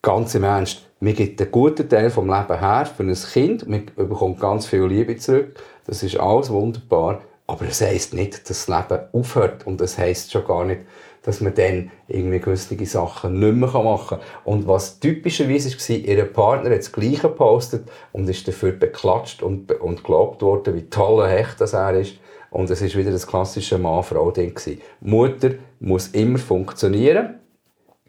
ganz 0.00 0.36
im 0.36 0.44
Ernst, 0.44 0.88
mir 1.00 1.12
gibt 1.12 1.40
einen 1.40 1.50
guten 1.50 1.88
Teil 1.88 2.08
vom 2.08 2.28
Leben 2.28 2.58
her 2.60 2.86
für 2.86 3.02
ein 3.02 3.14
Kind, 3.14 3.68
man 3.68 3.84
bekommt 3.96 4.38
ganz 4.38 4.66
viel 4.66 4.84
Liebe 4.84 5.16
zurück, 5.16 5.56
das 5.86 6.04
ist 6.04 6.16
alles 6.18 6.50
wunderbar. 6.50 7.20
Aber 7.46 7.66
es 7.66 7.80
heisst 7.80 8.14
nicht, 8.14 8.48
dass 8.48 8.66
das 8.66 8.68
Leben 8.68 9.02
aufhört. 9.12 9.66
Und 9.66 9.80
es 9.80 9.98
heisst 9.98 10.32
schon 10.32 10.44
gar 10.44 10.64
nicht, 10.64 10.80
dass 11.22 11.40
man 11.40 11.54
dann 11.54 11.90
irgendwie 12.06 12.38
gewisse 12.38 12.86
Sachen 12.86 13.38
nicht 13.40 13.54
mehr 13.54 13.68
machen 13.68 14.18
kann. 14.18 14.20
Und 14.44 14.66
was 14.66 15.00
typischerweise 15.00 15.70
war, 15.70 15.96
ihr 15.96 16.24
Partner 16.24 16.70
hat 16.70 16.78
das 16.78 16.92
Gleiche 16.92 17.22
gepostet 17.22 17.90
und 18.12 18.28
ist 18.28 18.46
dafür 18.46 18.72
beklatscht 18.72 19.42
und, 19.42 19.72
und 19.72 20.04
gelobt 20.04 20.42
worden, 20.42 20.74
wie 20.74 20.88
toll 20.88 21.26
Hecht 21.26 21.60
das 21.60 21.72
er 21.72 21.94
ist. 21.94 22.14
Und 22.50 22.70
es 22.70 22.82
war 22.82 22.94
wieder 22.94 23.10
das 23.10 23.26
klassische 23.26 23.78
Mann-Frau-Ding. 23.78 24.58
Mutter 25.00 25.50
muss 25.80 26.08
immer 26.08 26.38
funktionieren. 26.38 27.40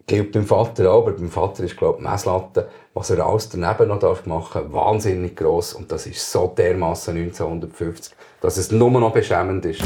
Gilt 0.07 0.33
beim 0.33 0.45
Vater 0.45 0.91
auch, 0.91 1.01
aber 1.01 1.13
beim 1.13 1.31
Vater 1.31 1.63
ist, 1.63 1.77
glaube 1.77 1.97
ich, 1.97 2.07
Messlatte, 2.07 2.69
was 2.93 3.09
er 3.09 3.25
alles 3.25 3.49
daneben 3.49 3.87
noch 3.87 4.25
machen 4.27 4.61
darf, 4.61 4.71
wahnsinnig 4.71 5.35
gross. 5.35 5.73
Und 5.73 5.91
das 5.91 6.05
ist 6.05 6.31
so 6.31 6.53
dermaßen 6.55 7.17
1950 7.17 8.13
dass 8.45 8.57
es 8.57 8.69
nur 8.69 8.91
noch 8.91 9.11
beschämend 9.11 9.65
ist. 9.65 9.81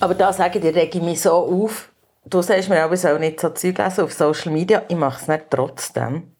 Aber 0.00 0.14
da 0.14 0.32
sage 0.32 0.58
ich 0.58 0.64
dir, 0.64 0.74
rege 0.74 0.96
ich 0.96 1.04
mich 1.04 1.20
so 1.20 1.32
auf. 1.32 1.90
Du 2.24 2.40
sagst 2.40 2.70
mir 2.70 2.86
auch, 2.86 2.92
ich 2.92 3.00
soll 3.00 3.18
nicht 3.18 3.38
so 3.38 3.50
Zeug 3.50 3.76
lesen 3.76 4.04
auf 4.04 4.12
Social 4.14 4.52
Media. 4.52 4.82
Ich 4.88 4.96
mache 4.96 5.20
es 5.20 5.28
nicht 5.28 5.50
trotzdem. 5.50 6.32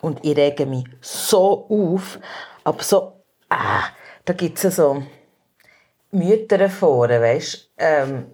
Und 0.00 0.24
ich 0.24 0.34
rege 0.34 0.64
mich 0.64 0.84
so 1.02 1.66
auf. 1.68 2.18
Aber 2.64 2.82
so 2.82 3.12
ah, 3.50 3.82
da 4.24 4.32
gibt 4.32 4.64
es 4.64 4.76
so 4.76 5.02
Mütterforen, 6.12 7.20
weißt 7.20 7.72
ähm, 7.76 8.26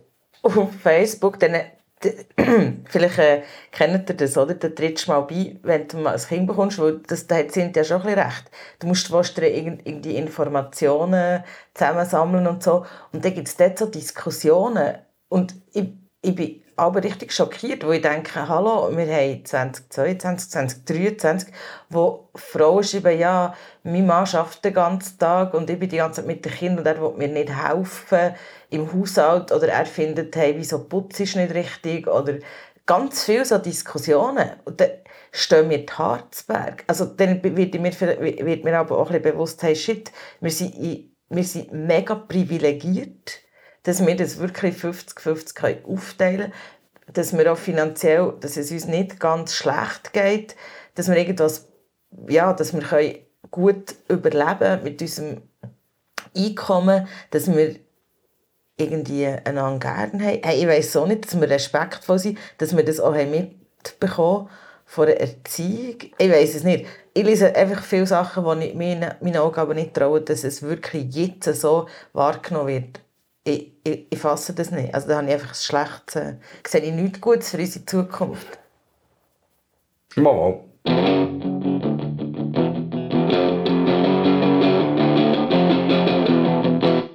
auf 0.43 0.69
Facebook, 0.83 1.41
dann, 1.41 1.57
vielleicht 2.89 3.19
äh, 3.19 3.43
kennt 3.73 4.09
ihr 4.11 4.17
das, 4.17 4.37
oder? 4.37 4.55
Da 4.55 4.69
trittst 4.69 5.07
du 5.07 5.13
mal 5.13 5.21
bei, 5.23 5.59
wenn 5.63 5.89
du 5.89 5.99
mal 5.99 6.15
ein 6.15 6.21
Kind 6.21 6.47
bekommst, 6.47 6.79
weil 6.79 6.99
das, 7.07 7.27
da 7.27 7.37
sind 7.49 7.77
ja 7.77 7.85
schon 7.85 8.03
ein 8.03 8.07
bisschen 8.07 8.19
recht. 8.21 8.51
Du 8.79 8.87
musst 8.87 9.09
fast 9.09 9.39
irgendwie 9.39 10.17
Informationen 10.17 11.43
zusammensammeln 11.75 12.47
und 12.47 12.63
so. 12.63 12.85
Und 13.13 13.25
dann 13.25 13.35
gibt 13.35 13.49
es 13.49 13.57
dort 13.57 13.79
so 13.79 13.87
Diskussionen. 13.87 14.99
Und 15.29 15.55
ich, 15.73 15.89
ich 16.23 16.35
bin 16.35 16.63
aber 16.77 17.03
richtig 17.03 17.33
schockiert, 17.33 17.87
wo 17.87 17.93
ich 17.93 18.03
denke, 18.03 18.49
hallo, 18.49 18.95
wir 18.95 19.07
haben 19.07 19.45
2022, 19.45 20.51
2023, 20.51 21.49
wo 21.89 22.29
Frauen 22.35 22.85
schreiben, 22.85 23.19
ja, 23.19 23.55
mein 23.83 24.07
Mann 24.07 24.27
arbeitet 24.27 24.65
den 24.65 24.75
ganzen 24.75 25.19
Tag 25.19 25.55
und 25.55 25.71
ich 25.71 25.79
bin 25.79 25.89
die 25.89 25.97
ganze 25.97 26.21
Zeit 26.21 26.27
mit 26.27 26.45
den 26.45 26.53
Kindern 26.53 26.79
und 26.81 26.87
er 26.87 27.01
will 27.01 27.17
mir 27.17 27.29
nicht 27.29 27.51
helfen 27.51 28.35
im 28.69 28.93
Haushalt 28.93 29.53
oder 29.53 29.69
er 29.69 29.87
findet, 29.87 30.37
hey, 30.37 30.55
wieso 30.57 30.85
Putz 30.85 31.21
ist 31.21 31.37
nicht 31.37 31.55
richtig 31.55 32.07
oder 32.07 32.35
ganz 32.85 33.25
viele 33.25 33.45
so 33.45 33.59
Diskussionen. 33.59 34.51
Und 34.65 34.81
dann 34.81 34.91
stehen 35.33 35.69
mir 35.69 35.85
die 35.85 35.93
Harzberg. 35.93 36.85
Also 36.87 37.07
dann 37.07 37.43
wird 37.43 37.75
mir, 37.75 37.93
wird 38.01 38.65
mir 38.65 38.79
aber 38.79 38.99
auch 38.99 39.11
ein 39.11 39.21
bisschen 39.21 39.35
bewusst, 39.35 39.63
hey, 39.63 39.75
shit, 39.75 40.13
wir 40.41 40.51
sind, 40.51 40.75
wir 41.29 41.45
sind 41.45 41.73
mega 41.73 42.15
privilegiert 42.15 43.46
dass 43.87 44.05
wir 44.05 44.17
das 44.17 44.39
wirklich 44.39 44.75
50-50 44.79 45.85
aufteilen 45.85 46.37
können, 46.37 46.53
dass 47.13 47.39
wir 47.39 47.53
auch 47.53 47.57
finanziell, 47.57 48.35
dass 48.41 48.57
es 48.57 48.73
uns 48.73 48.87
nicht 48.87 49.21
ganz 49.21 49.55
schlecht 49.55 50.13
geht, 50.13 50.57
dass 50.97 51.09
wir 51.09 51.17
irgendwas, 51.17 51.69
ja, 52.29 52.53
dass 52.53 52.75
wir 52.75 52.83
können 52.83 53.15
gut 53.53 53.95
überleben 54.09 54.83
mit 54.83 55.01
unserem 55.01 55.43
Einkommen, 56.37 57.07
dass 57.31 57.47
wir 57.47 57.77
irgendwie 58.77 59.27
einander 59.27 59.79
gerne 59.79 60.13
haben. 60.13 60.19
Hey, 60.19 60.63
ich 60.63 60.67
weiss 60.67 60.97
auch 60.97 61.07
nicht, 61.07 61.25
dass 61.25 61.41
wir 61.41 61.49
respektvoll 61.49 62.19
sind, 62.19 62.39
dass 62.59 62.77
wir 62.77 62.85
das 62.85 62.99
auch 62.99 63.15
mitbekommen 63.15 64.51
von 64.85 65.07
der 65.07 65.21
Erziehung. 65.21 65.99
Ich 66.19 66.31
weiß 66.31 66.57
es 66.57 66.65
nicht. 66.65 66.87
Ich 67.15 67.25
lese 67.25 67.55
einfach 67.55 67.85
viele 67.85 68.09
Sachen, 68.09 68.61
die 68.61 68.67
ich 68.67 68.75
meinen 68.75 69.37
Augen 69.37 69.61
aber 69.61 69.75
nicht 69.75 69.95
traue, 69.95 70.23
dass 70.23 70.43
es 70.43 70.63
wirklich 70.63 71.15
jetzt 71.15 71.55
so 71.55 71.87
wahrgenommen 72.13 72.67
wird 72.67 73.01
ich, 73.47 73.73
ich, 73.87 74.07
ich 74.11 74.19
fasse 74.19 74.53
das 74.53 74.71
nicht. 74.71 74.95
Also 74.95 75.09
da 75.09 75.17
habe 75.17 75.27
ich 75.27 75.35
einfach 75.35 75.51
ein 75.51 75.55
schlechtes, 75.55 76.17
äh, 76.17 76.35
sehe 76.67 76.81
ich 76.81 76.93
nichts 76.93 77.21
Gutes 77.21 77.51
für 77.51 77.59
unsere 77.59 77.87
Zukunft. 77.87 78.59
Mal. 80.17 80.61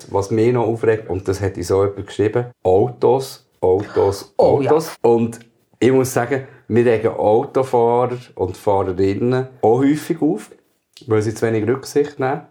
Was 0.09 0.29
mich 0.29 0.53
noch 0.53 0.67
aufregt, 0.67 1.09
und 1.09 1.27
das 1.27 1.41
hat 1.41 1.55
so 1.55 1.83
jemand 1.83 2.07
geschrieben, 2.07 2.45
Autos, 2.63 3.49
Autos, 3.61 4.33
Oh, 4.37 4.59
Autos. 4.59 4.95
Und 5.01 5.39
ich 5.79 5.91
muss 5.91 6.13
sagen, 6.13 6.47
wir 6.67 6.85
regen 6.85 7.09
Autofahrer 7.09 8.17
und 8.35 8.57
Fahrerinnen 8.57 9.47
auch 9.61 9.79
häufig 9.79 10.21
auf, 10.21 10.51
weil 11.07 11.21
sie 11.21 11.33
zu 11.33 11.47
wenig 11.47 11.67
Rücksicht 11.67 12.19
nehmen. 12.19 12.41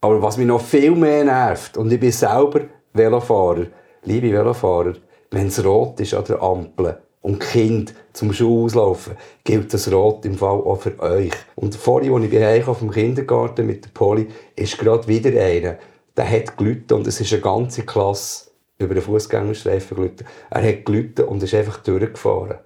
Aber 0.00 0.20
was 0.20 0.36
mich 0.36 0.46
noch 0.46 0.60
viel 0.60 0.96
mehr 0.96 1.24
nervt, 1.24 1.76
und 1.76 1.92
ich 1.92 2.00
bin 2.00 2.10
selber 2.10 2.62
Velofahrer, 2.94 3.68
liebe 4.04 4.30
Velofahrer, 4.32 4.92
wenn 5.30 5.46
es 5.46 5.64
rot 5.64 5.98
ist 6.00 6.12
an 6.12 6.24
der 6.24 6.42
Ampel 6.42 6.98
und 7.22 7.40
Kind 7.40 7.94
zum 8.12 8.34
Schuh 8.34 8.66
auslaufen, 8.66 9.16
gilt 9.44 9.72
das 9.72 9.90
Rot 9.90 10.26
im 10.26 10.36
Fall 10.36 10.60
auch 10.60 10.82
für 10.82 11.00
euch. 11.00 11.32
Und 11.54 11.74
vorhin, 11.74 12.12
als 12.12 12.24
ich 12.24 12.30
bei 12.30 12.66
auf 12.66 12.80
dem 12.80 12.90
Kindergarten 12.90 13.66
mit 13.66 13.86
der 13.86 13.90
Poli, 13.94 14.28
ist 14.56 14.76
gerade 14.76 15.08
wieder 15.08 15.30
einer, 15.30 15.78
der 16.18 16.30
hat 16.30 16.58
gelitten 16.58 16.92
und 16.92 17.06
es 17.06 17.18
ist 17.18 17.32
eine 17.32 17.40
ganze 17.40 17.82
Klasse 17.86 18.50
über 18.76 18.92
den 18.92 19.02
Fußgängerstreifen 19.02 19.96
gelitten. 19.96 20.26
Er 20.50 20.62
hat 20.62 20.84
gelitten 20.84 21.24
und 21.24 21.42
ist 21.42 21.54
einfach 21.54 21.78
durchgefahren. 21.78 22.58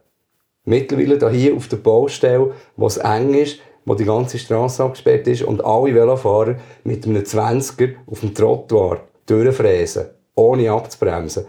Mittlerweile 0.65 1.31
hier 1.31 1.55
auf 1.55 1.69
der 1.69 1.77
Baustelle, 1.77 2.53
wo 2.77 2.89
es 2.89 2.97
eng 2.97 3.33
ist, 3.33 3.61
wo 3.85 3.95
die 3.95 4.05
ganze 4.05 4.41
Straße 4.41 4.83
abgesperrt 4.83 5.29
ist 5.29 5.43
und 5.43 5.65
alle 5.65 5.95
Velofahrer 5.95 6.57
mit 6.83 7.07
einem 7.07 7.23
20er 7.23 7.95
auf 8.09 8.19
dem 8.19 8.35
Trottoir 8.35 9.03
durchfräsen 9.27 10.16
ohne 10.37 10.71
abzubremsen. 10.71 11.47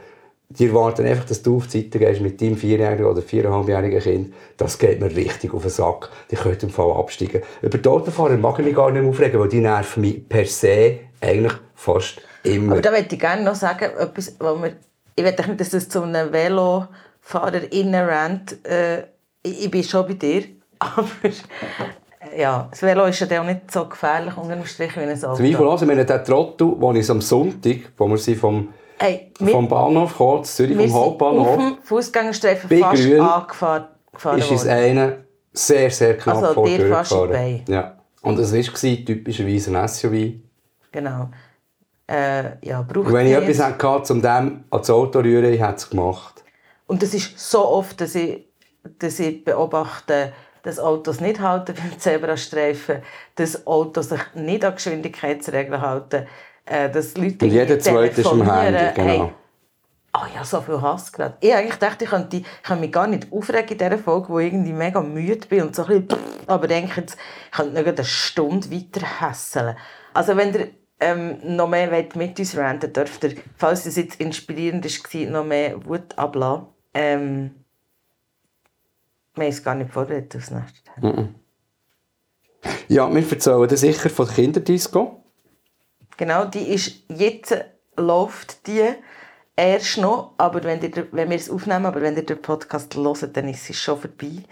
Die 0.50 0.68
erwarten 0.68 1.06
einfach, 1.06 1.26
dass 1.26 1.44
du 1.44 1.58
auf 1.58 1.68
die 1.68 1.82
Seite 1.82 2.00
gehst 2.00 2.22
mit 2.22 2.42
deinem 2.42 2.56
vierjährigen 2.56 3.06
oder 3.06 3.22
viereinhalbjährigen 3.22 4.00
Kind. 4.00 4.34
Das 4.56 4.80
geht 4.80 5.02
mir 5.02 5.14
richtig 5.14 5.54
auf 5.54 5.64
den 5.64 5.72
Sack. 5.72 6.10
Die 6.32 6.38
können 6.38 6.58
im 6.62 6.70
Fall 6.70 6.92
absteigen. 6.94 7.44
Über 7.62 7.78
die 7.78 7.90
Autofahrer 7.90 8.38
mag 8.38 8.58
ich 8.60 8.66
mich 8.66 8.76
gar 8.76 8.90
nicht 8.90 9.02
mehr 9.02 9.10
aufregen, 9.10 9.42
weil 9.42 9.50
die 9.50 9.60
nerven 9.60 10.02
mich 10.02 10.28
per 10.28 10.46
se 10.46 11.00
eigentlich 11.20 11.54
fast 11.76 12.22
immer. 12.44 12.74
Aber 12.74 12.82
da 12.82 12.92
möchte 12.92 13.16
ich 13.16 13.22
gerne 13.22 13.44
noch 13.44 13.56
sagen, 13.56 13.92
etwas, 13.98 14.36
wo 14.40 14.62
wir, 14.62 14.78
ich 15.16 15.24
will 15.24 15.32
nicht, 15.32 15.60
dass 15.60 15.70
das 15.70 15.90
zu 15.90 16.04
einem 16.04 16.32
Velofahrer 16.32 17.62
rennt. 17.72 18.66
Äh, 18.66 19.00
ich, 19.44 19.66
ich 19.66 19.72
bin 19.72 19.84
schon 19.84 20.08
bei 20.08 20.14
dir, 20.14 20.44
aber 20.80 21.08
ja, 22.36 22.68
das 22.70 22.82
Velo 22.82 23.06
ist 23.06 23.20
ja 23.20 23.42
auch 23.42 23.46
nicht 23.46 23.72
so 23.72 23.86
gefährlich 23.86 24.36
unter 24.38 24.56
dem 24.56 24.66
Strich 24.66 24.96
wie 24.96 25.02
ein 25.02 25.12
Auto. 25.24 25.36
Zweifellos, 25.36 25.82
ich 25.82 25.88
meine, 25.88 26.06
der 26.06 26.24
Trottel, 26.24 26.74
wo 26.78 26.92
ich 26.94 27.10
am 27.10 27.22
Sonntag, 27.22 27.92
wo 27.98 28.08
wir 28.08 28.18
sind 28.18 28.38
vom, 28.38 28.74
Hey, 29.00 29.32
vom 29.38 29.68
Bahnhof 29.68 30.12
gekommen, 30.14 30.44
Zürich, 30.44 30.72
vom 30.72 30.80
wir 30.80 30.88
sind 30.88 30.98
auf 30.98 31.06
Hauptbahnhof, 31.06 31.58
dem 31.58 31.78
Fußgängerstreifen 31.84 32.80
fast 32.80 33.04
Grün 33.04 33.22
angefahren 33.22 33.86
gefahren 34.18 34.40
ist 34.40 34.52
uns 34.52 34.68
einer 34.68 35.18
sehr, 35.54 35.90
sehr 35.90 36.18
knapp 36.18 36.38
Also, 36.38 36.54
vor 36.54 36.68
dir 36.68 36.90
fast 36.90 37.12
gefahren. 37.12 37.64
Ja. 37.68 37.98
Und 38.22 38.40
es 38.40 38.54
war 38.54 39.06
typischerweise 39.06 39.78
ein 39.78 39.88
SUV. 39.88 40.42
Genau. 40.92 41.30
Äh, 42.10 42.66
ja, 42.66 42.82
braucht 42.82 43.08
Und 43.08 43.14
wenn 43.14 43.28
ich 43.28 43.34
etwas 43.34 43.60
hatte, 43.60 44.14
um 44.14 44.22
dem 44.22 44.64
ans 44.70 44.90
Auto 44.90 45.12
zu 45.12 45.20
rühren, 45.20 45.54
ich 45.54 45.62
hätte 45.62 45.76
es 45.76 45.90
gemacht. 45.90 46.44
Und 46.88 47.04
das 47.04 47.14
ist 47.14 47.38
so 47.38 47.68
oft, 47.68 48.00
dass 48.00 48.16
ich, 48.16 48.48
dass 48.98 49.20
ich 49.20 49.44
beobachte, 49.44 50.32
dass 50.68 50.80
Autos 50.80 51.22
nicht 51.22 51.40
halten 51.40 51.76
beim 51.76 51.98
Zebrastreifen, 51.98 52.98
dass 53.36 53.66
Autos 53.66 54.10
sich 54.10 54.20
nicht 54.36 54.66
an 54.66 54.76
Geschwindigkeitsregeln 54.76 55.82
halten, 55.82 56.28
äh, 56.66 56.90
dass 56.90 57.16
Leute 57.16 57.46
Und 57.46 57.52
jeder 57.52 57.80
Zweite 57.80 58.20
ist 58.20 58.28
am 58.28 58.40
telefonieren. 58.40 58.76
Handy, 58.76 59.02
genau. 59.02 59.08
Hey, 59.08 59.34
oh 60.14 60.36
ja, 60.36 60.44
so 60.44 60.60
viel 60.60 60.82
Hass 60.82 61.14
gerade. 61.14 61.38
Ich 61.40 61.56
eigentlich 61.56 61.78
dachte, 61.78 62.04
ich 62.04 62.10
könnte, 62.10 62.38
ich 62.38 62.46
kann 62.64 62.82
mich 62.82 62.92
gar 62.92 63.08
nicht 63.08 63.32
aufregen 63.32 63.70
in 63.70 63.78
dieser 63.78 63.98
Folge, 63.98 64.28
wo 64.28 64.40
ich 64.40 64.48
irgendwie 64.48 64.74
mega 64.74 65.00
müde 65.00 65.48
bin 65.48 65.62
und 65.62 65.74
so 65.74 65.86
ein 65.86 66.06
bisschen, 66.06 66.22
aber 66.48 66.68
denke 66.68 67.00
jetzt, 67.00 67.18
ich 67.50 67.58
könnte 67.58 67.82
noch 67.82 67.88
eine 67.88 68.04
Stunde 68.04 68.70
weiter 68.70 69.22
hässeln. 69.22 69.78
Also 70.14 70.36
wenn 70.36 70.54
ihr 70.54 70.68
ähm, 71.00 71.38
noch 71.44 71.70
mehr 71.70 71.90
wollt 71.94 72.18
mit 72.18 72.38
uns 72.38 72.58
ranten 72.58 72.92
dürft 72.92 73.24
ihr, 73.24 73.36
falls 73.56 73.86
es 73.86 73.96
jetzt 73.96 74.20
inspirierend 74.20 74.84
war, 74.84 75.32
noch 75.32 75.46
mehr 75.46 75.86
Wut 75.86 76.18
ablassen. 76.18 76.68
Ähm, 76.94 77.52
wir 79.38 79.46
haben 79.46 79.52
es 79.52 79.64
gar 79.64 79.76
nicht 79.76 79.92
vorbereitet 79.92 80.36
aufs 80.36 80.52
nächste 80.52 80.80
Thema. 81.00 81.30
Ja, 82.88 83.14
wir 83.14 83.32
erzählen 83.32 83.68
dir 83.68 83.78
sicher 83.78 84.10
von 84.10 84.26
der 84.26 84.36
Kinderdisco. 84.36 85.24
Genau, 86.18 86.46
die 86.46 86.74
ist 86.74 87.04
jetzt 87.10 87.56
läuft 87.96 88.68
die 88.68 88.84
erst 89.56 89.98
noch, 89.98 90.34
aber 90.38 90.64
wenn, 90.64 90.82
ihr, 90.82 91.08
wenn 91.12 91.30
wir 91.30 91.38
es 91.38 91.50
aufnehmen, 91.50 91.86
aber 91.86 92.02
wenn 92.02 92.16
ihr 92.16 92.26
den 92.26 92.42
Podcast 92.42 92.96
hört, 92.96 93.38
dann 93.38 93.48
ist 93.50 93.70
es 93.70 93.78
schon 93.78 94.00
vorbei. 94.00 94.44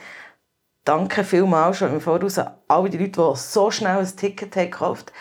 Danke 0.83 1.23
vielmals 1.23 1.77
schon 1.77 1.91
im 1.91 2.01
Voraus 2.01 2.37
an 2.37 2.53
all 2.67 2.89
die 2.89 2.97
Leute, 2.97 3.21
die 3.21 3.37
so 3.37 3.71
schnell 3.71 3.97
ein 3.97 4.15
Ticket 4.15 4.55
haben 4.55 4.69
gekauft 4.69 5.11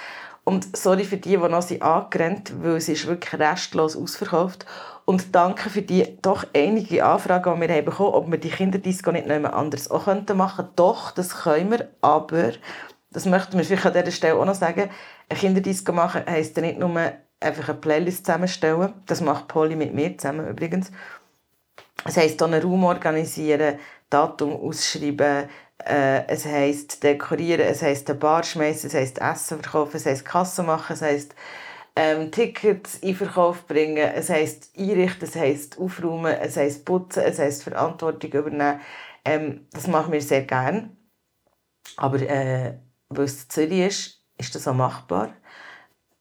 Und 0.44 0.76
sorry 0.76 1.04
für 1.04 1.16
die, 1.16 1.30
die 1.30 1.36
noch 1.36 1.62
sind 1.62 1.82
angerannt 1.82 2.52
weil 2.60 2.76
es 2.76 2.88
ist 2.88 3.06
wirklich 3.06 3.40
restlos 3.40 3.96
ausverkauft. 3.96 4.66
Und 5.06 5.34
danke 5.34 5.70
für 5.70 5.82
die 5.82 6.18
doch 6.22 6.46
einige 6.54 7.04
Anfragen, 7.04 7.60
die 7.60 7.68
wir 7.68 7.74
haben 7.74 7.84
bekommen 7.84 8.14
ob 8.14 8.30
wir 8.30 8.38
die 8.38 8.50
Kinderdisco 8.50 9.10
nicht 9.10 9.26
jemand 9.26 9.54
anderes 9.54 9.90
auch 9.90 10.04
könnten 10.04 10.36
machen 10.36 10.68
Doch, 10.76 11.10
das 11.10 11.42
können 11.42 11.70
wir, 11.70 11.88
aber, 12.00 12.52
das 13.10 13.26
möchten 13.26 13.58
wir 13.58 13.64
vielleicht 13.64 13.86
an 13.86 13.92
dieser 13.92 14.10
Stelle 14.10 14.36
auch 14.36 14.44
noch 14.44 14.54
sagen, 14.54 14.90
eine 15.28 15.38
Kinderdisco 15.38 15.92
machen 15.92 16.22
heisst 16.26 16.56
ja 16.56 16.62
nicht 16.62 16.78
nur 16.78 16.90
einfach 17.40 17.68
eine 17.68 17.78
Playlist 17.78 18.26
zusammenstellen. 18.26 18.94
Das 19.06 19.20
macht 19.20 19.48
Polly 19.48 19.76
mit 19.76 19.94
mir 19.94 20.16
zusammen 20.16 20.48
übrigens. 20.48 20.90
Es 22.04 22.16
heisst 22.16 22.42
einen 22.42 22.62
Raum 22.62 22.84
organisieren, 22.84 23.78
Datum 24.10 24.52
ausschreiben, 24.52 25.48
äh, 25.78 26.26
es 26.28 26.44
heisst 26.46 27.02
dekorieren, 27.02 27.60
es 27.66 27.82
heisst 27.82 28.08
eine 28.10 28.18
Bar 28.18 28.42
schmeißen, 28.42 28.88
es 28.88 28.94
heisst 28.94 29.18
Essen 29.18 29.60
verkaufen, 29.60 29.96
es 29.96 30.06
heisst 30.06 30.24
Kasse 30.24 30.62
machen, 30.62 30.92
es 30.94 31.02
heisst 31.02 31.34
ähm, 31.96 32.30
Tickets 32.30 32.96
in 32.96 33.14
Verkauf 33.14 33.66
bringen, 33.66 33.96
es 34.14 34.30
heisst 34.30 34.70
einrichten, 34.76 35.28
es 35.28 35.36
heisst 35.36 35.78
aufräumen, 35.78 36.34
es 36.34 36.56
heisst 36.56 36.84
putzen, 36.84 37.22
es 37.24 37.38
heisst 37.38 37.64
Verantwortung 37.64 38.30
übernehmen. 38.30 38.80
Ähm, 39.24 39.66
das 39.72 39.86
machen 39.86 40.12
wir 40.12 40.20
sehr 40.20 40.42
gerne. 40.42 40.90
Aber 41.96 42.20
äh, 42.20 42.74
weil 43.08 43.24
es 43.24 43.48
Zürich 43.48 43.86
ist, 43.86 44.20
ist 44.38 44.54
das 44.54 44.66
auch 44.66 44.74
machbar. 44.74 45.34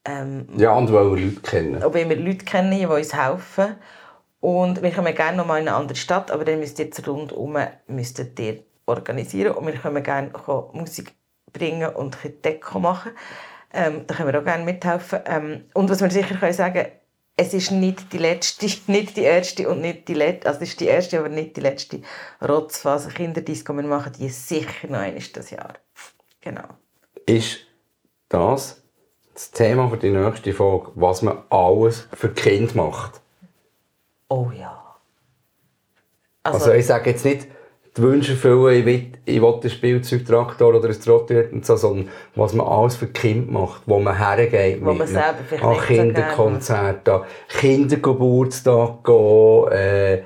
Ähm, 0.06 0.48
Ja, 0.58 0.74
und 0.74 0.92
weil 0.92 1.10
wir 1.12 1.26
Leute 1.26 1.42
kennen. 1.42 1.82
auch 1.82 1.94
wenn 1.94 2.10
wir 2.10 2.18
Leute 2.18 2.46
kennen, 2.46 2.78
die 2.78 2.86
uns 2.86 3.14
helfen. 3.16 3.76
Und 4.40 4.82
wir 4.82 4.92
kommen 4.92 5.16
gerne 5.16 5.38
noch 5.38 5.48
mal 5.48 5.62
in 5.62 5.68
eine 5.70 5.78
andere 5.78 5.96
Stadt, 5.96 6.30
aber 6.30 6.44
dann 6.44 6.60
müsst 6.60 6.78
ihr 6.78 6.90
rundherum 7.08 7.58
müsstet 7.88 8.38
ihr 8.40 8.64
organisieren. 8.86 9.56
Und 9.56 9.68
wir 9.68 9.74
können 9.74 10.04
gerne 10.04 10.32
Musik 10.74 11.14
bringen 11.52 11.94
und 11.94 12.18
ein 12.24 12.42
Deko 12.42 12.80
machen. 12.80 13.12
Ähm, 13.74 14.06
da 14.08 14.16
können 14.16 14.32
wir 14.32 14.40
auch 14.40 14.46
gerne 14.46 14.64
mithelfen. 14.64 15.20
Ähm, 15.26 15.66
und 15.74 15.90
was 15.90 16.02
wir 16.02 16.12
sicher 16.12 16.36
können 16.36 16.54
sagen 16.54 16.86
es 17.36 17.54
ist 17.54 17.72
nicht 17.72 18.14
die 18.14 18.18
letzte, 18.18 18.68
nicht 18.92 19.18
die 19.18 19.22
erste 19.22 19.70
und 19.70 19.82
nicht 19.82 20.08
die 20.08 20.14
letzte, 20.14 20.48
also 20.48 20.62
es 20.62 20.70
ist 20.70 20.80
die 20.80 20.86
erste, 20.86 21.20
aber 21.20 21.30
nicht 21.30 21.56
die 21.58 21.62
letzte 21.62 22.02
Rotzphase 22.42 23.10
Kinderdisco. 23.10 23.74
Wir 23.74 23.84
machen 23.84 24.14
die 24.18 24.30
sicher 24.30 24.88
noch 24.88 25.00
einmal 25.00 25.24
das 25.34 25.50
Jahr. 25.50 25.74
Genau. 26.42 26.68
Ist 27.26 27.60
das 28.30 28.82
das 29.34 29.50
Thema 29.50 29.90
für 29.90 29.98
die 29.98 30.12
nächste 30.12 30.54
Folge, 30.54 30.92
was 30.96 31.24
man 31.24 31.42
alles 31.50 32.08
für 32.14 32.30
Kind 32.30 32.76
macht? 32.76 33.20
Oh 34.28 34.52
ja. 34.56 34.80
Also, 36.44 36.60
also 36.60 36.74
ich 36.74 36.86
sage 36.86 37.10
jetzt 37.10 37.26
nicht, 37.26 37.48
die 37.96 38.02
Wünsche 38.02 38.32
erfüllen, 38.32 38.80
ich 38.80 38.86
will, 38.86 39.12
ich 39.26 39.42
will 39.42 39.60
ein 39.62 39.70
Spielzeugtraktor 39.70 40.74
oder 40.74 40.90
ein 40.90 41.00
Trottoir 41.00 41.46
und 41.52 41.64
so, 41.66 41.76
sondern 41.76 42.10
was 42.36 42.54
man 42.54 42.66
alles 42.66 42.96
für 42.96 43.08
Kind 43.08 43.52
macht, 43.52 43.84
wo 43.86 44.00
man 44.00 44.18
hergeht. 44.18 44.84
Wo 44.84 44.94
man 44.94 45.08
selber 45.08 45.40
vielleicht 45.48 45.64
An 45.64 45.80
Kinderkonzerte, 45.80 47.14
an 47.14 47.24
Kindergeburtstag 47.50 49.04
gehen, 49.04 49.68
äh, 49.72 50.14
äh, 50.16 50.24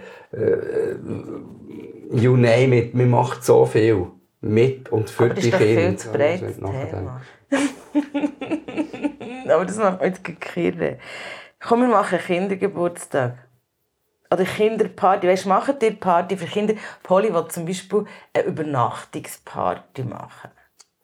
you 2.12 2.38
name 2.38 2.78
it, 2.78 2.94
man 2.94 3.10
macht 3.10 3.44
so 3.44 3.66
viel 3.66 4.08
mit 4.40 4.90
und 4.90 5.10
für 5.10 5.26
Aber 5.26 5.34
die 5.34 5.52
Kinder. 5.52 5.92
Das 5.92 6.06
ist 6.06 6.14
viel 6.14 6.54
zu 6.54 6.62
Thema. 6.62 7.22
Aber 9.54 9.66
das 9.66 9.78
macht 9.78 10.00
man 10.00 10.10
jetzt 10.10 10.24
gekirre. 10.24 10.98
Komm, 11.60 11.82
wir 11.82 11.88
machen 11.88 12.20
Kindergeburtstag 12.20 13.47
oder 14.32 14.44
Kinderparty. 14.44 15.28
Weißt, 15.28 15.46
machen 15.46 15.76
die 15.82 15.92
Party 15.92 16.38
für 16.38 16.46
Kinder? 16.46 16.76
Polly 17.04 17.34
will 17.34 17.48
zum 17.48 17.66
Beispiel 17.66 18.06
eine 18.34 18.46
Übernachtungsparty 18.46 20.04
machen. 20.04 20.52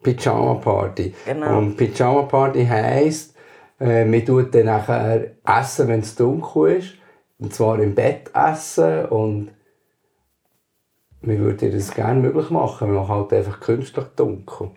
Pyjama 0.02 0.54
Party. 0.54 1.14
Genau. 1.24 1.58
Und 1.58 1.76
Pyjama 1.76 2.22
Party 2.22 2.66
heisst, 2.66 3.34
äh, 3.80 4.04
man 4.04 4.24
tut 4.24 4.54
dann 4.54 4.66
nachher 4.66 5.32
essen, 5.44 5.88
wenn 5.88 6.00
es 6.00 6.14
dunkel 6.14 6.76
ist. 6.76 6.94
Und 7.38 7.54
zwar 7.54 7.78
im 7.80 7.94
Bett 7.94 8.30
essen. 8.34 9.06
Und 9.06 9.50
wir 11.22 11.38
würden 11.38 11.72
das 11.72 11.94
gerne 11.94 12.20
möglich 12.20 12.50
machen. 12.50 12.92
Wir 12.92 13.00
machen 13.00 13.14
halt 13.14 13.32
einfach 13.32 13.60
künstlich 13.60 14.04
dunkel. 14.16 14.70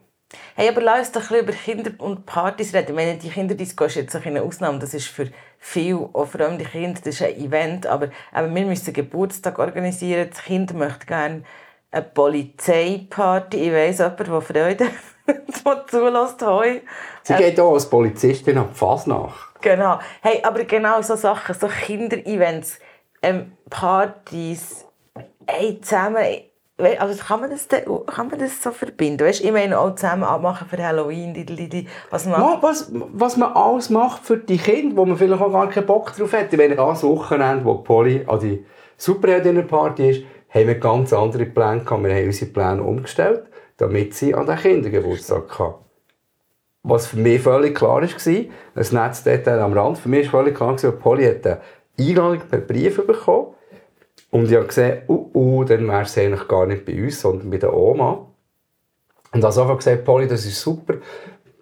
Hey, 0.60 0.70
aber 0.70 0.82
lass 0.82 1.10
uns 1.10 1.12
doch 1.12 1.30
ein 1.30 1.44
über 1.44 1.54
Kinder 1.54 1.92
und 2.00 2.26
Partys 2.26 2.74
reden. 2.74 2.88
Ich 2.90 2.96
meine, 2.96 3.16
die 3.16 3.30
Kinderdisco 3.30 3.84
ist 3.84 3.94
jetzt 3.94 4.16
eine 4.16 4.42
Ausnahme. 4.42 4.80
Das 4.80 4.96
ist 4.96 5.06
für 5.06 5.30
viele, 5.60 6.10
auch 6.14 6.26
fremde 6.26 6.66
Kinder, 6.66 7.00
das 7.00 7.14
ist 7.14 7.22
ein 7.22 7.36
Event. 7.38 7.86
Aber, 7.86 8.10
aber 8.32 8.56
wir 8.56 8.66
müssen 8.66 8.88
einen 8.88 8.96
Geburtstag 8.96 9.60
organisieren. 9.60 10.28
Das 10.32 10.44
Kind 10.44 10.74
möchte 10.74 11.06
gerne 11.06 11.44
eine 11.92 12.02
Polizeiparty. 12.02 13.68
Ich 13.68 13.72
weiss 13.72 14.00
jemand, 14.00 14.20
der 14.20 14.42
Freude 14.42 14.88
zulässt. 15.92 16.42
Heu. 16.42 16.80
Sie 17.22 17.34
äh, 17.34 17.38
geht 17.38 17.60
auch 17.60 17.74
als 17.76 17.88
Polizistin 17.88 18.58
ab 18.58 18.76
Fasnacht. 18.76 19.62
Genau. 19.62 20.00
Hey, 20.24 20.42
aber 20.42 20.64
genau 20.64 21.00
so 21.04 21.16
Sachen, 21.16 21.54
so 21.54 21.68
Kinderevents, 21.68 22.80
ähm, 23.22 23.52
Partys, 23.70 24.88
hey, 25.46 25.80
zusammen 25.82 26.26
also 26.78 27.24
kann 27.24 27.42
man, 27.42 27.50
das, 27.50 27.68
kann 27.68 28.30
man 28.30 28.40
das 28.40 28.62
so 28.62 28.70
verbinden? 28.72 29.26
Weißt, 29.26 29.44
ich 29.44 29.52
meine 29.52 29.80
auch 29.80 29.96
zusammen 29.96 30.24
abmachen 30.24 30.68
für 30.68 30.78
Halloween, 30.78 31.34
die, 31.34 31.44
die, 31.44 31.68
die, 31.68 31.88
was, 32.12 32.26
man 32.26 32.40
ja, 32.40 32.58
was, 32.62 32.92
was 32.92 33.36
man 33.36 33.52
alles 33.54 33.90
macht 33.90 34.24
für 34.24 34.38
die 34.38 34.60
Kinder, 34.60 34.96
wo 34.96 35.06
man 35.06 35.18
vielleicht 35.18 35.42
auch 35.42 35.52
gar 35.52 35.70
keinen 35.70 35.88
Bock 35.88 36.16
drauf 36.16 36.34
hat. 36.34 36.56
Wenn 36.56 36.76
das 36.76 37.04
Wochenende, 37.04 37.66
wo 37.66 37.76
Polly 37.76 38.24
an 38.28 38.40
die 38.40 38.64
Superheldinnen-Party 38.98 40.10
ist, 40.10 40.24
haben 40.50 40.68
wir 40.68 40.76
ganz 40.76 41.14
andere 41.14 41.46
Pläne 41.46 41.82
gehabt. 41.82 42.04
Wir 42.04 42.14
haben 42.14 42.26
unsere 42.26 42.52
Pläne 42.52 42.84
umgestellt, 42.84 43.44
damit 43.78 44.14
sie 44.14 44.36
an 44.36 44.46
den 44.46 44.58
Kindergeburtstag 44.58 45.50
kann. 45.50 45.74
Was 46.84 47.08
für 47.08 47.18
mich 47.18 47.42
völlig 47.42 47.76
klar 47.76 48.02
war, 48.02 48.04
ein 48.04 48.50
nettes 48.76 49.24
Detail 49.24 49.60
am 49.60 49.74
Rand, 49.74 49.98
für 49.98 50.10
mich 50.10 50.32
war 50.32 50.42
völlig 50.42 50.56
klar, 50.56 50.76
dass 50.76 51.00
Polly 51.00 51.26
hat 51.26 51.46
eine 51.46 51.60
Einladung 52.00 52.42
per 52.48 52.60
Brief 52.60 53.06
bekommen 53.06 53.56
und 54.30 54.50
ich 54.50 54.56
habe 54.56 54.68
gesehen, 54.68 55.04
uh, 55.08 55.30
uh, 55.34 55.64
dann 55.64 55.88
wäre 55.88 56.02
es 56.02 56.18
eigentlich 56.18 56.48
gar 56.48 56.66
nicht 56.66 56.86
bei 56.86 57.02
uns, 57.02 57.22
sondern 57.22 57.50
bei 57.50 57.58
der 57.58 57.74
Oma. 57.74 58.28
Und 59.32 59.44
habe 59.44 59.62
einfach 59.62 59.78
gesagt, 59.78 60.06
Polly, 60.06 60.28
das 60.28 60.46
ist 60.46 60.62
super, 60.62 60.96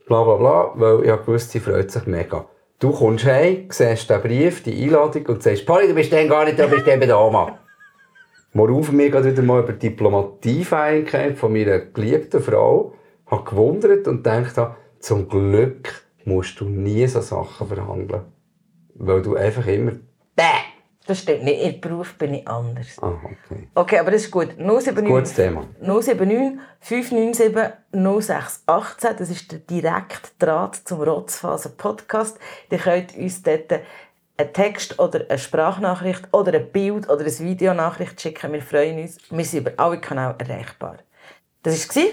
bla 0.07 0.23
bla 0.23 0.35
bla, 0.35 0.71
weil 0.75 1.03
ich 1.03 1.11
habe 1.11 1.23
gewusst, 1.23 1.51
sie 1.51 1.59
freut 1.59 1.91
sich 1.91 2.05
mega. 2.05 2.45
Du 2.79 2.91
kommst 2.91 3.25
heim, 3.25 3.67
siehst 3.69 4.09
den 4.09 4.21
Brief, 4.21 4.63
die 4.63 4.83
Einladung 4.83 5.25
und 5.27 5.43
sagst, 5.43 5.65
Polly, 5.65 5.87
du 5.87 5.93
bist 5.93 6.11
dann 6.11 6.27
gar 6.27 6.45
nicht 6.45 6.59
da, 6.59 6.65
du 6.65 6.71
bist 6.71 6.87
dann 6.87 6.99
bei 6.99 7.05
der 7.05 7.19
Oma. 7.19 7.59
Worauf 8.53 8.91
mich 8.91 9.13
wieder 9.13 9.41
mal 9.41 9.63
über 9.63 9.73
die 9.73 9.89
Diplomatiefähigkeit 9.89 11.37
von 11.37 11.53
meiner 11.53 11.79
geliebten 11.79 12.41
Frau 12.41 12.93
habe 13.27 13.49
gewundert 13.49 14.07
und 14.07 14.23
gedacht 14.23 14.55
zum 14.99 15.27
Glück 15.27 16.05
musst 16.23 16.59
du 16.59 16.65
nie 16.65 17.05
so 17.07 17.21
Sachen 17.21 17.67
verhandeln. 17.67 18.23
Weil 18.95 19.21
du 19.21 19.35
einfach 19.35 19.67
immer 19.67 19.91
Bäh! 20.35 20.64
Das 21.07 21.19
stimmt 21.19 21.43
nicht. 21.43 21.61
Im 21.61 21.81
Beruf 21.81 22.15
bin 22.15 22.33
ich 22.33 22.47
anders. 22.47 22.97
Ah, 22.99 23.19
okay. 23.23 23.67
Okay, 23.75 23.99
aber 23.99 24.11
das 24.11 24.23
ist 24.23 24.31
gut. 24.31 24.57
079, 24.57 25.05
Gutes 25.05 25.33
Thema. 25.33 25.67
079 25.81 26.59
597 26.79 27.73
0618. 27.91 29.17
Das 29.17 29.29
ist 29.29 29.51
der 29.51 29.59
Direktdraht 29.59 30.75
zum 30.75 31.01
Rotzphasen 31.01 31.77
Podcast. 31.77 32.39
Ihr 32.71 32.79
könnt 32.79 33.15
uns 33.15 33.43
dort 33.43 33.71
einen 34.37 34.53
Text 34.53 34.99
oder 34.99 35.25
eine 35.29 35.37
Sprachnachricht 35.37 36.27
oder 36.31 36.53
ein 36.53 36.71
Bild 36.71 37.07
oder 37.07 37.21
eine 37.21 37.39
Videonachricht 37.39 38.19
schicken. 38.19 38.53
Wir 38.53 38.61
freuen 38.63 38.99
uns. 38.99 39.17
Wir 39.29 39.45
sind 39.45 39.67
über 39.67 39.73
alle 39.77 39.99
Kanäle 39.99 40.35
erreichbar. 40.39 40.97
Das 41.61 41.95
war 41.95 42.03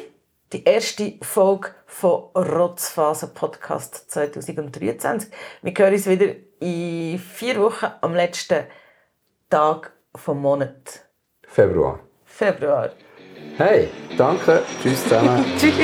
die 0.53 0.65
erste 0.65 1.15
Folge 1.23 1.71
von 1.87 2.25
Rotzphasen 2.35 3.33
Podcast 3.33 4.11
2023. 4.11 5.31
Wir 5.63 5.73
hören 5.73 5.95
uns 5.95 6.07
wieder 6.07 6.35
in 6.61 7.19
vier 7.19 7.59
Wochen 7.59 7.87
am 8.03 8.15
letzten 8.15 8.65
Tag 9.53 9.93
vom 10.15 10.41
Monat? 10.41 11.05
Februar. 11.47 12.01
Februar. 12.25 12.89
Hey, 13.59 13.91
danke. 14.17 14.63
Tschüss 14.83 15.03
zusammen. 15.03 15.45
Tschüss. 15.59 15.75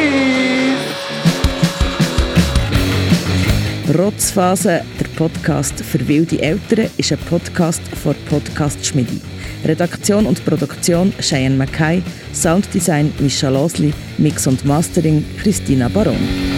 Rotzphase, 3.94 4.82
der 4.98 5.08
Podcast 5.18 5.84
für 5.84 6.08
wilde 6.08 6.40
Eltern, 6.40 6.90
ist 6.96 7.12
ein 7.12 7.18
Podcast 7.18 7.82
von 7.88 8.14
Podcast 8.30 8.86
Schmidi. 8.86 9.20
Redaktion 9.66 10.24
und 10.24 10.42
Produktion 10.46 11.12
Cheyenne 11.20 11.56
Mackay, 11.56 12.02
Sounddesign 12.32 13.12
Mischa 13.18 13.50
Losli, 13.50 13.92
Mix 14.16 14.46
und 14.46 14.64
Mastering 14.64 15.22
Christina 15.42 15.88
Baron. 15.88 16.57